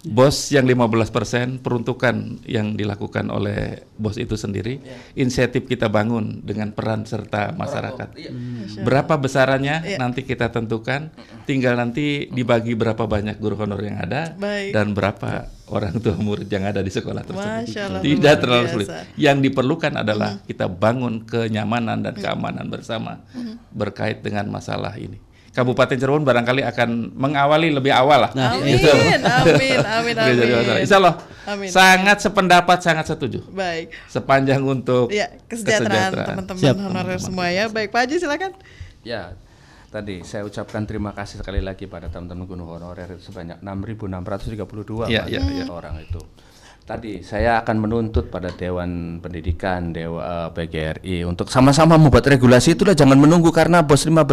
Bos 0.00 0.48
yang 0.48 0.64
15% 0.64 1.60
peruntukan 1.60 2.40
yang 2.48 2.72
dilakukan 2.72 3.28
oleh 3.28 3.84
bos 4.00 4.16
itu 4.16 4.32
sendiri, 4.32 4.80
insentif 5.12 5.68
kita 5.68 5.92
bangun 5.92 6.40
dengan 6.40 6.72
peran 6.72 7.04
serta 7.04 7.52
masyarakat. 7.52 8.08
Berapa 8.80 9.20
besarannya 9.20 9.84
Iya. 9.84 9.98
nanti 10.00 10.24
kita 10.24 10.48
tentukan, 10.48 11.12
tinggal 11.44 11.76
nanti 11.76 12.32
dibagi 12.32 12.72
berapa 12.72 13.04
banyak 13.04 13.36
guru 13.36 13.60
honor 13.60 13.80
yang 13.84 14.00
ada 14.00 14.32
Baik. 14.40 14.72
dan 14.72 14.96
berapa 14.96 15.52
orang 15.68 15.94
tua 16.00 16.16
murid 16.16 16.48
yang 16.48 16.64
ada 16.64 16.80
di 16.80 16.88
sekolah 16.88 17.20
tersebut. 17.20 17.60
Masya 17.68 17.80
Allah, 17.84 18.00
Tidak 18.00 18.34
terlalu 18.40 18.64
biasa. 18.64 18.74
sulit. 18.74 18.88
Yang 19.20 19.36
diperlukan 19.52 19.92
adalah 20.00 20.30
kita 20.48 20.64
bangun 20.66 21.28
kenyamanan 21.28 22.00
dan 22.00 22.16
keamanan 22.16 22.72
bersama 22.72 23.20
berkait 23.70 24.24
dengan 24.24 24.48
masalah 24.48 24.96
ini. 24.96 25.20
Kabupaten 25.50 25.98
Cirebon 25.98 26.22
barangkali 26.22 26.62
akan 26.62 26.88
mengawali 27.10 27.74
lebih 27.74 27.90
awal 27.90 28.22
lah. 28.22 28.30
Nah, 28.32 28.54
Amin, 28.54 28.78
Gitu. 28.78 28.86
amin, 28.86 29.18
amin, 29.82 30.14
jadi 30.30 30.42
amin. 30.46 30.58
masalah. 30.62 30.78
Insya 30.78 30.96
Allah 30.96 31.14
Amin. 31.44 31.68
sangat 31.68 32.16
sependapat, 32.20 32.78
sangat 32.78 33.04
setuju. 33.08 33.42
Baik. 33.50 33.90
Sepanjang 34.06 34.62
untuk 34.62 35.10
Ya, 35.10 35.26
kesejahteraan 35.44 36.14
teman-teman 36.14 36.62
honorer 36.86 37.18
semua 37.18 37.50
ya. 37.50 37.66
Baik, 37.66 37.90
Pak 37.90 38.06
Haji 38.06 38.16
silakan. 38.16 38.54
Ya, 39.02 39.34
tadi 39.90 40.22
saya 40.22 40.46
ucapkan 40.46 40.86
terima 40.86 41.10
kasih 41.10 41.42
sekali 41.42 41.58
lagi 41.58 41.90
pada 41.90 42.06
teman-teman 42.06 42.46
guru 42.46 42.70
honorer 42.70 43.18
sebanyak 43.18 43.58
6.632 43.58 45.10
Ya, 45.10 45.26
ya, 45.26 45.42
ya. 45.42 45.66
orang 45.66 45.98
itu. 45.98 46.22
Tadi 46.90 47.22
saya 47.22 47.62
akan 47.62 47.86
menuntut 47.86 48.34
pada 48.34 48.50
Dewan 48.50 49.22
Pendidikan 49.22 49.94
Dewa 49.94 50.26
eh, 50.26 50.48
PGRI 50.50 51.22
untuk 51.22 51.46
sama-sama 51.46 51.94
membuat 51.94 52.26
regulasi 52.26 52.74
itulah 52.74 52.98
jangan 52.98 53.14
menunggu 53.14 53.54
karena 53.54 53.86
bos 53.86 54.02
15% 54.02 54.26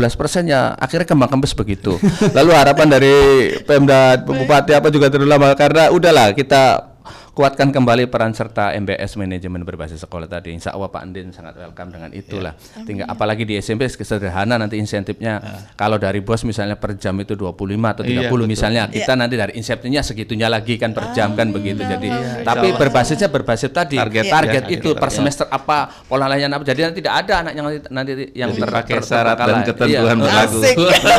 ya 0.50 0.74
akhirnya 0.74 1.06
kembang 1.06 1.38
kempes 1.38 1.54
begitu. 1.54 2.02
Lalu 2.38 2.58
harapan 2.58 2.90
dari 2.90 3.14
Pemda 3.62 4.18
Bupati 4.26 4.74
apa 4.74 4.90
juga 4.90 5.14
terlalu 5.14 5.38
lama 5.38 5.54
karena 5.54 5.94
udahlah 5.94 6.34
kita 6.34 6.97
kuatkan 7.38 7.70
kembali 7.70 8.10
peran 8.10 8.34
serta 8.34 8.74
MBS 8.74 9.14
manajemen 9.14 9.62
berbasis 9.62 10.02
sekolah 10.02 10.26
tadi. 10.26 10.50
Insya 10.50 10.74
Allah 10.74 10.90
Pak 10.90 11.02
Andin 11.06 11.30
sangat 11.30 11.54
welcome 11.56 11.94
dengan 11.94 12.10
itulah. 12.10 12.58
Tinggal 12.82 13.06
apalagi 13.06 13.46
di 13.46 13.54
SMP 13.56 13.86
sederhana 13.86 14.58
nanti 14.58 14.82
insentifnya 14.82 15.38
kalau 15.78 16.02
dari 16.02 16.18
bos 16.18 16.42
misalnya 16.42 16.74
per 16.74 16.98
jam 16.98 17.14
itu 17.22 17.38
25 17.38 17.54
atau 17.94 18.02
30 18.02 18.10
Iya, 18.10 18.26
betul. 18.26 18.50
misalnya 18.50 18.90
kita 18.90 19.14
nanti 19.14 19.38
dari 19.38 19.54
insentifnya 19.54 20.02
segitunya 20.02 20.50
lagi 20.50 20.82
kan 20.82 20.98
per 20.98 21.14
jam 21.14 21.38
kan 21.38 21.54
begitu. 21.54 21.86
Jadi 21.86 22.10
tapi 22.42 22.74
berbasisnya 22.74 23.30
berbasis 23.30 23.70
tadi 23.70 24.02
Target, 24.02 24.26
target, 24.26 24.64
ya, 24.66 24.74
itu 24.74 24.90
per 24.98 25.14
ya. 25.14 25.22
semester 25.22 25.46
apa 25.46 25.94
pola 26.10 26.26
layanan 26.26 26.58
apa. 26.58 26.66
Jadi 26.66 26.82
nanti 26.82 26.98
tidak 26.98 27.22
ada 27.22 27.34
anak 27.40 27.54
yang 27.54 27.66
nanti, 27.68 27.80
nanti 27.94 28.12
yang 28.34 28.50
Jadi 28.50 28.62
ter- 28.62 28.74
pakai 28.74 28.94
ter- 28.98 29.06
syarat 29.06 29.38
dan 29.38 29.58
ketentuan 29.62 29.94
Iya. 29.94 30.02
berlaku. 30.18 30.58
Asik. 30.58 30.76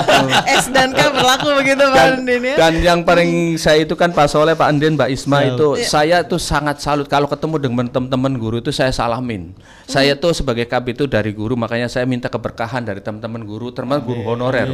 S 0.59 0.67
dan 0.75 0.91
K 0.91 1.01
berlaku 1.15 1.47
begitu 1.55 1.85
Pak 1.87 2.03
Andin 2.11 2.43
ya. 2.43 2.55
dan 2.59 2.73
yang 2.75 2.99
paling 3.07 3.31
saya 3.55 3.87
itu 3.87 3.95
kan 3.95 4.11
Pak 4.11 4.27
Soleh, 4.27 4.59
Pak 4.59 4.67
Andin, 4.67 4.99
Mbak 4.99 5.15
Isma 5.15 5.47
itu 5.47 5.69
Iya. 5.77 5.87
saya 5.87 6.08
saya 6.09 6.25
tuh 6.25 6.41
sangat 6.41 6.81
salut 6.81 7.05
kalau 7.05 7.29
ketemu 7.29 7.61
dengan 7.61 7.85
teman-teman 7.85 8.33
guru 8.41 8.65
itu 8.65 8.73
saya 8.73 8.89
salamin. 8.89 9.53
Saya 9.85 10.17
tuh 10.17 10.33
sebagai 10.33 10.65
KB 10.65 10.97
itu 10.97 11.05
dari 11.05 11.37
guru 11.37 11.53
makanya 11.53 11.85
saya 11.85 12.09
minta 12.09 12.33
keberkahan 12.33 12.81
dari 12.81 13.05
teman-teman 13.05 13.45
guru, 13.45 13.69
termasuk 13.69 14.09
guru 14.09 14.25
honorer. 14.25 14.73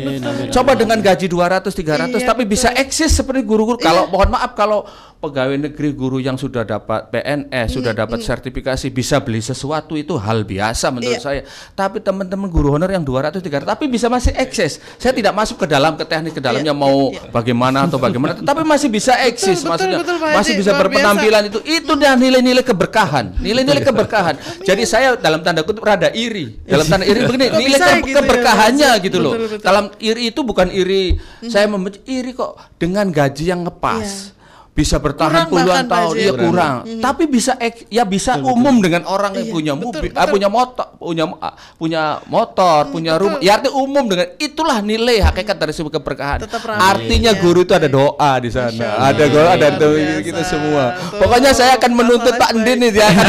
Coba 0.54 0.78
dengan 0.78 1.02
gaji 1.02 1.26
200 1.26 1.66
300 1.74 2.14
Iya, 2.14 2.22
tapi 2.22 2.46
bisa 2.46 2.70
eksis 2.70 3.18
seperti 3.18 3.42
guru-guru. 3.42 3.82
Kalau 3.82 4.06
mohon 4.06 4.30
maaf 4.30 4.54
kalau 4.54 4.86
pegawai 5.18 5.56
negeri 5.56 5.90
guru 5.96 6.22
yang 6.22 6.38
sudah 6.38 6.62
dapat 6.62 7.10
PNS, 7.10 7.74
sudah 7.74 7.90
dapat 7.90 8.22
sertifikasi 8.22 8.86
bisa 8.94 9.18
beli 9.18 9.42
sesuatu 9.42 9.98
itu 9.98 10.14
hal 10.14 10.46
biasa 10.46 10.94
menurut 10.94 11.18
Iya. 11.18 11.24
saya. 11.24 11.42
Tapi 11.74 11.98
teman-teman 11.98 12.46
guru 12.46 12.78
honor 12.78 12.94
yang 12.94 13.02
200 13.02 13.42
300 13.42 13.66
tapi 13.66 13.90
bisa 13.90 14.06
masih 14.06 14.30
eksis. 14.38 14.78
Saya 15.02 15.10
tidak 15.10 15.34
masuk 15.34 15.58
ke 15.58 15.66
dalam 15.66 15.98
ke 15.98 16.06
teknik 16.06 16.38
ke 16.38 16.42
dalamnya 16.44 16.70
mau 16.70 17.10
bagaimana 17.34 17.90
atau 17.90 17.98
bagaimana, 17.98 18.38
tapi 18.38 18.62
masih 18.62 18.86
bisa 18.86 19.18
eksis 19.26 19.66
Betul, 19.66 19.70
maksudnya. 19.74 19.98
betul, 19.98 20.16
Pak 20.22 20.30
masih 20.38 20.52
bisa 20.60 20.70
luar 20.70 20.84
berpenampilan 21.24 21.42
itu. 21.48 21.58
Itu 21.64 21.92
dah 21.94 22.12
nilai-nilai 22.14 22.60
keberkahan. 22.60 23.24
Nilai-nilai 23.38 23.82
keberkahan. 23.82 24.34
Jadi 24.60 24.82
saya 24.84 25.16
dalam 25.16 25.40
tanda 25.40 25.62
kutip 25.62 25.80
rada 25.80 26.10
iri. 26.10 26.60
Dalam 26.62 26.84
tanda 26.84 27.04
iri 27.04 27.24
begini, 27.24 27.46
nilai 27.48 27.78
ke- 27.78 27.96
gitu 28.02 28.10
ya, 28.10 28.16
keberkahannya 28.20 28.90
gitu 29.00 29.18
loh. 29.18 29.32
Betul, 29.32 29.48
betul. 29.56 29.64
Dalam 29.64 29.84
iri 29.98 30.22
itu 30.28 30.40
bukan 30.40 30.68
iri 30.68 31.16
saya 31.46 31.64
membenci 31.64 32.04
iri 32.04 32.30
kok 32.30 32.60
dengan 32.76 33.08
gaji 33.08 33.44
yang 33.46 33.64
ngepas. 33.64 34.33
Bisa 34.74 34.98
bertahan 34.98 35.46
Kurang 35.46 35.54
puluhan 35.54 35.86
tahun, 35.86 36.14
iya 36.18 36.32
Kurang. 36.34 36.74
Mhm. 36.82 36.98
Tapi 36.98 37.30
bisa 37.30 37.54
ek- 37.62 37.86
ya 37.86 38.02
bisa 38.02 38.42
umum 38.42 38.82
dengan 38.82 39.06
orang 39.06 39.30
yang 39.38 39.46
Iya, 39.46 39.54
punya 39.54 39.72
betul, 39.78 39.86
mobil, 39.86 40.10
betul. 40.10 40.18
ah, 40.18 40.26
punya 40.26 40.48
motor, 40.50 40.86
punya 40.98 41.24
ah, 41.38 41.54
punya 41.78 42.02
motor, 42.26 42.80
punya 42.90 43.12
rumah. 43.14 43.38
Ya 43.38 43.54
artinya 43.54 43.78
umum 43.78 44.04
dengan 44.10 44.34
itulah 44.34 44.82
nilai 44.82 45.22
hakikat 45.22 45.62
dari 45.62 45.70
sebuah 45.70 45.94
keberkahan. 46.02 46.38
Artinya 46.74 47.30
Iya. 47.30 47.38
guru 47.38 47.62
itu 47.62 47.70
ada 47.70 47.86
doa 47.86 48.32
di 48.42 48.50
sana. 48.50 48.98
Ada 48.98 49.24
doa, 49.30 49.48
ada 49.54 49.68
doa 49.78 50.18
kita 50.18 50.42
semua. 50.42 50.84
Pokoknya 51.22 51.54
saya 51.54 51.78
akan 51.78 51.90
menuntut 51.94 52.34
Pak 52.34 52.50
Ndin 52.58 52.76
nih 52.82 52.90
dia 52.90 53.14
akan 53.14 53.24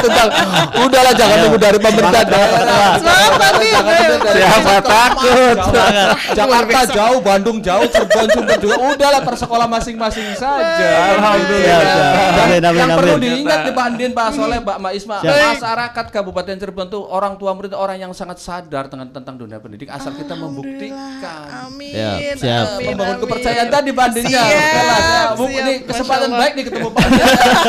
tentang 0.00 0.28
udahlah 0.80 1.12
jangan 1.12 1.36
nunggu 1.44 1.58
dari 1.60 1.76
pemerintah 1.76 2.22
Siapa 4.30 4.74
takut? 4.80 5.56
Jakarta 6.32 6.80
jauh, 6.88 7.18
Bandung 7.20 7.58
jauh, 7.60 7.84
Cirebon 7.84 8.26
Sumber 8.32 8.56
juga. 8.56 8.76
Udahlah 8.80 9.20
tersekolah 9.20 9.66
masing-masing 9.68 10.24
saja. 10.40 10.69
Alhamdulillah. 10.70 11.80
Dan 12.30 12.38
Amin, 12.40 12.62
amin, 12.62 12.80
yang 12.80 12.90
perlu 12.92 13.14
diingat 13.16 13.58
nih 13.62 13.72
Pak 13.72 13.84
Andin, 13.86 14.10
Pak 14.10 14.26
Soleh, 14.32 14.58
Mbak 14.58 14.76
Ma 14.78 14.90
Isma, 14.90 15.16
Siap. 15.18 15.34
masyarakat 15.54 16.06
Kabupaten 16.10 16.54
Cirebon 16.56 16.86
tuh 16.88 17.02
orang 17.04 17.34
tua 17.36 17.50
murid 17.52 17.72
orang 17.72 17.96
yang 17.98 18.10
sangat 18.10 18.38
sadar 18.38 18.86
dengan 18.86 19.06
tentang 19.08 19.36
dunia 19.36 19.56
pendidikan 19.56 19.94
asal 19.94 20.12
kita 20.12 20.34
membuktikan. 20.34 21.66
Amin. 21.66 22.34
Siap. 22.34 22.64
amin, 22.76 22.86
Membangun 22.88 23.14
amin. 23.14 23.22
kepercayaan 23.22 23.68
tadi 23.68 23.90
Pak 23.90 24.04
Andin 24.06 24.24
ya. 24.24 24.42
Siap, 24.42 24.50
Jelas, 24.50 25.02
ya. 25.40 25.60
Ini 25.60 25.72
kesempatan 25.84 26.30
baik 26.32 26.52
nih 26.52 26.64
ketemu 26.66 26.88
Pak 26.88 27.02
Andin. 27.02 27.24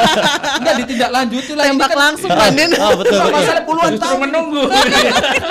Enggak 0.61 0.75
ditindaklanjuti 0.79 1.51
lah. 1.51 1.63
Ini 1.63 1.71
Tembak 1.71 1.89
kan- 1.89 1.99
langsung, 1.99 2.29
Pak 2.29 2.47
Andin. 2.47 2.69
Oh, 2.73 2.91
betul. 2.95 3.19
Masalah 3.21 3.63
puluhan 3.63 3.93
tahun. 3.95 4.17
menunggu. 4.21 4.63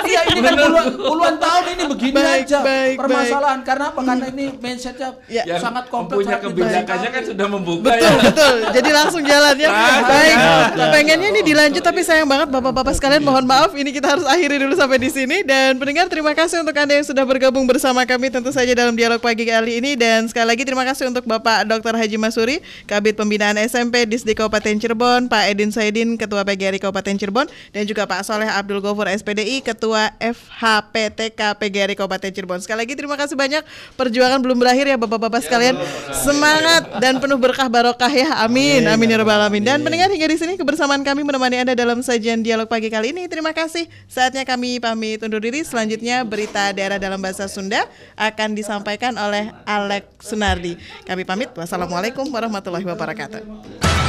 Iya 0.01 0.21
ini 0.27 0.39
kan 0.39 0.53
puluhan, 0.55 0.87
puluhan 0.97 1.35
tahun 1.37 1.63
ini 1.69 1.83
begini 1.87 2.21
aja 2.21 2.57
permasalahan 2.95 3.59
karena 3.61 3.85
apa? 3.89 3.99
Karena 4.01 4.25
ini 4.29 4.45
mindsetnya 4.53 5.09
Ya. 5.27 5.57
Sangat 5.57 5.87
kompleks. 5.87 6.17
punya 6.17 6.37
kebijakannya 6.37 7.09
kan 7.09 7.23
sudah 7.23 7.40
membuka 7.47 7.93
Betul, 7.93 8.03
ya. 8.03 8.11
betul. 8.27 8.55
Jadi 8.75 8.89
langsung 8.91 9.23
jalan 9.23 9.55
ya. 9.57 9.69
Baik. 9.71 10.35
siap. 10.35 10.91
Pengennya 10.91 11.27
ini 11.31 11.41
dilanjut 11.41 11.83
tapi 11.83 12.01
sayang 12.03 12.27
banget 12.27 12.47
Bapak-bapak 12.51 12.93
sekalian 12.97 13.23
mohon 13.23 13.45
maaf 13.47 13.71
ini 13.73 13.89
kita 13.95 14.17
harus 14.17 14.25
akhiri 14.27 14.59
dulu 14.61 14.73
sampai 14.75 14.97
di 14.99 15.09
sini 15.09 15.41
dan 15.45 15.77
pendengar 15.79 16.11
terima 16.11 16.35
kasih 16.35 16.61
untuk 16.61 16.75
Anda 16.75 16.99
yang 16.99 17.07
sudah 17.07 17.23
bergabung 17.23 17.63
bersama 17.69 18.03
kami 18.03 18.27
tentu 18.33 18.51
saja 18.51 18.73
dalam 18.75 18.93
dialog 18.97 19.21
pagi 19.23 19.47
kali 19.47 19.79
ini 19.79 19.95
dan 19.95 20.27
sekali 20.27 20.49
lagi 20.51 20.63
terima 20.67 20.83
kasih 20.83 21.07
untuk 21.07 21.23
Bapak 21.23 21.63
Dr. 21.69 21.95
Haji 21.95 22.17
Masuri, 22.17 22.57
Kabit 22.89 23.15
Pembinaan 23.15 23.55
SMP 23.61 24.03
Disdik 24.09 24.41
Kabupaten 24.41 24.75
Cirebon, 24.81 25.29
Pak 25.31 25.53
Edin 25.53 25.71
Saidin, 25.71 26.19
Ketua 26.19 26.43
PGRI 26.43 26.81
Kabupaten 26.81 27.15
Cirebon 27.15 27.47
dan 27.71 27.83
juga 27.85 28.03
Pak 28.09 28.25
Soleh 28.25 28.49
Abdul 28.49 28.81
Gofur 28.83 29.07
SPDI, 29.07 29.61
Ketua 29.63 30.11
FHPTK 30.19 31.55
PGRI 31.55 31.95
Kabupaten 31.95 32.31
Cirebon. 32.33 32.59
Sekali 32.59 32.83
lagi 32.83 32.93
terima 32.97 33.15
kasih 33.15 33.37
banyak. 33.37 33.63
Perjuangan 33.95 34.41
belum 34.41 34.57
berakhir 34.59 34.89
ya 34.89 34.97
Bapak-bapak 34.97 35.45
sekalian. 35.45 35.77
Semangat 36.11 36.99
dan 36.99 37.21
penuh 37.21 37.30
berkah 37.37 37.69
barokah 37.69 38.09
ya. 38.09 38.43
Amin. 38.43 38.83
Amin 38.89 39.07
ya 39.07 39.21
rabbal 39.21 39.37
alamin. 39.37 39.63
Dan 39.63 39.85
pendengar 39.85 40.09
hingga 40.09 40.27
di 40.27 40.37
sini 40.39 40.53
kebersamaan 40.57 41.05
kami 41.05 41.21
menemani 41.21 41.63
Anda 41.63 41.73
dalam 41.77 42.01
sajian 42.01 42.41
dialog 42.41 42.65
pagi 42.65 42.89
kali 42.89 43.13
ini. 43.13 43.29
Terima 43.29 43.53
kasih. 43.53 43.87
Saatnya 44.09 44.43
kami 44.43 44.81
pamit 44.81 45.21
undur 45.21 45.39
diri. 45.39 45.61
Selanjutnya 45.61 46.25
berita 46.25 46.73
daerah 46.75 46.97
dalam 46.97 47.21
bahasa 47.21 47.45
Sunda 47.45 47.85
akan 48.17 48.57
disampaikan 48.57 49.15
oleh 49.15 49.53
Alex 49.63 50.25
Sunardi. 50.25 50.75
Kami 51.05 51.23
pamit. 51.23 51.53
Wassalamualaikum 51.53 52.25
warahmatullahi 52.33 52.83
wabarakatuh. 52.89 54.00